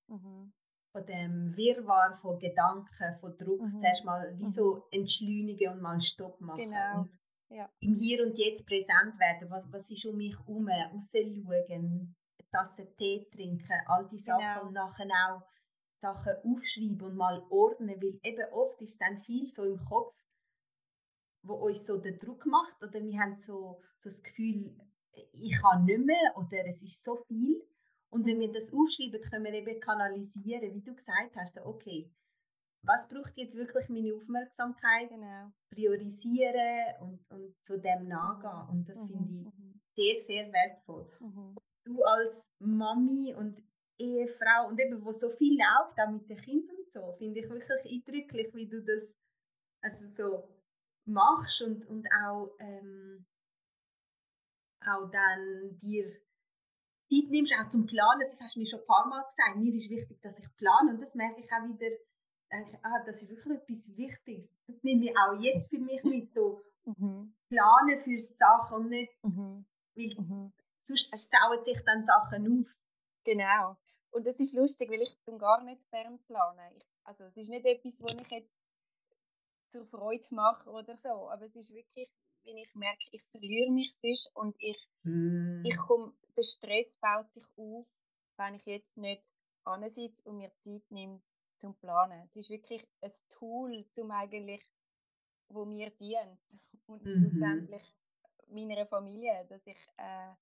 mhm. 0.09 0.53
von 0.93 1.07
dem 1.07 1.57
Wirrwarr 1.57 2.15
von 2.15 2.39
Gedanken, 2.39 3.19
von 3.21 3.37
Druck, 3.37 3.63
mhm. 3.63 3.81
zuerst 3.81 4.05
mal 4.05 4.39
wie 4.39 4.47
so 4.47 4.77
mhm. 4.77 4.83
entschleunigen 4.93 5.73
und 5.73 5.83
mal 5.83 6.01
Stopp 6.01 6.41
machen. 6.41 6.71
Genau. 6.71 7.01
Und 7.01 7.19
ja. 7.51 7.71
im 7.81 7.97
Hier 7.97 8.27
und 8.27 8.37
Jetzt 8.37 8.67
präsent 8.67 9.19
werden, 9.19 9.51
was, 9.51 9.65
was 9.73 9.91
ist 9.91 10.05
um 10.07 10.17
mich 10.17 10.37
herum, 10.39 10.69
rausschauen, 10.69 12.15
Tasse 12.51 12.87
Tee 12.97 13.29
trinken, 13.31 13.81
all 13.87 14.09
die 14.09 14.19
Sachen 14.19 14.41
genau. 14.41 14.67
und 14.67 14.73
nachher 14.73 15.07
auch 15.29 15.43
Sachen 16.01 16.33
aufschreiben 16.45 17.03
und 17.03 17.17
mal 17.17 17.43
ordnen, 17.51 18.01
weil 18.01 18.19
eben 18.23 18.53
oft 18.53 18.81
ist 18.81 19.01
dann 19.01 19.21
viel 19.23 19.53
so 19.53 19.65
im 19.65 19.85
Kopf, 19.85 20.15
wo 21.43 21.55
uns 21.55 21.87
so 21.87 21.99
den 21.99 22.19
Druck 22.19 22.47
macht 22.47 22.83
oder 22.83 23.03
wir 23.03 23.21
haben 23.21 23.41
so, 23.41 23.83
so 23.99 24.09
das 24.09 24.23
Gefühl, 24.23 24.77
ich 25.33 25.61
kann 25.61 25.85
nicht 25.85 26.05
mehr 26.05 26.37
oder 26.37 26.67
es 26.67 26.83
ist 26.83 27.03
so 27.03 27.17
viel 27.27 27.63
und 28.11 28.27
wenn 28.27 28.41
wir 28.41 28.53
das 28.53 28.73
aufschreiben, 28.73 29.21
können 29.23 29.45
wir 29.45 29.53
eben 29.53 29.81
kanalisieren, 29.81 30.75
wie 30.75 30.81
du 30.81 30.95
gesagt 30.95 31.37
hast, 31.37 31.55
so, 31.55 31.65
okay, 31.65 32.11
was 32.83 33.09
braucht 33.09 33.37
jetzt 33.37 33.55
wirklich 33.55 33.89
meine 33.89 34.15
Aufmerksamkeit? 34.15 35.11
Genau. 35.11 35.53
Priorisieren 35.71 36.95
und, 37.01 37.31
und 37.31 37.55
zu 37.63 37.79
dem 37.79 38.09
nachgehen. 38.09 38.69
Und 38.71 38.89
das 38.89 39.03
mhm. 39.03 39.09
finde 39.09 39.51
ich 39.51 39.59
mhm. 39.59 39.81
sehr, 39.97 40.25
sehr 40.27 40.53
wertvoll. 40.53 41.11
Mhm. 41.21 41.57
Du 41.85 42.03
als 42.03 42.35
Mami 42.61 43.35
und 43.35 43.63
Ehefrau 43.99 44.69
und 44.69 44.81
eben, 44.81 45.05
wo 45.05 45.13
so 45.13 45.31
viel 45.31 45.59
läuft, 45.59 45.99
auch 46.01 46.11
mit 46.11 46.29
den 46.29 46.41
Kindern 46.41 46.77
und 46.77 46.93
so, 46.93 47.13
finde 47.19 47.41
ich 47.41 47.51
wirklich 47.51 47.85
eindrücklich, 47.85 48.55
wie 48.55 48.69
du 48.69 48.83
das 48.83 49.13
also 49.83 50.07
so 50.15 50.49
machst 51.07 51.63
und, 51.63 51.85
und 51.87 52.07
auch, 52.25 52.55
ähm, 52.61 53.27
auch 54.87 55.11
dann 55.11 55.79
dir 55.81 56.09
Zeit 57.09 57.31
nimmst, 57.31 57.53
auch 57.55 57.71
zum 57.71 57.87
Planen, 57.87 58.27
das 58.29 58.41
hast 58.41 58.57
du 58.57 58.61
mir 58.61 58.67
schon 58.67 58.81
ein 58.81 58.87
paar 58.87 59.07
Mal 59.07 59.25
gesagt, 59.31 59.57
mir 59.57 59.75
ist 59.75 59.91
wichtig, 59.91 60.21
dass 60.23 60.39
ich 60.39 60.57
plane 60.57 60.93
und 60.93 61.01
das 61.01 61.15
merke 61.15 61.41
ich 61.41 61.51
auch 61.53 61.67
wieder, 61.69 61.97
denke, 62.51 62.79
ah, 62.83 63.03
das 63.05 63.23
ist 63.23 63.31
wirklich 63.31 63.57
etwas 63.57 63.97
Wichtiges. 63.97 64.51
Das 64.67 64.83
nehme 64.83 65.07
ich 65.07 65.17
auch 65.17 65.41
jetzt 65.41 65.71
für 65.71 65.79
mich 65.79 66.03
mit, 66.05 66.33
so 66.35 66.63
mhm. 66.85 67.35
planen 67.49 68.03
für 68.03 68.21
Sachen 68.21 68.77
und 68.77 68.89
nicht, 68.89 69.13
mhm. 69.23 69.67
weil 69.95 70.15
mhm. 70.19 70.53
sonst 70.79 71.09
stauen 71.15 71.65
sich 71.65 71.81
dann 71.85 72.05
Sachen 72.05 72.47
auf. 72.47 72.75
Genau. 73.25 73.77
Und 74.11 74.27
das 74.27 74.41
ist 74.41 74.57
lustig, 74.57 74.91
weil 74.91 75.03
ich 75.03 75.17
gar 75.39 75.63
nicht 75.63 75.89
gern 75.91 76.19
plane. 76.25 76.73
Ich, 76.77 76.87
also 77.05 77.25
es 77.25 77.37
ist 77.37 77.51
nicht 77.51 77.67
etwas, 77.67 78.03
was 78.03 78.15
ich 78.15 78.31
jetzt 78.31 78.53
zur 79.67 79.87
Freude 79.87 80.27
mache 80.31 80.71
oder 80.71 80.97
so, 80.97 81.31
aber 81.31 81.45
es 81.45 81.57
ist 81.57 81.75
wirklich, 81.75 82.09
wenn 82.49 82.59
ich 82.59 82.75
merke, 82.75 83.05
ich 83.13 83.23
verliere 83.25 83.71
mich 83.71 83.95
sonst 83.97 84.35
und 84.35 84.57
ich, 84.59 84.89
mm. 85.03 85.63
ich 85.65 85.77
komme 85.77 86.13
der 86.37 86.43
Stress 86.43 86.97
baut 86.99 87.33
sich 87.33 87.45
auf, 87.57 87.87
wenn 88.37 88.55
ich 88.55 88.65
jetzt 88.67 88.97
nicht 88.97 89.23
ansitze 89.65 90.23
und 90.29 90.39
mir 90.39 90.53
Zeit 90.59 90.89
nehme 90.91 91.21
zum 91.57 91.75
Planen. 91.75 92.23
Es 92.25 92.37
ist 92.37 92.51
wirklich 92.51 92.87
ein 93.03 93.13
Tool, 93.29 93.85
zum 93.91 94.11
eigentlich, 94.13 94.63
wo 95.49 95.65
mir 95.65 95.91
dient 95.91 96.39
und 96.87 97.05
mhm. 97.05 97.09
schlussendlich 97.09 97.83
meiner 98.49 98.87
Familie, 98.87 99.47
dass 99.49 99.67
ich, 99.67 99.77
äh, 99.97 100.33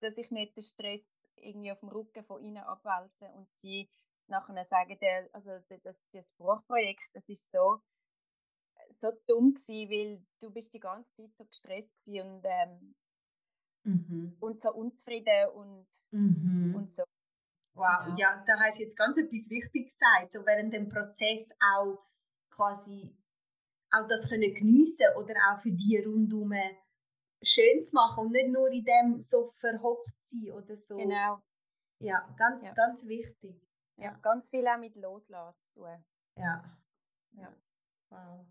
dass 0.00 0.16
ich 0.18 0.30
nicht 0.30 0.56
den 0.56 0.62
Stress 0.62 1.26
irgendwie 1.36 1.72
auf 1.72 1.80
dem 1.80 1.88
Rücken 1.88 2.22
von 2.22 2.40
ihnen 2.42 2.58
abwälzen 2.58 3.30
und 3.34 3.48
sie 3.56 3.90
nachher 4.28 4.64
sagen, 4.64 4.96
der, 5.00 5.28
also 5.32 5.50
das, 5.82 5.98
das 6.12 6.32
Buchprojekt, 6.38 7.10
das 7.12 7.28
ist 7.28 7.50
so, 7.50 7.82
so 8.96 9.12
dumm 9.26 9.54
gewesen, 9.54 9.90
weil 9.90 10.26
du 10.40 10.50
bist 10.50 10.74
die 10.74 10.80
ganze 10.80 11.14
Zeit 11.14 11.34
so 11.36 11.44
gestresst 11.44 12.08
und, 12.08 12.42
ähm, 12.44 12.94
mhm. 13.84 14.36
und 14.40 14.60
so 14.60 14.72
unzufrieden 14.72 15.50
und, 15.54 15.86
mhm. 16.10 16.74
und 16.74 16.92
so. 16.92 17.04
Wow, 17.74 18.04
genau. 18.06 18.18
ja, 18.18 18.44
da 18.46 18.58
hast 18.60 18.78
du 18.78 18.84
jetzt 18.84 18.96
ganz 18.96 19.16
etwas 19.16 19.50
Wichtiges 19.50 19.92
gesagt, 19.92 20.32
so 20.32 20.46
während 20.46 20.72
dem 20.72 20.88
Prozess 20.88 21.50
auch 21.74 21.98
quasi 22.50 23.12
auch 23.90 24.06
das 24.08 24.28
können 24.28 24.54
geniessen 24.54 25.06
oder 25.16 25.34
auch 25.50 25.60
für 25.60 25.72
die 25.72 25.98
rundum 25.98 26.52
schön 27.42 27.86
zu 27.86 27.94
machen 27.94 28.26
und 28.26 28.32
nicht 28.32 28.48
nur 28.48 28.68
in 28.70 28.84
dem 28.84 29.20
so 29.20 29.52
verhopft 29.56 30.14
sein 30.22 30.52
oder 30.52 30.76
so. 30.76 30.96
Genau. 30.96 31.42
Ja, 32.00 32.28
ganz, 32.36 32.64
ja. 32.64 32.72
ganz 32.72 33.04
wichtig. 33.04 33.60
Ja. 33.96 34.04
ja, 34.06 34.18
ganz 34.22 34.50
viel 34.50 34.66
auch 34.66 34.78
mit 34.78 34.96
Loslassen 34.96 35.62
zu 35.62 35.80
tun. 35.80 36.04
Ja. 36.36 36.78
ja. 37.32 37.54
Wow. 38.10 38.46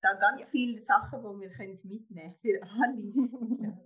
Da 0.00 0.14
ganz 0.14 0.46
ja. 0.46 0.50
viele 0.50 0.82
Sachen, 0.82 1.20
die 1.20 1.40
wir 1.40 1.50
können 1.50 1.78
mitnehmen 1.82 2.34
können 2.40 2.40
für 2.40 2.62
alle. 2.82 3.68
ja. 3.68 3.78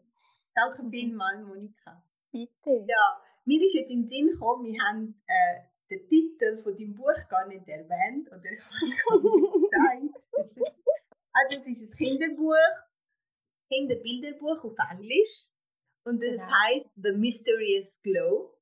Danke 0.54 0.90
vielmals, 0.90 1.46
Monika. 1.46 2.04
Bitte. 2.30 2.84
Ja, 2.86 3.22
mir 3.44 3.64
ist 3.64 3.74
jetzt 3.74 3.90
in 3.90 4.02
den 4.02 4.08
Sinn 4.08 4.30
gekommen, 4.30 4.64
wir 4.64 4.82
haben 4.82 5.22
äh, 5.26 5.62
den 5.90 6.08
Titel 6.08 6.62
von 6.62 6.76
deinem 6.76 6.94
Buch 6.94 7.28
gar 7.28 7.46
nicht 7.46 7.66
erwähnt 7.68 8.28
oder 8.28 8.44
ich 8.44 8.62
habe 9.10 9.22
nicht 9.22 10.14
gesagt. 10.32 10.78
also 11.32 11.60
es 11.60 11.80
ist 11.82 11.92
ein 11.92 12.06
Kinderbuch, 12.06 12.54
Kinderbilderbuch 13.70 14.64
auf 14.64 14.76
Englisch 14.90 15.46
und 16.04 16.22
es 16.22 16.42
genau. 16.42 16.52
heißt 16.64 16.90
The 16.96 17.12
Mysterious 17.12 18.00
Glow. 18.02 18.54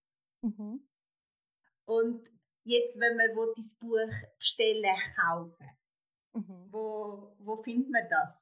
Mhm. 0.42 0.86
Und 1.86 2.28
jetzt, 2.64 2.98
wenn 3.01 3.16
man 3.16 3.55
das 3.57 3.74
Buch 3.76 3.98
bestellen, 4.38 4.96
kaufen, 5.16 5.68
mhm. 6.33 6.72
wo, 6.72 7.35
wo 7.39 7.62
findet 7.62 7.91
man 7.91 8.09
das? 8.09 8.35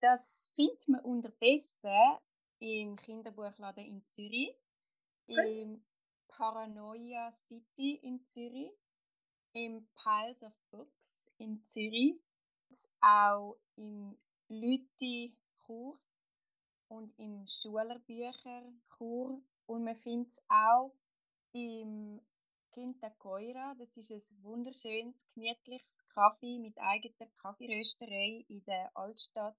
Das 0.00 0.50
findet 0.54 0.88
man 0.88 1.00
unterdessen 1.00 2.18
im 2.58 2.96
Kinderbuchladen 2.96 3.84
in 3.84 4.06
Zürich, 4.06 4.54
okay. 5.28 5.62
im 5.62 5.84
Paranoia 6.28 7.32
City 7.46 7.96
in 8.02 8.24
Zürich, 8.26 8.72
im 9.52 9.86
Piles 9.94 10.42
of 10.42 10.52
Books 10.70 11.28
in 11.38 11.64
Zürich, 11.66 12.20
auch 13.00 13.58
im 13.76 14.16
Lüti 14.48 15.36
Chur 15.66 15.98
und 16.88 17.16
im 17.18 17.46
Schulerbücher 17.46 18.62
Chur 18.96 19.42
und 19.66 19.84
man 19.84 19.96
findet 19.96 20.32
es 20.32 20.42
auch 20.48 20.92
im 21.52 22.20
Quinta 22.72 23.10
Coira. 23.18 23.74
Das 23.78 23.96
ist 23.96 24.10
ein 24.10 24.42
wunderschönes, 24.42 25.26
gemütliches 25.34 26.06
Kaffee 26.08 26.58
mit 26.58 26.78
eigener 26.78 27.28
Kaffeerösterei 27.40 28.44
in 28.48 28.64
der 28.64 28.90
Altstadt 28.96 29.56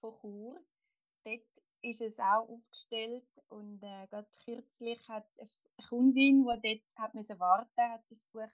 von 0.00 0.14
Chur. 0.20 0.60
Dort 1.24 1.46
ist 1.82 2.02
es 2.02 2.18
auch 2.18 2.48
aufgestellt 2.48 3.28
und 3.48 3.82
äh, 3.82 4.06
gerade 4.08 4.28
kürzlich 4.44 5.08
hat 5.08 5.26
eine 5.38 5.48
Kundin, 5.88 6.44
die 6.44 6.80
dort 6.80 6.98
hat 6.98 7.14
müssen 7.14 7.38
warten, 7.38 7.92
hat 7.92 8.02
das 8.10 8.24
Buch 8.32 8.50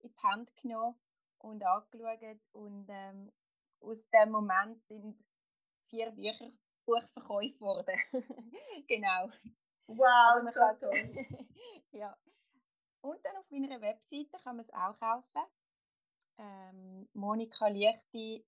in 0.00 0.10
die 0.10 0.22
Hand 0.22 0.56
genommen 0.56 0.98
und 1.38 1.64
angeschaut 1.64 2.48
und 2.52 2.86
ähm, 2.88 3.32
aus 3.80 4.08
dem 4.10 4.30
Moment 4.30 4.84
sind 4.84 5.16
vier 5.88 6.10
Bücher 6.10 6.50
Buchverkäufe 6.86 7.60
worden. 7.60 7.98
genau. 8.88 9.28
Wow, 9.86 10.42
also 10.46 10.50
so 10.80 10.90
toll. 10.90 11.26
ja. 11.92 12.16
Und 13.04 13.22
dann 13.22 13.36
auf 13.36 13.50
meiner 13.50 13.82
Webseite 13.82 14.38
kann 14.42 14.56
man 14.56 14.64
es 14.64 14.72
auch 14.72 14.98
kaufen. 14.98 15.42
Ähm, 16.38 17.06
monikaliechti.ch 17.12 18.44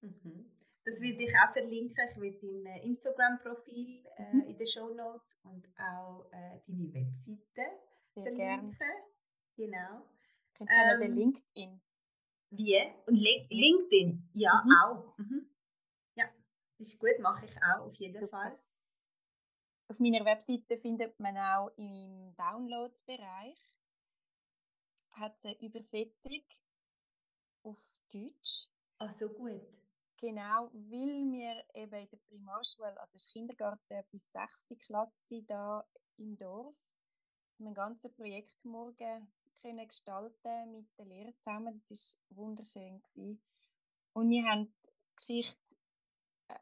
mhm. 0.00 0.50
Das 0.82 1.00
werde 1.02 1.22
ich 1.22 1.34
auch 1.36 1.52
verlinken. 1.52 2.08
Ich 2.10 2.16
werde 2.18 2.38
dein 2.40 2.66
äh, 2.66 2.86
Instagram-Profil 2.86 4.02
äh, 4.16 4.32
mhm. 4.32 4.40
in 4.44 4.56
den 4.56 4.66
Show 4.66 4.88
Notes 4.94 5.36
und 5.42 5.68
auch 5.78 6.24
äh, 6.32 6.60
deine 6.66 6.94
Webseite 6.94 7.42
Sehr 8.14 8.22
verlinken. 8.22 8.78
Gern. 8.78 8.78
Genau. 9.56 10.06
Könntest 10.54 10.80
du 10.80 10.84
ähm, 10.84 10.88
noch 10.88 11.00
den 11.00 11.16
LinkedIn? 11.16 11.80
Wie? 12.48 12.78
Und 13.04 13.16
LinkedIn? 13.50 14.30
Ja, 14.32 14.62
mhm. 14.64 14.72
auch. 14.84 15.18
Mhm. 15.18 15.50
Ja, 16.14 16.24
das 16.78 16.94
ist 16.94 16.98
gut, 16.98 17.18
mache 17.20 17.44
ich 17.44 17.54
auch 17.62 17.88
auf 17.88 17.94
jeden 17.96 18.18
Super. 18.18 18.38
Fall. 18.38 18.58
Auf 19.88 20.00
meiner 20.00 20.24
Webseite 20.24 20.76
findet 20.76 21.18
man 21.18 21.36
auch 21.36 21.70
im 21.76 22.34
Downloads-Bereich 22.36 23.58
hat 25.12 25.44
eine 25.44 25.60
Übersetzung 25.60 26.42
auf 27.62 27.78
Deutsch. 28.12 28.68
Ach 28.98 29.12
so 29.12 29.28
gut. 29.28 29.62
Genau, 30.20 30.70
weil 30.72 31.32
wir 31.32 31.64
eben 31.74 31.94
in 31.94 32.08
der 32.08 32.16
Primarschule, 32.16 33.00
also 33.00 33.12
das 33.12 33.28
Kindergarten 33.28 34.04
bis 34.10 34.30
6. 34.32 34.66
Klasse 34.78 35.42
da 35.46 35.86
im 36.16 36.36
Dorf, 36.36 36.74
einen 37.58 37.74
ganzen 37.74 38.12
Projektmorgen 38.14 39.32
können 39.62 39.86
gestalten 39.86 40.72
mit 40.72 40.86
den 40.98 41.08
Lehrern 41.08 41.34
zusammen. 41.38 41.80
Das 41.88 42.20
war 42.28 42.36
wunderschön. 42.36 43.00
Gewesen. 43.00 43.40
Und 44.12 44.30
wir 44.30 44.44
haben 44.44 44.72
die 44.84 44.90
Geschichte 45.16 45.76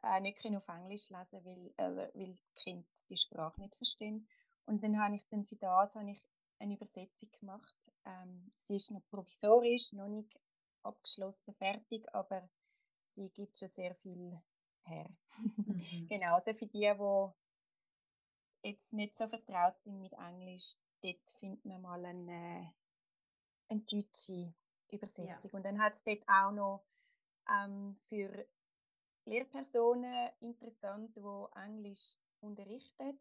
auch 0.02 0.20
nicht 0.20 0.44
auf 0.44 0.68
Englisch 0.68 1.10
lesen 1.10 1.44
weil, 1.44 1.74
äh, 1.76 1.96
weil 1.96 2.12
die 2.14 2.38
Kinder 2.54 2.86
die 3.08 3.16
Sprache 3.16 3.60
nicht 3.60 3.76
verstehen. 3.76 4.28
Und 4.64 4.82
dann 4.82 4.98
habe 4.98 5.16
ich 5.16 5.26
dann 5.28 5.44
für 5.44 5.56
das 5.56 5.94
habe 5.94 6.10
ich 6.10 6.22
eine 6.58 6.74
Übersetzung 6.74 7.30
gemacht. 7.38 7.74
Ähm, 8.04 8.52
sie 8.58 8.76
ist 8.76 8.90
noch 8.90 9.06
provisorisch, 9.10 9.92
noch 9.92 10.08
nicht 10.08 10.40
abgeschlossen, 10.82 11.54
fertig, 11.54 12.12
aber 12.14 12.48
sie 13.02 13.30
gibt 13.30 13.56
schon 13.56 13.70
sehr 13.70 13.94
viel 13.94 14.40
her. 14.84 15.08
Mhm. 15.56 16.08
genau, 16.08 16.34
also 16.36 16.52
für 16.54 16.66
die, 16.66 16.90
die 16.92 18.68
jetzt 18.68 18.92
nicht 18.92 19.16
so 19.16 19.28
vertraut 19.28 19.80
sind 19.82 20.00
mit 20.00 20.12
Englisch, 20.12 20.76
dort 21.02 21.30
findet 21.38 21.64
man 21.64 21.82
mal 21.82 22.04
eine, 22.04 22.72
eine 23.68 23.80
deutsche 23.80 24.54
Übersetzung. 24.90 25.50
Ja. 25.50 25.56
Und 25.56 25.62
dann 25.64 25.80
hat 25.80 25.94
es 25.94 26.04
dort 26.04 26.22
auch 26.28 26.52
noch 26.52 26.84
ähm, 27.48 27.94
für 27.96 28.46
Lehrpersonen 29.26 30.30
interessant, 30.40 31.16
die 31.16 31.58
Englisch 31.60 32.16
unterrichtet, 32.40 33.20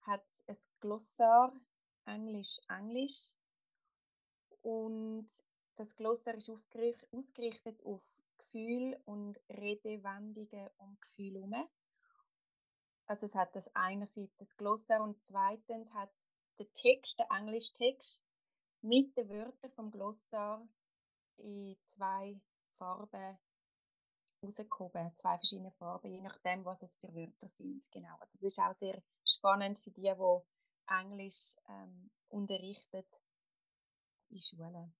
hat 0.00 0.24
es 0.46 0.68
Glossar 0.80 1.52
Englisch-Englisch 2.06 3.34
und 4.62 5.28
das 5.76 5.94
Glossar 5.94 6.34
ist 6.34 6.50
ausgerichtet 6.50 7.84
auf 7.84 8.02
Gefühl 8.38 8.98
und 9.04 9.38
Redewendungen 9.50 10.70
um 10.78 10.98
Gefühl 11.00 11.34
herum. 11.34 11.68
Also 13.06 13.26
es 13.26 13.34
hat 13.34 13.54
das 13.54 13.74
einerseits 13.74 14.36
das 14.38 14.56
Glossar 14.56 15.02
und 15.02 15.22
zweitens 15.22 15.92
hat 15.92 16.10
es 16.16 16.30
den 16.58 16.72
Text, 16.72 17.20
den 17.20 17.26
Englischtext, 17.30 18.24
mit 18.80 19.16
den 19.16 19.28
Wörtern 19.28 19.70
vom 19.70 19.90
Glossar 19.90 20.66
in 21.36 21.76
zwei 21.84 22.40
Farben 22.70 23.38
rausgehoben, 24.42 25.16
zwei 25.16 25.36
verschiedene 25.36 25.70
Farben, 25.70 26.12
je 26.12 26.20
nachdem, 26.20 26.64
was 26.64 26.82
es 26.82 26.96
für 26.96 27.14
Wörter 27.14 27.48
sind. 27.48 27.90
Genau. 27.90 28.16
Also 28.20 28.38
das 28.40 28.52
ist 28.52 28.60
auch 28.60 28.74
sehr 28.74 29.02
spannend 29.26 29.78
für 29.78 29.90
die, 29.90 30.12
die 30.12 30.92
Englisch 31.00 31.56
ähm, 31.68 32.10
unterrichtet 32.28 33.20
in 34.30 34.40
Schulen. 34.40 34.94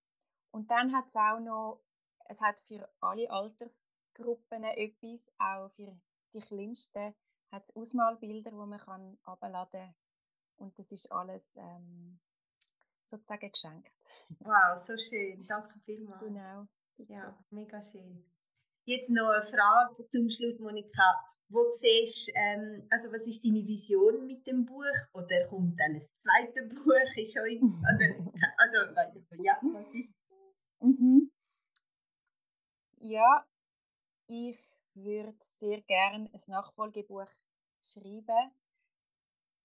Und 0.51 0.71
dann 0.71 0.95
hat 0.95 1.09
es 1.09 1.17
auch 1.17 1.41
noch 1.41 1.81
es 2.27 2.41
hat 2.41 2.59
für 2.61 2.89
alle 3.01 3.31
Altersgruppen 3.31 4.65
etwas, 4.65 5.31
auch 5.39 5.69
für 5.71 5.95
die 6.33 6.41
Kleinsten 6.41 7.15
hat 7.51 7.65
es 7.65 7.77
Ausmalbilder, 7.77 8.51
die 8.51 8.57
man 8.57 8.79
kann 8.79 9.19
abladen 9.25 9.95
und 10.57 10.79
das 10.79 10.93
ist 10.93 11.13
alles 11.13 11.57
ähm, 11.57 12.19
sozusagen 13.05 13.51
geschenkt. 13.51 13.93
Wow, 14.41 14.79
so 14.79 14.97
schön. 14.97 15.45
Danke 15.47 15.79
vielmals. 15.85 16.23
Genau. 16.23 16.67
Bitte. 16.97 17.13
Ja, 17.13 17.45
mega 17.51 17.83
schön. 17.83 18.25
Jetzt 18.85 19.11
noch 19.11 19.29
eine 19.29 19.47
Frage 19.49 20.09
zum 20.09 20.29
Schluss, 20.29 20.59
Monika. 20.59 21.25
Wo 21.49 21.61
siehst 21.81 22.33
ähm, 22.35 22.87
also 22.91 23.13
was 23.13 23.27
ist 23.27 23.45
deine 23.45 23.65
Vision 23.67 24.27
mit 24.27 24.47
dem 24.47 24.65
Buch? 24.65 24.97
Oder 25.13 25.47
kommt 25.49 25.79
dann 25.79 25.95
ein 25.95 26.07
zweites 26.19 26.69
Buch? 26.75 27.17
Ist 27.17 27.37
in, 27.37 27.63
oder, 27.63 28.33
also, 28.59 28.79
ja, 29.43 29.59
was 29.63 29.95
ist 29.95 30.19
mhm. 30.81 31.31
Ja, 32.99 33.47
ich 34.27 34.59
würde 34.95 35.37
sehr 35.41 35.81
gerne 35.83 36.31
ein 36.33 36.41
Nachfolgebuch 36.47 37.29
schreiben, 37.83 38.53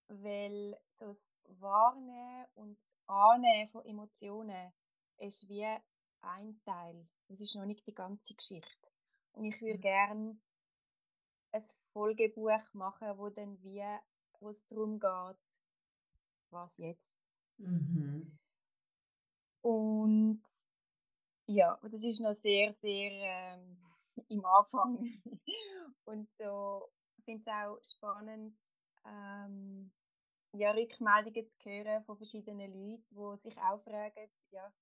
weil 0.09 0.77
so 0.91 1.07
das 1.07 1.33
Wahrnehmen 1.59 2.45
und 2.55 2.79
das 2.79 2.95
Annehmen 3.07 3.69
von 3.69 3.85
Emotionen 3.85 4.73
ist 5.17 5.47
wie 5.49 5.65
ein 6.21 6.61
Teil. 6.65 7.07
Das 7.27 7.39
ist 7.41 7.55
noch 7.55 7.65
nicht 7.65 7.85
die 7.87 7.93
ganze 7.93 8.35
Geschichte. 8.35 8.86
Und 9.37 9.45
ich 9.45 9.61
würde 9.61 9.77
mhm. 9.77 9.81
gerne 9.81 10.39
ein 11.51 11.63
Folgebuch 11.93 12.73
machen, 12.73 13.17
wo 13.17 13.29
dann 13.29 13.61
wie, 13.63 13.83
wo 14.39 14.49
es 14.49 14.65
darum 14.65 14.99
geht, 14.99 15.61
was 16.49 16.77
jetzt. 16.77 17.17
Mhm. 17.57 18.37
Und 19.61 20.43
ja, 21.47 21.79
das 21.83 22.03
ist 22.03 22.21
noch 22.21 22.33
sehr, 22.33 22.73
sehr 22.73 23.11
ähm, 23.11 23.77
im 24.29 24.43
Anfang. 24.45 24.97
Und 26.05 26.33
so 26.35 26.89
finde 27.27 27.41
es 27.41 27.47
auch 27.47 27.77
spannend, 27.83 28.57
ähm, 29.05 29.91
ja, 30.53 30.71
Rückmeldungen 30.71 31.49
zu 31.49 31.57
hören 31.63 32.03
von 32.03 32.15
verschiedenen 32.15 32.71
Leuten, 32.71 33.03
die 33.11 33.41
sich 33.41 33.57
auch 33.57 33.79
fragen, 33.79 34.29
ja, 34.51 34.73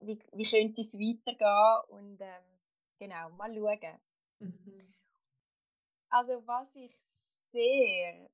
wie, 0.00 0.18
wie 0.32 0.44
könnte 0.44 0.82
es 0.82 0.92
weitergehen 0.94 1.88
und 1.88 2.20
ähm, 2.20 2.57
genau, 2.98 3.30
mal 3.30 3.54
schauen. 3.54 4.00
Mhm. 4.40 4.94
Also 6.10 6.46
was 6.46 6.74
ich 6.74 6.98
sehr 7.50 8.30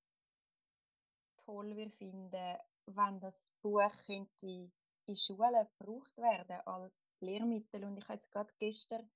toll 1.44 1.76
würde 1.76 1.90
finden, 1.90 2.58
wenn 2.86 3.20
das 3.20 3.52
Buch 3.62 3.90
könnte 4.06 4.72
in 5.06 5.16
Schulen 5.16 5.66
gebraucht 5.78 6.16
werden 6.16 6.60
als 6.66 7.04
Lehrmittel 7.20 7.84
und 7.84 7.98
ich 7.98 8.04
habe 8.04 8.14
jetzt 8.14 8.30
gerade 8.30 8.54
gestern 8.58 9.10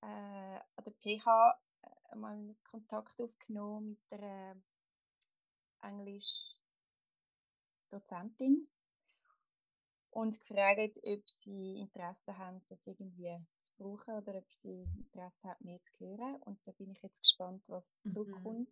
äh, 0.00 0.58
an 0.76 0.84
der 0.84 0.92
PH 0.92 1.60
äh, 1.82 2.16
mal 2.16 2.56
Kontakt 2.64 3.20
aufgenommen 3.20 3.96
mit 4.10 4.20
der 4.20 4.56
Englisch-Dozentin 5.82 8.68
und 10.12 10.38
gefragt, 10.38 11.00
ob 11.04 11.28
sie 11.28 11.78
Interesse 11.78 12.36
haben, 12.36 12.62
das 12.68 12.86
irgendwie 12.86 13.34
zu 13.58 13.72
brauchen 13.76 14.14
oder 14.14 14.36
ob 14.36 14.52
sie 14.52 14.86
Interesse 14.96 15.48
haben, 15.48 15.64
mehr 15.64 15.82
zu 15.82 15.98
hören. 16.00 16.36
Und 16.42 16.58
da 16.66 16.72
bin 16.72 16.90
ich 16.90 17.02
jetzt 17.02 17.22
gespannt, 17.22 17.68
was 17.68 17.98
mhm. 18.04 18.08
zurückkommt. 18.10 18.68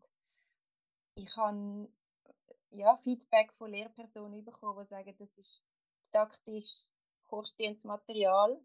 Ich 1.14 1.34
habe 1.36 1.88
ja, 2.70 2.94
Feedback 2.98 3.52
von 3.54 3.70
Lehrpersonen 3.70 4.44
bekommen, 4.44 4.84
die 4.84 4.88
sagen, 4.88 5.14
das 5.18 5.36
ist 5.38 5.64
didaktisch 6.08 6.90
hochstehendes 7.30 7.84
Material. 7.84 8.60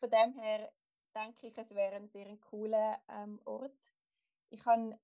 Von 0.00 0.10
dem 0.10 0.34
her 0.40 0.72
denke 1.14 1.46
ich, 1.46 1.56
es 1.56 1.70
wäre 1.70 1.94
ein 1.94 2.08
sehr 2.08 2.36
cooler 2.38 3.00
ähm, 3.08 3.40
Ort. 3.44 3.92
Ich 4.50 4.66
habe 4.66 4.98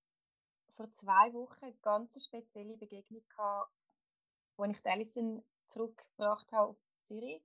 vor 0.71 0.93
zwei 0.93 1.33
Wochen 1.35 1.65
eine 1.65 1.75
ganz 1.77 2.25
spezielle 2.25 2.77
Begegnung 2.77 3.23
gehabt, 3.29 3.73
als 4.57 4.79
ich 4.81 4.87
Alison 4.87 5.45
zurückgebracht 5.71 6.51
habe 6.53 6.71
auf 6.71 6.79
Zürich. 7.03 7.43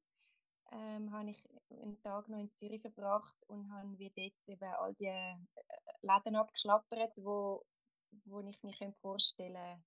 Ähm, 0.72 1.12
habe 1.12 1.30
ich 1.30 1.44
einen 1.70 2.02
Tag 2.02 2.28
noch 2.28 2.40
in 2.40 2.52
Zürich 2.54 2.82
verbracht 2.82 3.36
und 3.48 3.72
habe 3.72 3.98
wie 3.98 4.10
dort 4.10 4.34
eben 4.48 4.74
all 4.74 4.94
die 4.96 5.06
äh, 5.06 5.36
Läden 6.02 6.36
abgeklappert, 6.36 7.14
wo, 7.18 7.66
wo 8.26 8.40
ich 8.42 8.62
mir 8.64 8.74
vorstellen 8.94 9.54
könnte, 9.54 9.84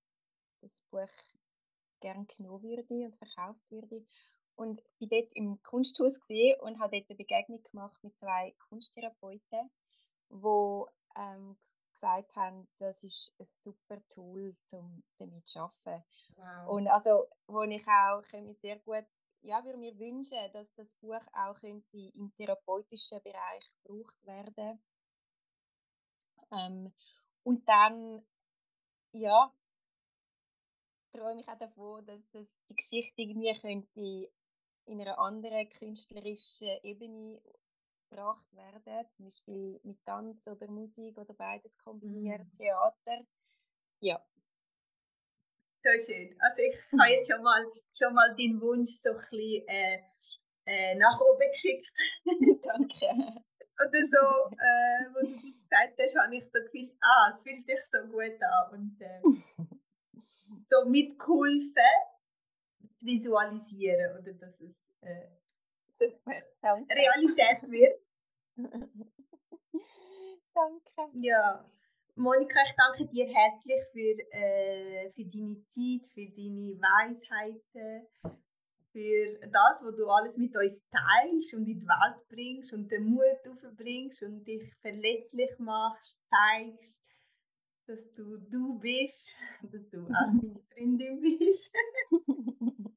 das 0.61 0.83
Buch 0.91 1.09
gerne 2.01 2.27
genommen 2.27 2.63
würde 2.63 3.05
und 3.05 3.17
verkauft 3.17 3.71
würde. 3.71 4.07
Und 4.55 4.83
bin 4.99 5.09
dort 5.09 5.33
im 5.35 5.63
Kunsthaus 5.63 6.19
und 6.61 6.81
habe 6.81 6.99
dort 6.99 7.11
eine 7.11 7.17
Begegnung 7.17 7.63
gemacht 7.63 8.03
mit 8.03 8.19
zwei 8.19 8.55
Kunsttherapeuten, 8.69 9.71
die 10.31 10.85
ähm, 11.17 11.57
gesagt 11.93 12.35
haben, 12.37 12.69
das 12.79 13.05
ist 13.05 13.35
ein 13.39 13.45
super 13.45 14.01
Tool, 14.09 14.53
um 14.73 15.03
damit 15.19 15.47
zu 15.47 15.61
arbeiten. 15.61 16.05
Wow. 16.39 16.69
Und 16.69 16.89
also, 16.89 17.27
wo 17.49 17.63
ich 17.65 17.87
auch 17.87 18.23
ich 18.33 18.59
sehr 18.61 18.79
gut, 18.79 19.05
ja, 19.43 19.65
würde 19.65 19.79
mir 19.79 19.99
wünschen, 19.99 20.39
dass 20.53 20.73
das 20.75 20.95
Buch 20.95 21.21
auch 21.33 21.61
könnte 21.61 21.99
im 22.15 22.33
therapeutischen 22.37 23.21
Bereich 23.23 23.71
gebraucht 23.85 24.17
werden. 24.25 24.81
Ähm, 26.53 26.93
und 27.43 27.69
dann, 27.69 28.25
ja, 29.13 29.53
träume 31.13 31.41
ich 31.41 31.49
auch 31.49 31.59
davon, 31.59 32.07
dass 32.07 32.21
es 32.35 32.55
die 32.69 32.77
Geschichte 32.77 33.23
irgendwie 33.23 33.55
könnte 33.61 34.33
in 34.87 35.01
einer 35.01 35.19
anderen 35.19 35.69
künstlerischen 35.69 36.69
Ebene 36.83 37.41
gebracht 38.11 38.47
werden, 38.55 39.11
zum 39.11 39.27
Beispiel 39.27 39.81
mit 39.83 40.03
Tanz 40.05 40.47
oder 40.49 40.67
Musik 40.69 41.19
oder 41.19 41.35
beides 41.35 41.77
kombiniert, 41.79 42.43
mm. 42.47 42.57
Theater. 42.57 43.25
Ja. 44.01 44.23
So 45.89 46.13
schön. 46.13 46.37
Also 46.39 46.63
ich 46.63 46.77
habe 46.93 47.11
jetzt 47.11 47.33
schon 47.33 47.43
mal, 47.43 47.65
schon 47.97 48.13
mal 48.13 48.35
deinen 48.37 48.61
Wunsch 48.61 48.91
so 48.91 49.11
ein 49.11 49.17
bisschen 49.17 49.69
äh, 49.69 50.03
äh, 50.67 50.95
nach 50.97 51.19
oben 51.19 51.51
geschickt. 51.51 51.89
Danke. 52.27 53.43
Oder 53.81 54.01
so, 54.13 54.51
äh, 54.53 55.07
wo 55.15 55.21
du 55.21 55.33
das 55.33 55.43
gesagt 55.43 55.99
hast, 55.99 56.17
habe 56.17 56.37
ich 56.37 56.45
so 56.45 56.61
gefühlt, 56.61 56.93
ah, 57.01 57.33
es 57.33 57.41
fühlt 57.41 57.65
sich 57.65 57.79
so 57.91 58.01
gut 58.09 58.43
an. 58.43 58.73
Und 58.73 59.01
äh, 59.01 59.21
so 60.69 60.85
mitgeholfen 60.85 61.73
zu 62.99 63.07
visualisieren 63.07 64.19
oder 64.19 64.33
dass 64.35 64.61
es 64.61 64.77
äh, 65.01 65.29
Super, 65.91 66.43
danke. 66.61 66.95
Realität 66.95 67.63
wird. 67.71 67.99
danke. 70.55 71.11
Ja, 71.15 71.65
Monika, 72.19 72.59
ich 72.65 72.75
danke 72.77 73.07
dir 73.07 73.27
herzlich 73.33 73.81
für, 73.93 74.35
äh, 74.35 75.09
für 75.11 75.25
deine 75.25 75.65
Zeit, 75.69 76.05
für 76.13 76.27
deine 76.27 76.75
Weisheiten, 76.83 78.09
für 78.91 79.39
das, 79.47 79.81
was 79.85 79.95
du 79.95 80.09
alles 80.09 80.37
mit 80.37 80.53
uns 80.57 80.83
teilst 80.91 81.55
und 81.55 81.69
in 81.69 81.79
die 81.79 81.87
Welt 81.87 82.29
bringst 82.29 82.73
und 82.73 82.91
den 82.91 83.05
Mut 83.05 83.39
aufbringst 83.49 84.21
und 84.23 84.45
dich 84.45 84.75
verletzlich 84.81 85.57
machst, 85.61 86.21
zeigst, 86.27 87.01
dass 87.87 88.01
du 88.17 88.37
du 88.37 88.81
bist, 88.81 89.37
dass 89.63 89.89
du 89.89 90.03
auch 90.07 90.09
meine 90.33 90.61
Freundin 90.75 91.21
bist. 91.21 91.73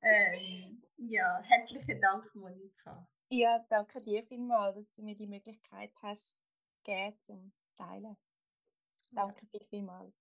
ähm, 0.00 0.80
ja, 0.96 1.42
herzlichen 1.42 2.00
Dank, 2.00 2.32
Monika. 2.36 3.04
Ja, 3.30 3.66
danke 3.68 4.00
dir 4.00 4.22
vielmals, 4.22 4.76
dass 4.76 4.92
du 4.92 5.02
mir 5.02 5.16
die 5.16 5.26
Möglichkeit 5.26 5.90
hast, 6.00 6.40
gegeben 6.84 7.16
zum 7.20 7.52
Teilen. 7.76 8.16
Danke 9.10 9.46
viel, 9.46 9.64
vielmals. 9.68 10.14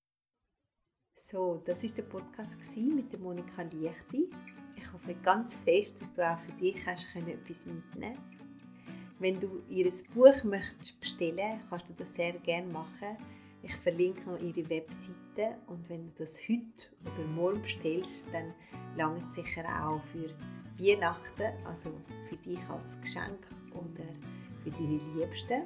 So, 1.15 1.61
das 1.65 1.83
ist 1.83 1.97
der 1.97 2.03
Podcast 2.03 2.57
mit 2.75 3.11
der 3.11 3.19
Monika 3.19 3.61
Liechti. 3.61 4.29
Ich 4.75 4.91
hoffe 4.91 5.13
ganz 5.23 5.55
fest, 5.55 6.01
dass 6.01 6.13
du 6.13 6.29
auch 6.29 6.37
für 6.39 6.51
dich 6.53 6.85
hast 6.85 7.13
können 7.13 7.29
etwas 7.29 7.65
mitnehmen 7.65 8.17
Wenn 9.19 9.39
du 9.39 9.61
ihr 9.69 9.89
Buch 10.13 10.43
möchtest 10.43 10.99
bestellen, 10.99 11.61
kannst 11.69 11.89
du 11.89 11.93
das 11.93 12.15
sehr 12.15 12.33
gerne 12.39 12.67
machen. 12.67 13.17
Ich 13.63 13.75
verlinke 13.77 14.29
noch 14.29 14.39
ihre 14.39 14.67
Webseite 14.69 15.57
und 15.67 15.87
wenn 15.87 16.07
du 16.07 16.11
das 16.17 16.41
heute 16.49 16.87
oder 17.05 17.27
morgen 17.27 17.61
bestellst, 17.61 18.25
dann 18.33 18.53
langt 18.97 19.29
es 19.29 19.35
sicher 19.35 19.63
auch 19.85 20.03
für 20.05 20.29
Weihnachten, 20.79 21.65
also 21.65 21.93
für 22.27 22.37
dich 22.37 22.59
als 22.69 22.99
Geschenk 22.99 23.47
oder 23.73 24.03
für 24.63 24.71
deine 24.71 24.97
Liebsten. 25.15 25.61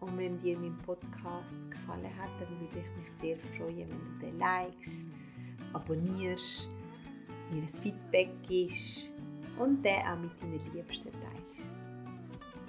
Und 0.00 0.16
wenn 0.16 0.38
dir 0.40 0.58
mein 0.58 0.76
Podcast 0.78 1.54
gefallen 1.70 2.10
hat, 2.20 2.30
dann 2.40 2.60
würde 2.60 2.78
ich 2.78 2.96
mich 2.96 3.12
sehr 3.20 3.38
freuen, 3.38 3.88
wenn 3.88 4.20
du 4.20 4.26
den 4.26 4.38
likest, 4.38 5.06
abonnierst, 5.72 6.70
mir 7.50 7.62
ein 7.62 7.68
Feedback 7.68 8.30
gibst 8.48 9.12
und 9.58 9.84
den 9.84 10.00
auch 10.02 10.18
mit 10.18 10.40
deinen 10.40 10.72
Liebsten 10.72 11.10
teilst. 11.10 11.78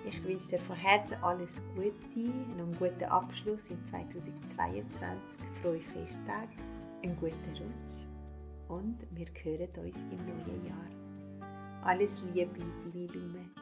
Ich 0.05 0.23
wünsche 0.23 0.49
dir 0.49 0.59
von 0.59 0.75
Herzen 0.75 1.17
alles 1.21 1.61
Gute, 1.75 1.93
einen 2.15 2.75
guten 2.79 3.03
Abschluss 3.03 3.69
in 3.69 3.83
2022, 3.83 5.39
frohe 5.61 5.81
Festtage, 5.81 6.49
einen 7.03 7.15
guten 7.17 7.49
Rutsch 7.49 8.05
und 8.69 8.97
wir 9.11 9.27
hören 9.43 9.85
uns 9.85 10.01
im 10.11 10.25
neuen 10.25 10.65
Jahr. 10.65 11.83
Alles 11.83 12.23
Liebe, 12.33 12.59
deine 12.83 13.07
Lume. 13.07 13.58